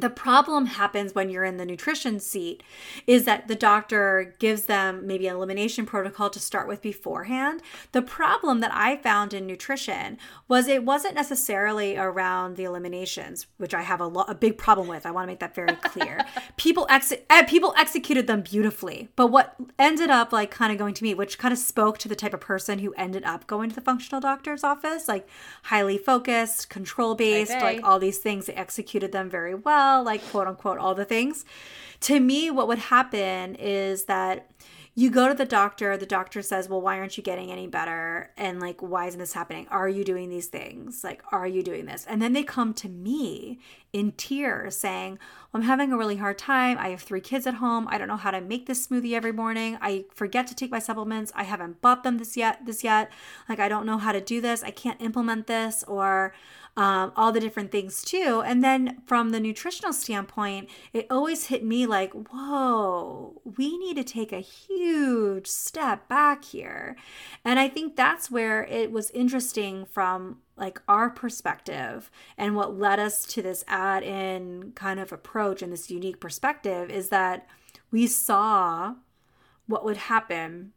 the 0.00 0.10
problem 0.10 0.66
happens 0.66 1.14
when 1.14 1.28
you're 1.28 1.44
in 1.44 1.56
the 1.56 1.66
nutrition 1.66 2.20
seat 2.20 2.62
is 3.06 3.24
that 3.24 3.48
the 3.48 3.54
doctor 3.54 4.34
gives 4.38 4.64
them 4.64 5.06
maybe 5.06 5.26
an 5.26 5.36
elimination 5.36 5.84
protocol 5.84 6.30
to 6.30 6.40
start 6.40 6.66
with 6.66 6.80
beforehand. 6.80 7.60
The 7.92 8.02
problem 8.02 8.60
that 8.60 8.72
I 8.72 8.96
found 8.96 9.34
in 9.34 9.46
nutrition 9.46 10.18
was 10.48 10.68
it 10.68 10.84
wasn't 10.84 11.14
necessarily 11.14 11.96
around 11.96 12.56
the 12.56 12.64
eliminations, 12.64 13.46
which 13.58 13.74
I 13.74 13.82
have 13.82 14.00
a, 14.00 14.06
lo- 14.06 14.24
a 14.26 14.34
big 14.34 14.56
problem 14.56 14.88
with. 14.88 15.04
I 15.04 15.10
want 15.10 15.24
to 15.24 15.26
make 15.26 15.40
that 15.40 15.54
very 15.54 15.74
clear. 15.76 16.24
people 16.56 16.86
ex- 16.88 17.12
eh, 17.28 17.42
people 17.42 17.74
executed 17.76 18.26
them 18.26 18.40
beautifully, 18.40 19.08
but 19.16 19.28
what 19.28 19.56
ended 19.78 20.10
up 20.10 20.32
like 20.32 20.50
kind 20.50 20.72
of 20.72 20.78
going 20.78 20.94
to 20.94 21.02
me, 21.02 21.14
which 21.14 21.38
kind 21.38 21.52
of 21.52 21.58
spoke 21.58 21.98
to 21.98 22.08
the 22.08 22.16
type 22.16 22.34
of 22.34 22.40
person 22.40 22.78
who 22.78 22.94
ended 22.94 23.24
up 23.24 23.46
going 23.46 23.68
to 23.68 23.74
the 23.74 23.80
functional 23.80 24.20
doctor's 24.20 24.64
office, 24.64 25.08
like 25.08 25.28
highly 25.64 25.98
focused, 25.98 26.70
control 26.70 27.14
based, 27.14 27.52
like 27.52 27.80
all 27.84 27.98
these 27.98 28.18
things. 28.18 28.46
They 28.46 28.54
executed 28.54 29.12
them 29.12 29.28
very 29.28 29.54
well 29.54 29.89
well, 29.90 30.04
like 30.04 30.24
quote 30.30 30.46
unquote, 30.46 30.78
all 30.78 30.94
the 30.94 31.04
things. 31.04 31.44
To 32.00 32.20
me, 32.20 32.50
what 32.50 32.68
would 32.68 32.78
happen 32.78 33.56
is 33.56 34.04
that 34.04 34.48
you 34.94 35.10
go 35.10 35.28
to 35.28 35.34
the 35.34 35.44
doctor, 35.44 35.96
the 35.96 36.06
doctor 36.06 36.42
says, 36.42 36.68
Well, 36.68 36.80
why 36.80 36.98
aren't 36.98 37.16
you 37.16 37.22
getting 37.22 37.50
any 37.50 37.66
better? 37.66 38.30
And 38.36 38.60
like, 38.60 38.80
why 38.80 39.06
isn't 39.06 39.20
this 39.20 39.32
happening? 39.32 39.66
Are 39.70 39.88
you 39.88 40.04
doing 40.04 40.30
these 40.30 40.48
things? 40.48 41.04
Like, 41.04 41.22
are 41.32 41.46
you 41.46 41.62
doing 41.62 41.86
this? 41.86 42.04
And 42.08 42.20
then 42.20 42.32
they 42.32 42.42
come 42.42 42.74
to 42.74 42.88
me 42.88 43.60
in 43.92 44.12
tears 44.12 44.76
saying, 44.76 45.18
well, 45.52 45.62
I'm 45.62 45.66
having 45.66 45.92
a 45.92 45.96
really 45.96 46.16
hard 46.16 46.38
time. 46.38 46.76
I 46.78 46.88
have 46.88 47.02
three 47.02 47.20
kids 47.20 47.46
at 47.46 47.54
home. 47.54 47.86
I 47.88 47.98
don't 47.98 48.08
know 48.08 48.16
how 48.16 48.30
to 48.30 48.40
make 48.40 48.66
this 48.66 48.86
smoothie 48.86 49.14
every 49.14 49.32
morning. 49.32 49.78
I 49.80 50.04
forget 50.14 50.46
to 50.48 50.54
take 50.54 50.70
my 50.70 50.80
supplements. 50.80 51.32
I 51.34 51.44
haven't 51.44 51.80
bought 51.80 52.02
them 52.02 52.18
this 52.18 52.36
yet, 52.36 52.66
this 52.66 52.82
yet. 52.82 53.10
Like, 53.48 53.60
I 53.60 53.68
don't 53.68 53.86
know 53.86 53.98
how 53.98 54.12
to 54.12 54.20
do 54.20 54.40
this. 54.40 54.62
I 54.62 54.70
can't 54.70 55.00
implement 55.00 55.46
this 55.46 55.84
or 55.84 56.34
um, 56.80 57.12
all 57.14 57.30
the 57.30 57.40
different 57.40 57.70
things 57.70 58.00
too. 58.00 58.42
And 58.42 58.64
then 58.64 59.02
from 59.04 59.30
the 59.30 59.38
nutritional 59.38 59.92
standpoint, 59.92 60.70
it 60.94 61.06
always 61.10 61.48
hit 61.48 61.62
me 61.62 61.84
like, 61.84 62.10
whoa, 62.14 63.42
we 63.44 63.76
need 63.76 63.96
to 63.96 64.02
take 64.02 64.32
a 64.32 64.40
huge 64.40 65.46
step 65.46 66.08
back 66.08 66.42
here. 66.42 66.96
And 67.44 67.58
I 67.58 67.68
think 67.68 67.96
that's 67.96 68.30
where 68.30 68.64
it 68.64 68.90
was 68.90 69.10
interesting 69.10 69.84
from 69.84 70.38
like 70.56 70.80
our 70.88 71.10
perspective 71.10 72.10
and 72.38 72.56
what 72.56 72.78
led 72.78 72.98
us 72.98 73.26
to 73.26 73.42
this 73.42 73.62
add 73.68 74.02
in 74.02 74.72
kind 74.74 74.98
of 74.98 75.12
approach 75.12 75.60
and 75.60 75.70
this 75.70 75.90
unique 75.90 76.18
perspective 76.18 76.88
is 76.88 77.10
that 77.10 77.46
we 77.90 78.06
saw 78.06 78.94
what 79.66 79.84
would 79.84 79.98
happen 79.98 80.72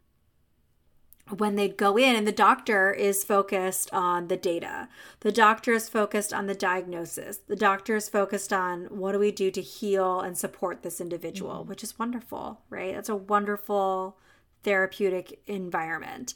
when 1.30 1.56
they'd 1.56 1.78
go 1.78 1.98
in 1.98 2.16
and 2.16 2.28
the 2.28 2.34
doctor 2.34 2.92
is 2.92 3.24
focused 3.24 3.92
on 3.94 4.28
the 4.28 4.36
data. 4.38 4.90
The 5.22 5.32
doctor 5.32 5.72
is 5.72 5.88
focused 5.88 6.34
on 6.34 6.48
the 6.48 6.56
diagnosis. 6.56 7.38
The 7.38 7.56
doctor 7.56 7.96
is 7.96 8.10
focused 8.10 8.52
on 8.52 8.86
what 8.86 9.14
do 9.14 9.20
we 9.20 9.32
do 9.32 9.50
to 9.52 9.62
heal 9.62 10.20
and 10.20 10.38
support 10.38 10.84
this 10.84 11.00
individual 11.00 11.60
mm-hmm. 11.60 11.70
which 11.70 11.84
is 11.84 11.98
wonderful 11.98 12.62
right? 12.70 12.94
That's 12.94 13.10
a 13.10 13.16
wonderful 13.16 14.18
therapeutic 14.64 15.42
environment. 15.48 16.34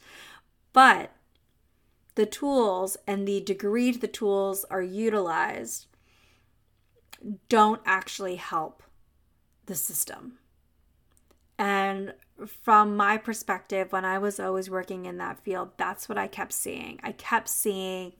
But 0.71 1.12
the 2.15 2.26
tools 2.26 2.97
and 3.06 3.28
the 3.28 3.41
degree 3.41 3.91
the 3.91 4.08
tools 4.08 4.65
are 4.69 4.82
utilized 4.82 5.88
don't 7.50 7.82
actually 7.86 8.36
help 8.36 8.84
the 9.65 9.76
system. 9.76 10.38
And 11.58 12.13
from 12.45 12.95
my 12.95 13.17
perspective, 13.17 13.91
when 13.91 14.06
I 14.06 14.17
was 14.17 14.39
always 14.39 14.69
working 14.69 15.06
in 15.06 15.17
that 15.17 15.39
field, 15.39 15.71
that's 15.78 16.08
what 16.08 16.17
I 16.17 16.28
kept 16.28 16.54
seeing. 16.54 17.00
I 17.04 17.12
kept 17.12 17.50
seeing 17.50 18.13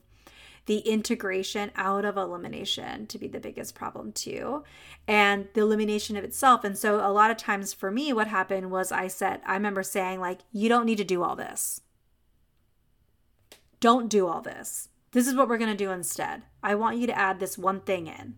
the 0.68 0.80
integration 0.80 1.70
out 1.76 2.04
of 2.04 2.18
elimination 2.18 3.06
to 3.06 3.18
be 3.18 3.26
the 3.26 3.40
biggest 3.40 3.74
problem 3.74 4.12
too 4.12 4.62
and 5.06 5.48
the 5.54 5.62
elimination 5.62 6.14
of 6.14 6.24
itself. 6.24 6.62
And 6.62 6.76
so 6.76 6.96
a 6.96 7.08
lot 7.10 7.30
of 7.30 7.38
times 7.38 7.72
for 7.72 7.90
me 7.90 8.12
what 8.12 8.26
happened 8.26 8.70
was 8.70 8.92
i 8.92 9.08
said 9.08 9.40
i 9.46 9.54
remember 9.54 9.82
saying 9.82 10.20
like 10.20 10.40
you 10.52 10.68
don't 10.68 10.84
need 10.84 10.98
to 10.98 11.04
do 11.04 11.22
all 11.22 11.34
this. 11.34 11.80
Don't 13.80 14.10
do 14.10 14.26
all 14.26 14.42
this. 14.42 14.90
This 15.12 15.26
is 15.26 15.34
what 15.34 15.48
we're 15.48 15.56
going 15.56 15.70
to 15.70 15.76
do 15.76 15.90
instead. 15.90 16.42
I 16.62 16.74
want 16.74 16.98
you 16.98 17.06
to 17.06 17.18
add 17.18 17.40
this 17.40 17.56
one 17.56 17.80
thing 17.80 18.06
in. 18.06 18.34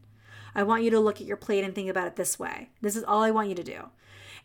I 0.54 0.62
want 0.62 0.84
you 0.84 0.90
to 0.90 1.00
look 1.00 1.20
at 1.20 1.26
your 1.26 1.36
plate 1.36 1.64
and 1.64 1.74
think 1.74 1.88
about 1.88 2.06
it 2.06 2.14
this 2.14 2.38
way. 2.38 2.70
This 2.80 2.94
is 2.94 3.02
all 3.02 3.22
i 3.22 3.32
want 3.32 3.48
you 3.48 3.56
to 3.56 3.64
do 3.64 3.88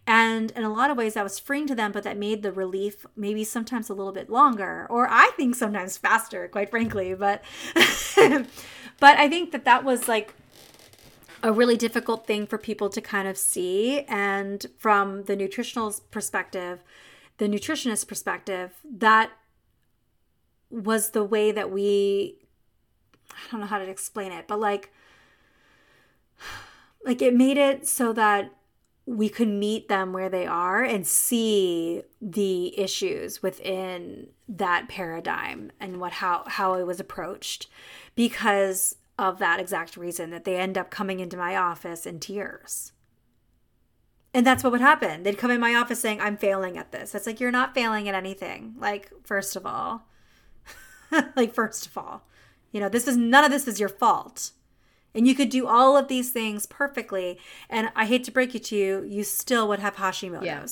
and 0.07 0.51
in 0.51 0.63
a 0.63 0.71
lot 0.71 0.91
of 0.91 0.97
ways, 0.97 1.15
that 1.15 1.23
was 1.23 1.39
freeing 1.39 1.65
to 1.67 1.75
them, 1.75 1.91
but 1.91 2.03
that 2.03 2.17
made 2.17 2.43
the 2.43 2.51
relief 2.51 3.05
maybe 3.15 3.43
sometimes 3.43 3.89
a 3.89 3.93
little 3.93 4.11
bit 4.11 4.29
longer, 4.29 4.85
or 4.89 5.07
I 5.09 5.31
think 5.35 5.55
sometimes 5.55 5.97
faster, 5.97 6.47
quite 6.47 6.69
frankly. 6.69 7.15
But, 7.15 7.43
but 7.75 9.17
I 9.17 9.27
think 9.27 9.51
that 9.51 9.65
that 9.65 9.83
was 9.83 10.07
like 10.07 10.35
a 11.41 11.51
really 11.51 11.75
difficult 11.75 12.27
thing 12.27 12.45
for 12.45 12.59
people 12.59 12.89
to 12.89 13.01
kind 13.01 13.27
of 13.27 13.35
see. 13.35 14.01
And 14.01 14.63
from 14.77 15.23
the 15.23 15.35
nutritional 15.35 15.93
perspective, 16.11 16.83
the 17.37 17.47
nutritionist 17.47 18.07
perspective, 18.07 18.73
that 18.83 19.31
was 20.69 21.11
the 21.11 21.23
way 21.23 21.51
that 21.51 21.71
we, 21.71 22.37
I 23.31 23.51
don't 23.51 23.61
know 23.61 23.65
how 23.67 23.79
to 23.79 23.89
explain 23.89 24.31
it, 24.31 24.47
but 24.47 24.59
like, 24.59 24.93
like 27.05 27.23
it 27.23 27.33
made 27.33 27.57
it 27.57 27.87
so 27.87 28.13
that 28.13 28.51
we 29.05 29.29
could 29.29 29.47
meet 29.47 29.87
them 29.87 30.13
where 30.13 30.29
they 30.29 30.47
are 30.47 30.83
and 30.83 31.05
see 31.05 32.01
the 32.21 32.77
issues 32.79 33.43
within 33.43 34.27
that 34.47 34.87
paradigm 34.89 35.71
and 35.79 35.99
what 35.99 36.13
how 36.13 36.43
how 36.47 36.73
it 36.73 36.87
was 36.87 36.99
approached 36.99 37.67
because 38.15 38.95
of 39.17 39.37
that 39.39 39.59
exact 39.59 39.95
reason 39.95 40.31
that 40.31 40.43
they 40.43 40.57
end 40.57 40.77
up 40.77 40.89
coming 40.89 41.19
into 41.19 41.37
my 41.37 41.55
office 41.55 42.05
in 42.05 42.19
tears. 42.19 42.91
And 44.33 44.45
that's 44.45 44.63
what 44.63 44.71
would 44.71 44.81
happen. 44.81 45.23
They'd 45.23 45.37
come 45.37 45.51
in 45.51 45.61
my 45.61 45.75
office 45.75 46.01
saying 46.01 46.19
i'm 46.19 46.35
failing 46.35 46.77
at 46.77 46.91
this. 46.91 47.15
It's 47.15 47.25
like 47.27 47.39
you're 47.39 47.51
not 47.51 47.73
failing 47.73 48.09
at 48.09 48.15
anything. 48.15 48.75
Like 48.77 49.11
first 49.23 49.55
of 49.55 49.65
all 49.65 50.07
like 51.35 51.53
first 51.53 51.85
of 51.85 51.97
all 51.97 52.23
you 52.71 52.81
know 52.81 52.89
this 52.89 53.07
is 53.07 53.15
none 53.15 53.43
of 53.43 53.51
this 53.51 53.67
is 53.67 53.79
your 53.79 53.89
fault 53.89 54.51
and 55.15 55.27
you 55.27 55.33
could 55.33 55.49
do 55.49 55.65
all 55.65 55.97
of 55.97 56.09
these 56.09 56.31
things 56.31 56.65
perfectly. 56.65 57.39
And 57.69 57.89
I 57.95 58.05
hate 58.05 58.25
to 58.25 58.31
break 58.31 58.53
it 58.53 58.65
to 58.65 58.75
you, 58.75 59.03
you 59.07 59.23
still 59.23 59.67
would 59.69 59.79
have 59.79 59.95
Hashimoto's. 59.95 60.45
Yeah. 60.45 60.65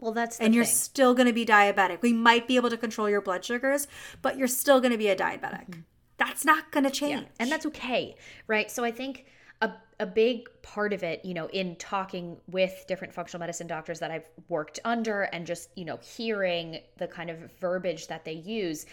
Well, 0.00 0.12
that's 0.12 0.40
and 0.40 0.54
you're 0.54 0.64
thing. 0.64 0.74
still 0.74 1.14
going 1.14 1.28
to 1.28 1.32
be 1.32 1.44
diabetic. 1.44 2.02
We 2.02 2.12
might 2.12 2.48
be 2.48 2.56
able 2.56 2.70
to 2.70 2.76
control 2.76 3.08
your 3.08 3.20
blood 3.20 3.44
sugars, 3.44 3.86
but 4.20 4.36
you're 4.36 4.48
still 4.48 4.80
going 4.80 4.92
to 4.92 4.98
be 4.98 5.08
a 5.08 5.16
diabetic. 5.16 5.68
Mm-hmm. 5.68 5.80
That's 6.16 6.44
not 6.44 6.70
going 6.72 6.84
to 6.84 6.90
change. 6.90 7.22
Yeah. 7.22 7.28
And 7.38 7.52
that's 7.52 7.66
okay, 7.66 8.16
right? 8.46 8.70
So 8.70 8.84
I 8.84 8.90
think 8.90 9.26
a, 9.60 9.70
a 10.00 10.06
big 10.06 10.48
part 10.62 10.92
of 10.92 11.02
it, 11.04 11.24
you 11.24 11.34
know, 11.34 11.46
in 11.46 11.76
talking 11.76 12.36
with 12.48 12.84
different 12.88 13.14
functional 13.14 13.40
medicine 13.40 13.66
doctors 13.68 14.00
that 14.00 14.10
I've 14.10 14.28
worked 14.48 14.80
under 14.84 15.22
and 15.22 15.46
just, 15.46 15.70
you 15.76 15.84
know, 15.84 15.98
hearing 16.02 16.80
the 16.98 17.06
kind 17.06 17.30
of 17.30 17.38
verbiage 17.60 18.08
that 18.08 18.24
they 18.24 18.32
use 18.32 18.86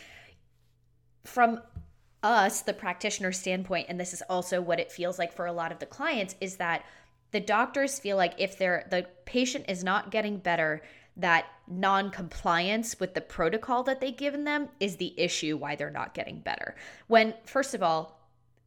from 1.26 1.62
us, 2.24 2.62
the 2.62 2.74
practitioner 2.74 3.32
standpoint, 3.32 3.88
and 3.90 4.00
this 4.00 4.14
is 4.14 4.24
also 4.30 4.62
what 4.62 4.80
it 4.80 4.92
feels 4.92 5.20
like 5.20 5.34
for 5.34 5.46
a 5.46 5.54
lot 5.54 5.72
of 5.72 5.80
the 5.80 5.86
clients, 5.86 6.36
is 6.42 6.58
that 6.58 6.84
the 7.32 7.40
doctors 7.40 8.00
feel 8.00 8.18
like 8.18 8.34
if 8.38 8.58
they're 8.58 8.88
the 8.90 9.06
patient 9.26 9.66
is 9.68 9.84
not 9.84 10.12
getting 10.12 10.38
better, 10.38 10.82
that 11.16 11.46
non-compliance 11.68 13.00
with 13.00 13.14
the 13.14 13.22
protocol 13.22 13.84
that 13.84 14.02
they've 14.02 14.18
given 14.18 14.46
them 14.46 14.70
is 14.80 14.98
the 14.98 15.14
issue 15.20 15.58
why 15.58 15.76
they're 15.76 15.90
not 15.90 16.14
getting 16.14 16.40
better. 16.40 16.76
When 17.08 17.34
first 17.46 17.74
of 17.74 17.84
all, 17.84 18.20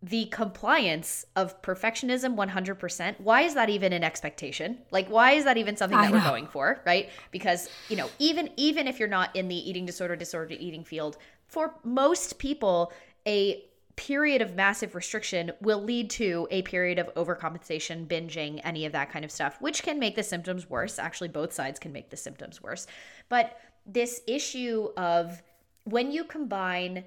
the 0.03 0.27
compliance 0.27 1.25
of 1.37 1.62
perfectionism 1.62 2.35
100% 2.35 3.21
why 3.21 3.43
is 3.43 3.55
that 3.55 3.71
even 3.71 3.93
an 3.93 4.03
expectation? 4.03 4.79
Like 4.90 5.09
why 5.09 5.33
is 5.33 5.44
that 5.44 5.57
even 5.57 5.77
something 5.77 5.98
that 5.98 6.11
we're 6.11 6.21
going 6.21 6.48
for 6.48 6.81
right? 6.85 7.09
Because 7.31 7.69
you 7.88 7.96
know 7.96 8.11
even 8.19 8.50
even 8.57 8.88
if 8.88 8.98
you're 8.98 9.09
not 9.09 9.35
in 9.37 9.48
the 9.48 9.55
eating 9.71 9.87
disorder 9.87 10.17
disorder 10.17 10.57
eating 10.59 10.83
field 10.83 11.19
for 11.46 11.75
most 11.85 12.38
people 12.38 12.92
a 13.27 13.64
period 13.94 14.40
of 14.40 14.54
massive 14.54 14.94
restriction 14.94 15.52
will 15.60 15.83
lead 15.83 16.08
to 16.08 16.48
a 16.50 16.62
period 16.62 16.98
of 16.98 17.14
overcompensation, 17.14 18.06
binging, 18.06 18.60
any 18.64 18.87
of 18.87 18.92
that 18.92 19.10
kind 19.10 19.25
of 19.25 19.31
stuff, 19.31 19.60
which 19.60 19.83
can 19.83 19.98
make 19.98 20.16
the 20.16 20.23
symptoms 20.23 20.68
worse. 20.68 20.98
Actually, 20.98 21.29
both 21.29 21.52
sides 21.52 21.79
can 21.79 21.92
make 21.92 22.10
the 22.10 22.16
symptoms 22.16 22.62
worse. 22.62 22.87
But 23.29 23.58
this 23.85 24.23
issue 24.27 24.88
of 24.96 25.42
when 25.85 26.10
you 26.10 26.25
combine, 26.25 27.04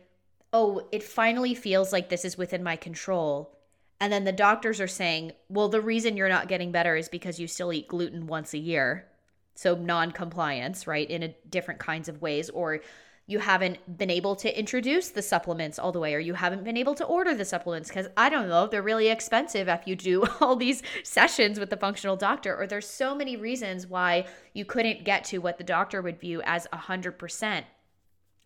oh, 0.53 0.87
it 0.91 1.01
finally 1.01 1.55
feels 1.55 1.91
like 1.91 2.09
this 2.09 2.23
is 2.23 2.37
within 2.37 2.63
my 2.63 2.75
control, 2.75 3.57
And 3.99 4.11
then 4.11 4.25
the 4.25 4.31
doctors 4.31 4.81
are 4.81 4.87
saying, 4.87 5.31
well, 5.49 5.69
the 5.69 5.81
reason 5.81 6.17
you're 6.17 6.29
not 6.29 6.47
getting 6.47 6.71
better 6.71 6.95
is 6.95 7.07
because 7.07 7.39
you 7.39 7.47
still 7.47 7.71
eat 7.71 7.87
gluten 7.87 8.27
once 8.27 8.53
a 8.53 8.57
year. 8.57 9.07
So 9.55 9.75
non 9.75 10.11
compliance, 10.11 10.85
right, 10.85 11.09
in 11.09 11.23
a 11.23 11.35
different 11.49 11.79
kinds 11.79 12.09
of 12.09 12.21
ways. 12.21 12.49
Or 12.49 12.81
you 13.27 13.39
haven't 13.39 13.97
been 13.97 14.11
able 14.11 14.35
to 14.35 14.59
introduce 14.59 15.09
the 15.09 15.21
supplements 15.21 15.79
all 15.79 15.91
the 15.91 15.99
way, 15.99 16.13
or 16.13 16.19
you 16.19 16.35
haven't 16.35 16.63
been 16.63 16.77
able 16.77 16.93
to 16.93 17.03
order 17.05 17.33
the 17.33 17.45
supplements 17.45 17.89
because 17.89 18.07
I 18.15 18.29
don't 18.29 18.47
know, 18.47 18.67
they're 18.67 18.83
really 18.83 19.07
expensive 19.07 19.67
if 19.67 19.87
you 19.87 19.95
do 19.95 20.25
all 20.41 20.55
these 20.55 20.83
sessions 21.03 21.59
with 21.59 21.71
the 21.71 21.77
functional 21.77 22.15
doctor, 22.15 22.55
or 22.55 22.67
there's 22.67 22.87
so 22.87 23.15
many 23.15 23.35
reasons 23.35 23.87
why 23.87 24.27
you 24.53 24.63
couldn't 24.63 25.05
get 25.05 25.23
to 25.25 25.39
what 25.39 25.57
the 25.57 25.63
doctor 25.63 26.01
would 26.01 26.19
view 26.19 26.41
as 26.45 26.67
100%, 26.71 27.63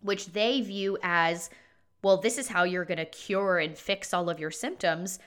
which 0.01 0.27
they 0.27 0.61
view 0.61 0.97
as, 1.03 1.49
well, 2.01 2.15
this 2.15 2.37
is 2.37 2.47
how 2.47 2.63
you're 2.63 2.85
going 2.85 2.99
to 2.99 3.05
cure 3.05 3.57
and 3.57 3.77
fix 3.77 4.13
all 4.13 4.29
of 4.29 4.39
your 4.39 4.51
symptoms 4.51 5.19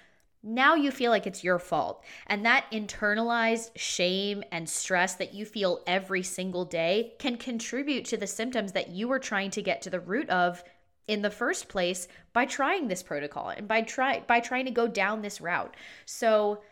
now 0.43 0.75
you 0.75 0.91
feel 0.91 1.11
like 1.11 1.27
it's 1.27 1.45
your 1.45 1.59
fault. 1.59 2.03
And 2.27 2.45
that 2.45 2.67
internalized 2.73 3.71
shame 3.77 4.43
and 4.51 4.69
stress 4.69 5.15
that 5.15 5.35
you 5.35 5.45
feel 5.45 5.83
every 5.87 6.23
single 6.23 6.65
day 6.65 7.15
can 7.19 7.37
contribute 7.37 8.05
to 8.07 8.17
the 8.17 8.27
symptoms 8.27 8.73
that 8.73 8.91
you 8.91 9.07
were 9.09 9.21
trying 9.21 9.51
to 9.51 9.63
get 9.63 9.83
to 9.83 9.91
the 9.91 10.01
root 10.01 10.29
of 10.31 10.65
in 11.07 11.23
the 11.23 11.31
first 11.31 11.69
place 11.69 12.09
by 12.33 12.45
trying 12.45 12.89
this 12.89 13.03
protocol 13.03 13.49
and 13.49 13.69
by 13.69 13.83
try 13.83 14.21
by 14.27 14.41
trying 14.41 14.65
to 14.65 14.71
go 14.71 14.87
down 14.87 15.21
this 15.21 15.41
route. 15.41 15.75
So 16.07 16.63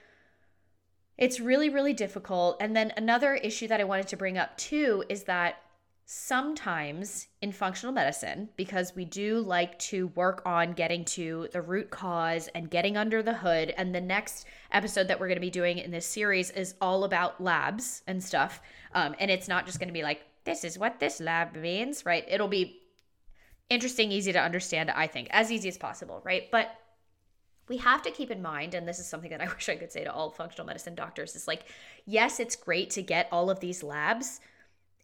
it's 1.19 1.41
really 1.41 1.69
really 1.69 1.93
difficult. 1.93 2.57
And 2.61 2.75
then 2.75 2.93
another 2.97 3.35
issue 3.35 3.69
that 3.69 3.81
I 3.81 3.85
wanted 3.85 4.09
to 4.09 4.17
bring 4.17 4.39
up 4.39 4.57
too 4.57 5.05
is 5.09 5.25
that 5.25 5.57
sometimes 6.13 7.29
in 7.41 7.53
functional 7.53 7.93
medicine, 7.93 8.49
because 8.57 8.97
we 8.97 9.05
do 9.05 9.39
like 9.39 9.79
to 9.79 10.09
work 10.09 10.43
on 10.45 10.73
getting 10.73 11.05
to 11.05 11.47
the 11.53 11.63
root 11.63 11.89
cause 11.89 12.49
and 12.49 12.69
getting 12.69 12.97
under 12.97 13.23
the 13.23 13.33
hood. 13.33 13.73
And 13.77 13.95
the 13.95 14.01
next 14.01 14.45
episode 14.73 15.07
that 15.07 15.21
we're 15.21 15.29
going 15.29 15.37
to 15.37 15.41
be 15.41 15.51
doing 15.51 15.79
in 15.79 15.93
this 15.93 16.05
series 16.05 16.51
is 16.51 16.75
all 16.81 17.05
about 17.05 17.41
labs 17.41 18.03
and 18.09 18.21
stuff. 18.21 18.61
Um, 18.93 19.15
and 19.21 19.31
it's 19.31 19.47
not 19.47 19.67
just 19.67 19.79
going 19.79 19.87
to 19.87 19.95
be 19.95 20.03
like, 20.03 20.23
this 20.43 20.65
is 20.65 20.77
what 20.77 20.99
this 20.99 21.21
lab 21.21 21.55
means, 21.55 22.05
right? 22.05 22.25
It'll 22.27 22.49
be 22.49 22.81
interesting, 23.69 24.11
easy 24.11 24.33
to 24.33 24.41
understand, 24.41 24.91
I 24.91 25.07
think, 25.07 25.29
as 25.31 25.53
easy 25.53 25.69
as 25.69 25.79
possible, 25.79 26.23
right? 26.25 26.51
But 26.51 26.75
we 27.69 27.77
have 27.77 28.03
to 28.03 28.11
keep 28.11 28.33
in 28.33 28.43
mind, 28.43 28.75
and 28.75 28.89
this 28.89 28.99
is 28.99 29.07
something 29.07 29.31
that 29.31 29.41
I 29.41 29.47
wish 29.55 29.69
I 29.69 29.77
could 29.77 29.93
say 29.93 30.03
to 30.03 30.13
all 30.13 30.33
functional 30.33 30.67
medicine 30.67 30.97
doctors, 30.97 31.37
is 31.37 31.47
like, 31.47 31.67
yes, 32.05 32.41
it's 32.41 32.57
great 32.57 32.91
to 32.91 33.03
get 33.03 33.29
all 33.31 33.49
of 33.49 33.61
these 33.61 33.85
labs 33.85 34.41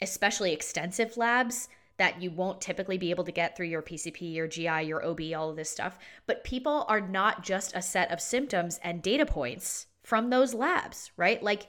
especially 0.00 0.52
extensive 0.52 1.16
labs 1.16 1.68
that 1.98 2.20
you 2.20 2.30
won't 2.30 2.60
typically 2.60 2.98
be 2.98 3.10
able 3.10 3.24
to 3.24 3.32
get 3.32 3.56
through 3.56 3.66
your 3.66 3.82
PCP, 3.82 4.34
your 4.34 4.46
GI, 4.46 4.82
your 4.82 5.04
OB, 5.04 5.20
all 5.34 5.50
of 5.50 5.56
this 5.56 5.70
stuff. 5.70 5.98
But 6.26 6.44
people 6.44 6.84
are 6.88 7.00
not 7.00 7.42
just 7.42 7.74
a 7.74 7.82
set 7.82 8.10
of 8.10 8.20
symptoms 8.20 8.78
and 8.82 9.02
data 9.02 9.24
points 9.24 9.86
from 10.02 10.30
those 10.30 10.52
labs, 10.52 11.10
right? 11.16 11.42
Like, 11.42 11.68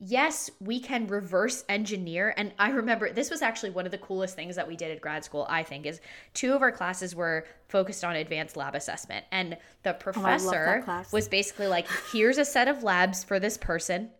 yes, 0.00 0.50
we 0.60 0.80
can 0.80 1.06
reverse 1.06 1.64
engineer. 1.68 2.34
And 2.36 2.52
I 2.58 2.70
remember 2.70 3.12
this 3.12 3.30
was 3.30 3.40
actually 3.40 3.70
one 3.70 3.86
of 3.86 3.92
the 3.92 3.98
coolest 3.98 4.34
things 4.34 4.56
that 4.56 4.66
we 4.66 4.74
did 4.74 4.90
at 4.90 5.00
grad 5.00 5.24
school, 5.24 5.46
I 5.48 5.62
think, 5.62 5.86
is 5.86 6.00
two 6.34 6.54
of 6.54 6.62
our 6.62 6.72
classes 6.72 7.14
were 7.14 7.46
focused 7.68 8.02
on 8.02 8.16
advanced 8.16 8.56
lab 8.56 8.74
assessment. 8.74 9.24
And 9.30 9.56
the 9.84 9.94
Oh, 9.94 9.98
professor 9.98 10.84
was 11.12 11.28
basically 11.28 11.68
like, 11.68 11.86
here's 12.12 12.38
a 12.38 12.44
set 12.44 12.66
of 12.66 12.82
labs 12.82 13.22
for 13.22 13.38
this 13.38 13.56
person 13.56 14.10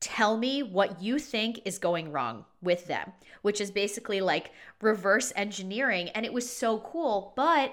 tell 0.00 0.36
me 0.36 0.62
what 0.62 1.02
you 1.02 1.18
think 1.18 1.60
is 1.64 1.78
going 1.78 2.12
wrong 2.12 2.44
with 2.62 2.86
them, 2.86 3.12
which 3.42 3.60
is 3.60 3.70
basically 3.70 4.20
like 4.20 4.50
reverse 4.80 5.32
engineering. 5.36 6.08
And 6.10 6.26
it 6.26 6.32
was 6.32 6.50
so 6.50 6.78
cool. 6.78 7.32
But 7.36 7.72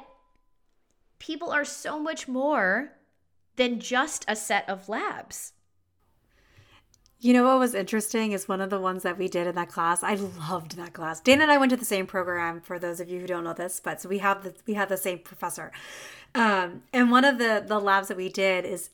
people 1.19 1.51
are 1.51 1.65
so 1.65 1.99
much 1.99 2.28
more 2.28 2.93
than 3.55 3.80
just 3.80 4.26
a 4.28 4.36
set 4.36 4.67
of 4.69 4.89
labs. 4.89 5.53
You 7.19 7.32
know 7.32 7.45
what 7.45 7.59
was 7.59 7.74
interesting 7.74 8.34
is 8.34 8.49
one 8.49 8.59
of 8.59 8.69
the 8.69 8.82
ones 8.82 9.03
that 9.03 9.17
we 9.17 9.30
did 9.30 9.47
in 9.47 9.55
that 9.55 9.69
class. 9.69 10.03
I 10.03 10.15
loved 10.15 10.76
that 10.76 10.91
class. 10.91 11.21
Dana 11.21 11.43
and 11.43 11.51
I 11.53 11.57
went 11.57 11.69
to 11.69 11.78
the 11.78 11.86
same 11.86 12.05
program. 12.05 12.59
For 12.59 12.78
those 12.78 12.99
of 12.99 13.07
you 13.07 13.21
who 13.21 13.28
don't 13.28 13.45
know 13.45 13.53
this, 13.53 13.80
but 13.82 14.01
so 14.01 14.09
we 14.09 14.17
have 14.17 14.43
the 14.43 14.53
we 14.67 14.74
have 14.74 14.89
the 14.89 14.97
same 14.97 15.19
professor. 15.19 15.71
Um, 16.36 16.84
and 16.91 17.11
one 17.11 17.24
of 17.24 17.38
the 17.38 17.63
the 17.65 17.80
labs 17.80 18.09
that 18.09 18.17
we 18.17 18.28
did 18.28 18.65
is 18.65 18.89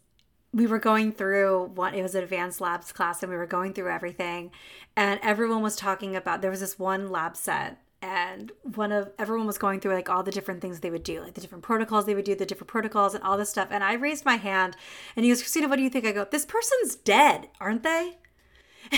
we 0.54 0.66
were 0.66 0.80
going 0.80 1.12
through 1.12 1.72
what 1.76 1.94
it 1.94 2.02
was 2.02 2.16
an 2.16 2.24
advanced 2.24 2.60
labs 2.60 2.92
class 2.92 3.22
and 3.22 3.32
we 3.32 3.38
were 3.38 3.46
going 3.46 3.74
through 3.74 3.92
everything. 3.92 4.52
And 4.96 5.20
everyone 5.22 5.62
was 5.62 5.76
talking 5.76 6.16
about 6.16 6.42
there 6.42 6.52
was 6.52 6.60
this 6.60 6.80
one 6.80 7.10
lab 7.12 7.38
set 7.38 7.80
and 8.02 8.52
one 8.64 8.92
of 8.92 9.12
everyone 9.20 9.46
was 9.46 9.58
going 9.58 9.80
through 9.80 9.94
like 9.94 10.10
all 10.10 10.24
the 10.24 10.32
different 10.32 10.62
things 10.62 10.80
they 10.80 10.90
would 10.90 11.04
do 11.04 11.22
like 11.22 11.34
the 11.34 11.42
different 11.42 11.64
protocols 11.64 12.06
they 12.06 12.16
would 12.16 12.24
do 12.24 12.34
the 12.34 12.46
different 12.46 12.70
protocols 12.70 13.14
and 13.14 13.24
all 13.24 13.38
this 13.38 13.50
stuff. 13.50 13.68
And 13.72 13.84
i 13.84 13.94
raised 13.94 14.26
my 14.26 14.38
hand 14.38 14.76
and 15.16 15.26
he 15.26 15.32
goes 15.32 15.42
cristina 15.42 15.68
what 15.68 15.76
do 15.76 15.84
you 15.84 15.90
think? 15.90 16.06
I 16.06 16.12
go 16.12 16.26
this 16.30 16.46
person's 16.46 16.96
dead 16.96 17.50
aren't 17.60 17.84
they? 17.84 18.18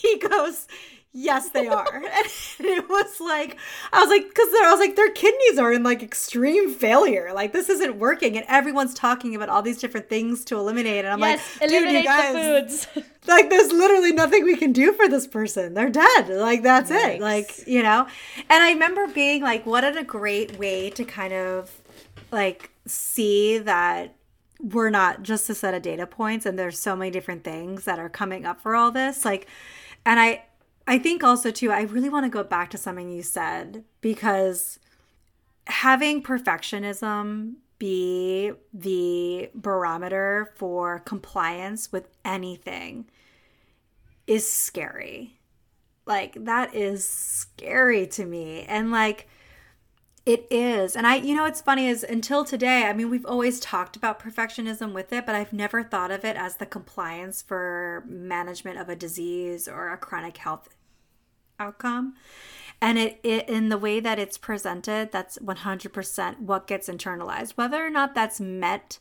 He 0.00 0.18
goes 0.18 0.66
yes 1.12 1.48
they 1.50 1.66
are. 1.66 2.02
And 2.60 2.68
it 2.68 2.88
was 2.88 3.20
like 3.20 3.58
i 3.92 4.00
was 4.00 4.10
like 4.10 4.28
because 4.28 4.48
i 4.62 4.70
was 4.70 4.78
like 4.78 4.96
their 4.96 5.10
kidneys 5.10 5.58
are 5.58 5.72
in 5.72 5.82
like 5.82 6.02
extreme 6.02 6.72
failure. 6.72 7.32
Like 7.34 7.52
this 7.52 7.68
isn't 7.68 7.96
working 7.96 8.36
and 8.36 8.46
everyone's 8.48 8.94
talking 8.94 9.34
about 9.34 9.48
all 9.48 9.62
these 9.62 9.78
different 9.78 10.08
things 10.08 10.44
to 10.46 10.56
eliminate. 10.56 11.04
And 11.04 11.08
i'm 11.08 11.20
yes, 11.20 11.58
like 11.60 11.70
dude 11.70 11.90
you 11.90 12.04
guys 12.04 12.86
like 13.26 13.50
there's 13.50 13.72
literally 13.72 14.12
nothing 14.12 14.44
we 14.44 14.56
can 14.56 14.72
do 14.72 14.92
for 14.92 15.08
this 15.08 15.26
person. 15.26 15.74
They're 15.74 15.90
dead. 15.90 16.28
Like 16.28 16.62
that's 16.62 16.90
Yikes. 16.90 17.14
it 17.16 17.20
like 17.20 17.66
you 17.66 17.82
know? 17.82 18.06
And 18.48 18.62
i 18.62 18.72
remember 18.72 19.06
being 19.08 19.42
like 19.42 19.66
what 19.66 19.84
a 19.84 20.04
great 20.04 20.58
way 20.58 20.90
to 20.90 21.04
kind 21.04 21.32
of 21.32 21.70
like 22.30 22.70
see 22.86 23.58
that 23.58 24.14
we're 24.60 24.90
not 24.90 25.22
just 25.22 25.48
a 25.48 25.54
set 25.54 25.72
of 25.72 25.80
data 25.82 26.06
points 26.06 26.44
and 26.44 26.58
there's 26.58 26.78
so 26.78 26.94
many 26.94 27.10
different 27.10 27.42
things 27.42 27.84
that 27.86 27.98
are 27.98 28.10
coming 28.10 28.44
up 28.44 28.60
for 28.60 28.76
all 28.76 28.90
this. 28.90 29.24
Like 29.24 29.48
and 30.04 30.18
i 30.20 30.42
i 30.90 30.98
think 30.98 31.24
also 31.24 31.50
too 31.50 31.70
i 31.70 31.82
really 31.82 32.10
want 32.10 32.26
to 32.26 32.30
go 32.30 32.44
back 32.44 32.68
to 32.68 32.76
something 32.76 33.10
you 33.10 33.22
said 33.22 33.84
because 34.02 34.78
having 35.66 36.22
perfectionism 36.22 37.54
be 37.80 38.52
the 38.74 39.50
barometer 39.54 40.52
for 40.54 41.00
compliance 41.00 41.90
with 41.90 42.08
anything 42.24 43.06
is 44.26 44.48
scary. 44.48 45.38
Like 46.06 46.44
that 46.44 46.74
is 46.74 47.08
scary 47.08 48.06
to 48.08 48.26
me. 48.26 48.64
And 48.68 48.92
like 48.92 49.26
it 50.26 50.46
is. 50.50 50.94
And 50.94 51.06
I 51.06 51.16
you 51.16 51.34
know 51.34 51.44
what's 51.44 51.62
funny 51.62 51.88
is 51.88 52.04
until 52.04 52.44
today, 52.44 52.84
I 52.84 52.92
mean 52.92 53.10
we've 53.10 53.26
always 53.26 53.58
talked 53.58 53.96
about 53.96 54.20
perfectionism 54.20 54.92
with 54.92 55.12
it, 55.12 55.24
but 55.24 55.34
I've 55.34 55.52
never 55.52 55.82
thought 55.82 56.10
of 56.10 56.24
it 56.24 56.36
as 56.36 56.56
the 56.56 56.66
compliance 56.66 57.40
for 57.40 58.04
management 58.06 58.78
of 58.78 58.88
a 58.90 58.96
disease 58.96 59.66
or 59.66 59.90
a 59.90 59.96
chronic 59.96 60.36
health 60.36 60.68
outcome. 61.60 62.14
And 62.82 62.98
it, 62.98 63.20
it 63.22 63.48
in 63.48 63.68
the 63.68 63.78
way 63.78 64.00
that 64.00 64.18
it's 64.18 64.38
presented 64.38 65.12
that's 65.12 65.38
100% 65.38 66.40
what 66.40 66.66
gets 66.66 66.88
internalized. 66.88 67.52
Whether 67.52 67.84
or 67.84 67.90
not 67.90 68.14
that's 68.14 68.40
met 68.40 68.98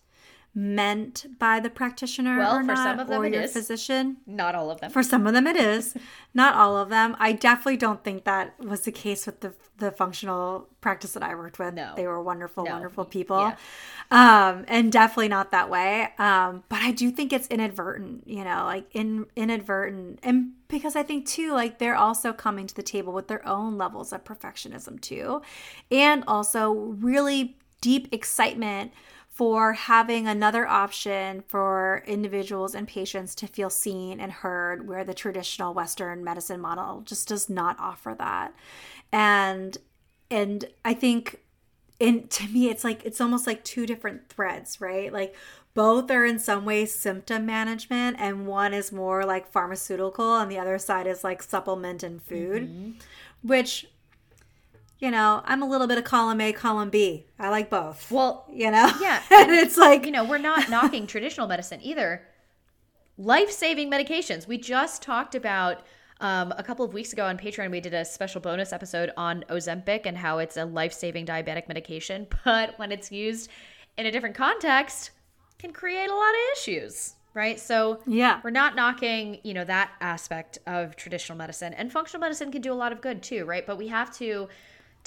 meant 0.55 1.25
by 1.37 1.59
the 1.59 1.69
practitioner 1.69 2.37
Well, 2.37 2.55
or 2.57 2.61
for 2.61 2.67
not 2.67 2.77
some 2.77 2.99
of 2.99 3.07
them 3.07 3.21
or 3.21 3.25
it 3.25 3.33
your 3.33 3.43
is. 3.43 3.53
physician 3.53 4.17
Not 4.25 4.55
all 4.55 4.71
of 4.71 4.81
them. 4.81 4.89
for 4.89 5.03
some 5.03 5.27
of 5.27 5.33
them 5.33 5.45
it 5.45 5.55
is 5.55 5.95
not 6.33 6.55
all 6.55 6.75
of 6.77 6.89
them 6.89 7.15
i 7.19 7.31
definitely 7.33 7.77
don't 7.77 8.03
think 8.03 8.23
that 8.25 8.59
was 8.59 8.81
the 8.81 8.91
case 8.91 9.25
with 9.27 9.41
the 9.41 9.53
the 9.77 9.91
functional 9.91 10.67
practice 10.81 11.13
that 11.13 11.21
i 11.23 11.35
worked 11.35 11.59
with 11.59 11.75
No. 11.75 11.93
they 11.95 12.07
were 12.07 12.21
wonderful 12.21 12.65
No. 12.65 12.71
wonderful 12.71 13.05
people 13.05 13.39
Yeah. 13.39 13.55
um 14.11 14.65
and 14.67 14.91
definitely 14.91 15.27
not 15.29 15.51
that 15.51 15.69
way 15.69 16.09
um 16.17 16.63
but 16.67 16.79
i 16.81 16.91
do 16.91 17.11
think 17.11 17.31
it's 17.31 17.47
inadvertent 17.47 18.27
you 18.27 18.43
know 18.43 18.63
like 18.65 18.85
in 18.93 19.27
inadvertent 19.35 20.19
and 20.23 20.53
because 20.67 20.95
i 20.95 21.03
think 21.03 21.27
too 21.27 21.53
like 21.53 21.77
they're 21.77 21.95
also 21.95 22.33
coming 22.33 22.65
to 22.67 22.73
the 22.75 22.83
table 22.83 23.13
with 23.13 23.27
their 23.27 23.47
own 23.47 23.77
levels 23.77 24.11
of 24.11 24.23
perfectionism 24.23 24.99
too 24.99 25.41
and 25.91 26.23
also 26.27 26.71
really 26.73 27.55
deep 27.81 28.09
excitement 28.11 28.91
for 29.39 29.71
having 29.71 30.27
another 30.27 30.67
option 30.67 31.41
for 31.47 32.03
individuals 32.05 32.75
and 32.75 32.89
patients 32.89 33.33
to 33.33 33.47
feel 33.47 33.69
seen 33.69 34.19
and 34.19 34.33
heard 34.33 34.85
where 34.85 35.05
the 35.05 35.13
traditional 35.13 35.73
western 35.73 36.21
medicine 36.25 36.59
model 36.59 36.99
just 37.05 37.29
does 37.29 37.49
not 37.49 37.79
offer 37.79 38.13
that. 38.19 38.53
And 39.13 39.77
and 40.29 40.65
i 40.83 40.93
think 40.93 41.39
and 42.01 42.29
to 42.37 42.49
me 42.49 42.69
it's 42.69 42.83
like 42.83 43.05
it's 43.05 43.21
almost 43.21 43.47
like 43.47 43.63
two 43.63 43.85
different 43.85 44.27
threads 44.27 44.81
right? 44.81 45.13
Like 45.13 45.33
both 45.73 46.11
are 46.11 46.25
in 46.25 46.37
some 46.37 46.65
ways 46.65 46.93
symptom 46.93 47.45
management 47.45 48.17
and 48.19 48.45
one 48.45 48.73
is 48.73 48.91
more 48.91 49.23
like 49.23 49.49
pharmaceutical 49.49 50.35
and 50.35 50.51
the 50.51 50.59
other 50.59 50.77
side 50.77 51.07
is 51.07 51.23
like 51.23 51.41
supplement 51.41 52.03
and 52.03 52.21
food 52.21 52.63
mm-hmm. 52.63 52.91
which 53.41 53.85
you 54.99 55.09
know 55.09 55.41
i'm 55.45 55.61
a 55.63 55.67
little 55.67 55.87
bit 55.87 55.97
of 55.97 56.03
column 56.03 56.41
a 56.41 56.53
column 56.53 56.89
b. 56.89 57.25
I 57.39 57.49
like 57.49 57.69
both. 57.69 58.11
Well, 58.11 58.45
you 58.51 58.69
know? 58.69 58.91
Yeah, 59.01 59.21
and 59.31 59.51
it's 59.51 59.77
like 59.77 60.05
you 60.05 60.11
know, 60.11 60.25
we're 60.25 60.37
not 60.37 60.69
knocking 60.69 61.07
traditional 61.07 61.47
medicine 61.47 61.79
either. 61.81 62.21
Life 63.17 63.51
saving 63.51 63.89
medications. 63.89 64.47
We 64.47 64.57
just 64.57 65.01
talked 65.01 65.35
about 65.35 65.81
um, 66.21 66.53
a 66.57 66.63
couple 66.63 66.83
of 66.83 66.93
weeks 66.93 67.13
ago 67.13 67.25
on 67.25 67.37
Patreon, 67.37 67.71
we 67.71 67.79
did 67.79 67.93
a 67.93 68.03
special 68.03 68.41
bonus 68.41 68.73
episode 68.73 69.11
on 69.15 69.45
Ozempic 69.49 70.01
and 70.05 70.17
how 70.17 70.39
it's 70.39 70.57
a 70.57 70.65
life 70.65 70.91
saving 70.91 71.25
diabetic 71.25 71.67
medication. 71.67 72.27
But 72.43 72.77
when 72.77 72.91
it's 72.91 73.11
used 73.11 73.49
in 73.97 74.05
a 74.05 74.11
different 74.11 74.35
context 74.35 75.11
can 75.57 75.71
create 75.73 76.09
a 76.09 76.15
lot 76.15 76.29
of 76.29 76.57
issues 76.57 77.15
right? 77.35 77.59
So 77.59 78.01
yeah. 78.07 78.41
we're 78.43 78.49
not 78.49 78.75
knocking 78.75 79.39
you 79.43 79.53
know 79.53 79.63
that 79.63 79.91
aspect 80.01 80.57
of 80.65 80.95
traditional 80.95 81.37
medicine. 81.37 81.73
And 81.73 81.91
functional 81.91 82.19
medicine 82.19 82.51
can 82.51 82.61
do 82.61 82.73
a 82.73 82.75
lot 82.75 82.91
of 82.91 83.01
good 83.01 83.21
too 83.21 83.45
right? 83.45 83.65
But 83.65 83.77
we 83.77 83.87
have 83.87 84.11
to 84.17 84.49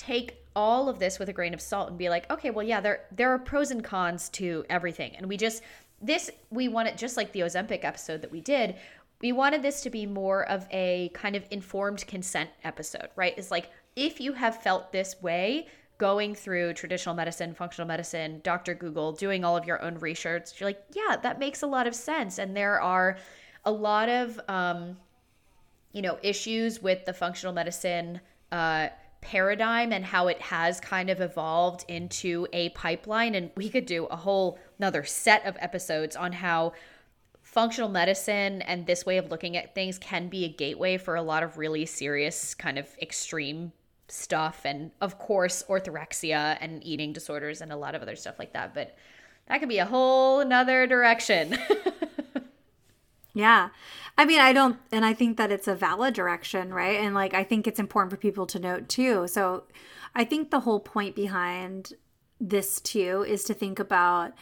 take 0.03 0.39
all 0.55 0.89
of 0.89 0.99
this 0.99 1.19
with 1.19 1.29
a 1.29 1.33
grain 1.33 1.55
of 1.55 1.61
salt 1.61 1.89
and 1.89 1.97
be 1.97 2.09
like 2.09 2.31
okay 2.31 2.51
well 2.51 2.67
yeah 2.67 2.81
there 2.81 3.05
there 3.13 3.31
are 3.31 3.39
pros 3.39 3.71
and 3.71 3.85
cons 3.85 4.29
to 4.29 4.65
everything 4.69 5.15
and 5.17 5.27
we 5.27 5.37
just 5.37 5.63
this 6.01 6.31
we 6.51 6.69
want 6.69 6.89
it 6.89 6.97
just 6.97 7.17
like 7.17 7.33
the 7.33 7.41
ozempic 7.41 7.85
episode 7.85 8.21
that 8.21 8.31
we 8.31 8.41
did 8.41 8.75
we 9.21 9.33
wanted 9.33 9.63
this 9.63 9.81
to 9.83 9.91
be 9.91 10.05
more 10.05 10.49
of 10.49 10.67
a 10.73 11.11
kind 11.15 11.37
of 11.37 11.45
informed 11.51 12.07
consent 12.07 12.51
episode 12.65 13.09
right 13.17 13.35
it's 13.39 13.51
like 13.51 13.71
if 13.97 14.21
you 14.21 14.33
have 14.33 14.61
felt 14.63 14.93
this 14.93 15.23
way 15.23 15.67
going 15.99 16.35
through 16.35 16.75
traditional 16.75 17.15
medicine, 17.15 17.55
functional 17.55 17.87
medicine, 17.87 18.41
Dr. 18.43 18.75
Google, 18.75 19.13
doing 19.13 19.45
all 19.45 19.57
of 19.57 19.65
your 19.67 19.81
own 19.83 19.97
research, 20.01 20.59
you're 20.59 20.69
like, 20.69 20.83
yeah, 20.95 21.15
that 21.23 21.39
makes 21.39 21.63
a 21.63 21.67
lot 21.67 21.87
of 21.87 21.95
sense. 21.95 22.39
And 22.39 22.57
there 22.57 22.81
are 22.81 23.19
a 23.65 23.71
lot 23.71 24.09
of, 24.09 24.41
um, 24.49 24.97
you 25.93 26.03
know, 26.03 26.19
issues 26.21 26.83
with 26.83 27.05
the 27.05 27.13
functional 27.13 27.53
medicine 27.53 28.21
uh, 28.51 28.89
paradigm 29.23 29.93
and 29.93 30.05
how 30.05 30.29
it 30.29 30.41
has 30.43 30.79
kind 30.81 31.09
of 31.09 31.21
evolved 31.21 31.85
into 31.89 32.47
a 32.53 32.69
pipeline. 32.71 33.35
And 33.35 33.51
we 33.57 33.71
could 33.71 33.87
do 33.87 34.05
a 34.07 34.17
whole 34.17 34.59
another 34.79 35.05
set 35.05 35.47
of 35.47 35.57
episodes 35.61 36.15
on 36.15 36.33
how 36.33 36.75
functional 37.41 37.89
medicine 37.89 38.63
and 38.63 38.87
this 38.87 39.07
way 39.07 39.17
of 39.17 39.31
looking 39.31 39.57
at 39.57 39.75
things 39.75 39.99
can 39.99 40.29
be 40.29 40.45
a 40.45 40.49
gateway 40.49 40.99
for 40.99 41.15
a 41.15 41.23
lot 41.23 41.43
of 41.43 41.57
really 41.57 41.87
serious 41.87 42.55
kind 42.55 42.79
of 42.79 42.87
extreme 43.01 43.73
stuff. 44.09 44.63
And 44.65 44.91
of 45.01 45.19
course 45.19 45.65
orthorexia 45.69 46.59
and 46.61 46.85
eating 46.85 47.13
disorders 47.13 47.61
and 47.61 47.73
a 47.73 47.77
lot 47.77 47.95
of 47.95 48.03
other 48.03 48.17
stuff 48.17 48.39
like 48.39 48.53
that. 48.53 48.75
But 48.75 48.97
that 49.47 49.59
could 49.59 49.69
be 49.69 49.79
a 49.79 49.87
whole 49.87 50.41
another 50.41 50.87
direction 50.87 51.57
yeah 53.35 53.71
i 54.19 54.25
mean 54.25 54.41
i 54.41 54.53
don't 54.53 54.79
and 54.91 55.05
i 55.05 55.13
think 55.13 55.37
that 55.37 55.51
it's 55.51 55.69
a 55.69 55.75
valid 55.75 56.15
direction 56.15 56.73
right 56.73 57.01
and 57.01 57.15
like 57.15 57.35
i 57.35 57.43
think 57.43 57.67
it's 57.67 57.81
important 57.81 58.11
for 58.11 58.17
people 58.17 58.47
to 58.47 58.59
note 58.59 58.89
too 58.89 59.27
so 59.27 59.65
i 60.15 60.25
think 60.25 60.51
the 60.51 60.61
whole 60.61 60.81
point 60.81 61.15
behind 61.15 61.95
this 62.41 62.81
too 62.81 63.25
is 63.27 63.45
to 63.45 63.55
think 63.55 63.79
about 63.79 64.33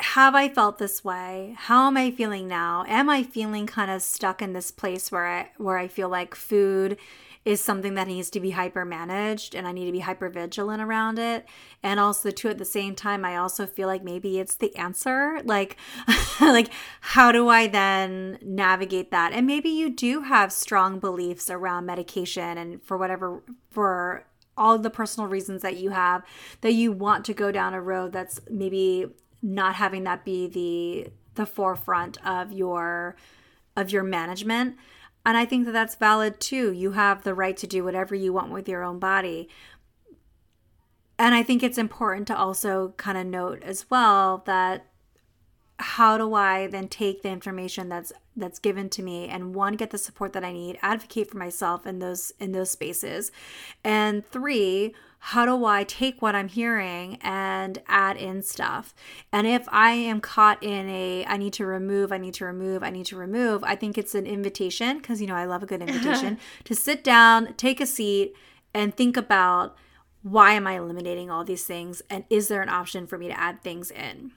have 0.00 0.36
I 0.36 0.48
felt 0.48 0.78
this 0.78 1.02
way? 1.02 1.56
How 1.58 1.88
am 1.88 1.96
I 1.96 2.12
feeling 2.12 2.46
now? 2.46 2.84
Am 2.86 3.10
I 3.10 3.24
feeling 3.24 3.66
kind 3.66 3.90
of 3.90 4.00
stuck 4.00 4.40
in 4.40 4.52
this 4.52 4.70
place 4.70 5.10
where 5.10 5.26
I 5.26 5.50
where 5.56 5.76
I 5.76 5.88
feel 5.88 6.08
like 6.08 6.34
food 6.34 6.98
is 7.44 7.60
something 7.60 7.94
that 7.94 8.08
needs 8.08 8.30
to 8.30 8.40
be 8.40 8.50
hyper 8.50 8.84
managed 8.84 9.54
and 9.54 9.66
I 9.66 9.72
need 9.72 9.86
to 9.86 9.92
be 9.92 10.00
hyper 10.00 10.28
vigilant 10.28 10.82
around 10.82 11.18
it. 11.18 11.46
And 11.82 11.98
also 11.98 12.30
too 12.30 12.48
at 12.48 12.58
the 12.58 12.64
same 12.64 12.94
time 12.94 13.24
I 13.24 13.36
also 13.36 13.66
feel 13.66 13.88
like 13.88 14.04
maybe 14.04 14.38
it's 14.38 14.56
the 14.56 14.74
answer. 14.76 15.40
Like 15.44 15.76
like 16.40 16.70
how 17.00 17.32
do 17.32 17.48
I 17.48 17.66
then 17.66 18.38
navigate 18.42 19.10
that? 19.10 19.32
And 19.32 19.46
maybe 19.46 19.68
you 19.68 19.90
do 19.90 20.22
have 20.22 20.52
strong 20.52 20.98
beliefs 20.98 21.48
around 21.50 21.86
medication 21.86 22.58
and 22.58 22.82
for 22.82 22.96
whatever 22.96 23.42
for 23.70 24.26
all 24.56 24.78
the 24.78 24.90
personal 24.90 25.28
reasons 25.28 25.62
that 25.62 25.76
you 25.76 25.90
have 25.90 26.22
that 26.60 26.72
you 26.72 26.92
want 26.92 27.24
to 27.24 27.32
go 27.32 27.52
down 27.52 27.74
a 27.74 27.80
road 27.80 28.12
that's 28.12 28.40
maybe 28.50 29.06
not 29.40 29.76
having 29.76 30.04
that 30.04 30.24
be 30.24 30.48
the 30.48 31.12
the 31.36 31.46
forefront 31.46 32.18
of 32.26 32.52
your 32.52 33.14
of 33.76 33.90
your 33.90 34.02
management 34.02 34.76
and 35.28 35.36
I 35.36 35.44
think 35.44 35.66
that 35.66 35.72
that's 35.72 35.94
valid 35.94 36.40
too. 36.40 36.72
You 36.72 36.92
have 36.92 37.22
the 37.22 37.34
right 37.34 37.54
to 37.58 37.66
do 37.66 37.84
whatever 37.84 38.14
you 38.14 38.32
want 38.32 38.50
with 38.50 38.66
your 38.66 38.82
own 38.82 38.98
body. 38.98 39.50
And 41.18 41.34
I 41.34 41.42
think 41.42 41.62
it's 41.62 41.76
important 41.76 42.26
to 42.28 42.38
also 42.38 42.94
kind 42.96 43.18
of 43.18 43.26
note 43.26 43.62
as 43.62 43.90
well 43.90 44.42
that 44.46 44.86
how 45.78 46.16
do 46.16 46.32
I 46.32 46.66
then 46.68 46.88
take 46.88 47.20
the 47.20 47.28
information 47.28 47.90
that's 47.90 48.10
that's 48.38 48.58
given 48.58 48.88
to 48.90 49.02
me 49.02 49.28
and 49.28 49.54
one 49.54 49.74
get 49.74 49.90
the 49.90 49.98
support 49.98 50.32
that 50.32 50.44
I 50.44 50.52
need, 50.52 50.78
advocate 50.82 51.30
for 51.30 51.38
myself 51.38 51.86
in 51.86 51.98
those 51.98 52.32
in 52.38 52.52
those 52.52 52.70
spaces. 52.70 53.30
And 53.84 54.28
three, 54.30 54.94
how 55.20 55.44
do 55.44 55.64
I 55.64 55.84
take 55.84 56.22
what 56.22 56.34
I'm 56.34 56.48
hearing 56.48 57.18
and 57.20 57.82
add 57.88 58.16
in 58.16 58.42
stuff? 58.42 58.94
And 59.32 59.46
if 59.46 59.68
I 59.68 59.90
am 59.90 60.20
caught 60.20 60.62
in 60.62 60.88
a, 60.88 61.24
I 61.26 61.36
need 61.36 61.52
to 61.54 61.66
remove, 61.66 62.12
I 62.12 62.18
need 62.18 62.34
to 62.34 62.44
remove, 62.44 62.82
I 62.82 62.90
need 62.90 63.06
to 63.06 63.16
remove, 63.16 63.64
I 63.64 63.74
think 63.74 63.98
it's 63.98 64.14
an 64.14 64.26
invitation, 64.26 64.98
because, 64.98 65.20
you 65.20 65.26
know, 65.26 65.34
I 65.34 65.44
love 65.44 65.62
a 65.62 65.66
good 65.66 65.82
invitation, 65.88 66.38
to 66.64 66.74
sit 66.74 67.02
down, 67.02 67.54
take 67.54 67.80
a 67.80 67.86
seat, 67.86 68.34
and 68.72 68.96
think 68.96 69.16
about 69.16 69.76
why 70.22 70.52
am 70.52 70.66
I 70.66 70.78
eliminating 70.78 71.30
all 71.30 71.44
these 71.44 71.64
things? 71.64 72.02
And 72.10 72.24
is 72.30 72.48
there 72.48 72.62
an 72.62 72.68
option 72.68 73.06
for 73.06 73.18
me 73.18 73.28
to 73.28 73.38
add 73.38 73.62
things 73.62 73.90
in? 73.90 74.32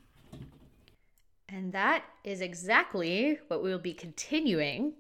And 1.51 1.73
that 1.73 2.05
is 2.23 2.41
exactly 2.41 3.39
what 3.47 3.61
we 3.61 3.69
will 3.69 3.79
be 3.79 3.93
continuing 3.93 4.93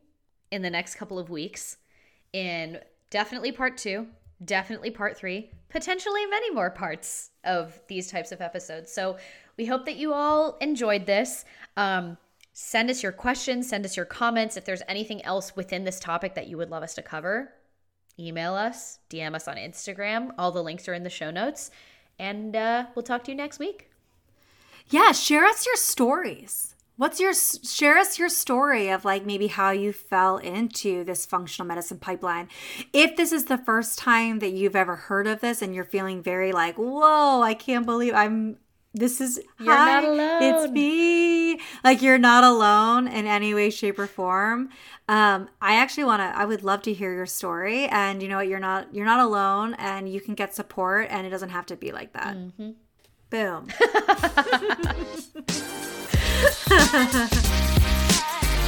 in 0.51 0.61
the 0.61 0.69
next 0.69 0.95
couple 0.95 1.17
of 1.17 1.29
weeks 1.29 1.77
in 2.33 2.79
definitely 3.09 3.51
part 3.51 3.77
two, 3.77 4.07
definitely 4.43 4.91
part 4.91 5.17
three, 5.17 5.51
potentially 5.69 6.25
many 6.25 6.51
more 6.51 6.69
parts 6.69 7.29
of 7.45 7.79
these 7.87 8.11
types 8.11 8.33
of 8.33 8.41
episodes. 8.41 8.91
So 8.91 9.17
we 9.57 9.65
hope 9.65 9.85
that 9.85 9.95
you 9.95 10.13
all 10.13 10.57
enjoyed 10.59 11.05
this. 11.05 11.45
Um, 11.77 12.17
send 12.51 12.89
us 12.89 13.01
your 13.01 13.13
questions, 13.13 13.69
send 13.69 13.85
us 13.85 13.95
your 13.95 14.05
comments. 14.05 14.57
If 14.57 14.65
there's 14.65 14.83
anything 14.89 15.23
else 15.23 15.55
within 15.55 15.85
this 15.85 15.99
topic 15.99 16.35
that 16.35 16.47
you 16.47 16.57
would 16.57 16.69
love 16.69 16.83
us 16.83 16.93
to 16.95 17.01
cover, 17.01 17.53
email 18.19 18.55
us, 18.55 18.99
DM 19.09 19.35
us 19.35 19.47
on 19.47 19.55
Instagram. 19.55 20.31
All 20.37 20.51
the 20.51 20.63
links 20.63 20.87
are 20.89 20.93
in 20.93 21.03
the 21.03 21.09
show 21.09 21.31
notes. 21.31 21.71
And 22.19 22.55
uh, 22.55 22.87
we'll 22.93 23.03
talk 23.03 23.23
to 23.25 23.31
you 23.31 23.37
next 23.37 23.57
week. 23.57 23.90
Yeah, 24.91 25.11
share 25.13 25.45
us 25.45 25.65
your 25.65 25.77
stories. 25.77 26.75
What's 26.97 27.19
your 27.19 27.33
share 27.33 27.97
us 27.97 28.19
your 28.19 28.29
story 28.29 28.89
of 28.89 29.05
like 29.05 29.25
maybe 29.25 29.47
how 29.47 29.71
you 29.71 29.91
fell 29.91 30.37
into 30.37 31.03
this 31.03 31.25
functional 31.25 31.67
medicine 31.67 31.97
pipeline? 31.97 32.47
If 32.93 33.15
this 33.15 33.31
is 33.31 33.45
the 33.45 33.57
first 33.57 33.97
time 33.97 34.37
that 34.39 34.51
you've 34.51 34.75
ever 34.75 34.95
heard 34.95 35.25
of 35.25 35.41
this 35.41 35.63
and 35.63 35.73
you're 35.73 35.83
feeling 35.85 36.21
very 36.21 36.51
like, 36.51 36.75
"Whoa, 36.75 37.41
I 37.41 37.55
can't 37.55 37.87
believe 37.87 38.13
I'm 38.13 38.57
this 38.93 39.21
is 39.21 39.41
you're 39.59 39.73
hi, 39.73 40.01
not 40.01 40.03
alone. 40.03 40.43
It's 40.43 40.71
me. 40.71 41.59
Like 41.83 42.01
you're 42.01 42.17
not 42.17 42.43
alone 42.43 43.07
in 43.07 43.25
any 43.25 43.53
way, 43.53 43.69
shape, 43.69 43.97
or 43.97 44.07
form. 44.07 44.69
Um, 45.07 45.49
I 45.61 45.75
actually 45.75 46.03
want 46.03 46.21
to. 46.21 46.37
I 46.37 46.43
would 46.43 46.63
love 46.63 46.81
to 46.83 46.93
hear 46.93 47.13
your 47.13 47.25
story. 47.25 47.85
And 47.85 48.21
you 48.21 48.27
know 48.27 48.37
what? 48.37 48.47
You're 48.47 48.59
not. 48.59 48.93
You're 48.93 49.05
not 49.05 49.21
alone, 49.21 49.75
and 49.75 50.11
you 50.11 50.19
can 50.19 50.35
get 50.35 50.53
support, 50.53 51.07
and 51.09 51.25
it 51.25 51.29
doesn't 51.29 51.49
have 51.49 51.65
to 51.67 51.77
be 51.77 51.91
like 51.93 52.13
that. 52.13 52.35
Mm-hmm. 52.35 52.71
Boom. 53.31 53.67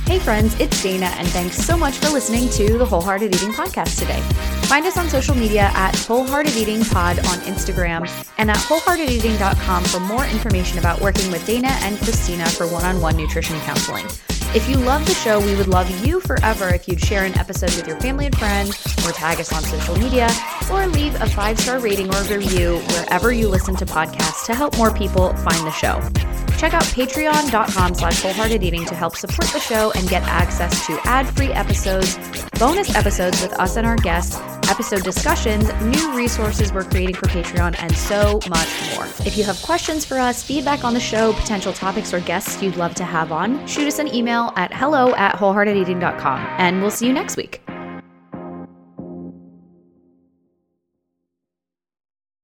hey 0.08 0.20
friends, 0.20 0.58
it's 0.58 0.82
Dana, 0.82 1.08
and 1.18 1.28
thanks 1.28 1.58
so 1.58 1.76
much 1.76 1.98
for 1.98 2.08
listening 2.12 2.48
to 2.52 2.78
the 2.78 2.86
Wholehearted 2.86 3.36
Eating 3.36 3.52
Podcast 3.52 4.00
today. 4.00 4.22
Find 4.68 4.86
us 4.86 4.98
on 4.98 5.10
social 5.10 5.36
media 5.36 5.70
at 5.74 5.94
Wholehearted 5.98 6.56
Eating 6.56 6.86
Pod 6.86 7.20
on 7.20 7.40
Instagram 7.40 8.10
and 8.38 8.50
at 8.50 8.56
wholeheartedeating.com 8.56 9.84
for 9.84 10.00
more 10.00 10.26
information 10.28 10.80
about 10.80 11.02
working 11.02 11.30
with 11.30 11.46
Dana 11.46 11.68
and 11.82 11.98
Cristina 11.98 12.46
for 12.48 12.66
one 12.66 12.86
on 12.86 13.02
one 13.02 13.18
nutrition 13.18 13.60
counseling. 13.62 14.08
If 14.56 14.70
you 14.70 14.76
love 14.76 15.04
the 15.08 15.16
show, 15.16 15.44
we 15.44 15.56
would 15.56 15.68
love 15.68 15.90
you 16.06 16.20
forever 16.20 16.70
if 16.70 16.88
you'd 16.88 17.00
share 17.00 17.26
an 17.26 17.36
episode 17.40 17.74
with 17.76 17.88
your 17.88 18.00
family 18.00 18.28
and 18.28 18.38
friends, 18.38 18.70
or 19.04 19.12
tag 19.12 19.40
us 19.40 19.52
on 19.52 19.64
social 19.64 19.98
media, 19.98 20.30
or 20.72 20.86
leave 20.86 21.16
a 21.16 21.28
five 21.28 21.60
star 21.60 21.80
rating 21.80 22.14
or 22.14 22.22
review 22.26 22.78
wherever 22.90 23.32
you 23.32 23.48
listen 23.48 23.76
to 23.78 23.86
podcasts 23.86 24.46
to 24.46 24.54
help 24.54 24.78
more 24.78 24.94
people 24.94 25.34
find 25.38 25.66
the 25.66 25.72
show. 25.72 26.00
Check 26.60 26.76
out 26.76 26.84
patreon.com 26.84 27.96
slash 27.96 28.22
wholeheartedeating 28.22 28.88
to 28.88 28.96
help 28.96 29.18
support 29.18 29.50
the 29.52 29.60
show 29.60 29.92
and 29.96 30.08
get 30.08 30.22
access 30.24 30.86
to 30.86 31.00
ad-free 31.04 31.52
episodes, 31.52 32.16
bonus 32.60 32.96
episodes 32.96 33.42
with 33.42 33.52
us 33.60 33.76
and 33.76 33.86
our 33.86 33.98
guests, 33.98 34.38
episode 34.70 35.04
discussions, 35.04 35.68
new 35.82 36.16
resources 36.16 36.72
we're 36.72 36.86
creating 36.86 37.16
for 37.16 37.28
Patreon, 37.28 37.76
and 37.80 37.94
so 37.98 38.40
much 38.50 38.96
more. 38.96 39.06
If 39.26 39.36
you 39.36 39.44
have 39.44 39.62
questions 39.62 40.06
for 40.06 40.18
us, 40.18 40.42
feedback 40.42 40.86
on 40.86 40.94
the 40.94 41.02
show, 41.02 41.34
potential 41.34 41.74
topics 41.74 42.14
or 42.14 42.22
guests 42.22 42.62
you'd 42.62 42.78
love 42.78 42.96
to 42.96 43.04
have 43.04 43.34
on, 43.34 43.66
shoot 43.68 43.88
us 43.88 44.00
an 44.00 44.08
email 44.44 44.54
at 44.58 44.74
hello 44.74 45.14
at 45.16 45.36
wholeheartedeating.com, 45.36 46.40
and 46.58 46.82
we'll 46.82 46.92
see 46.92 47.08
you 47.08 47.14
next 47.14 47.38
week. 47.38 47.62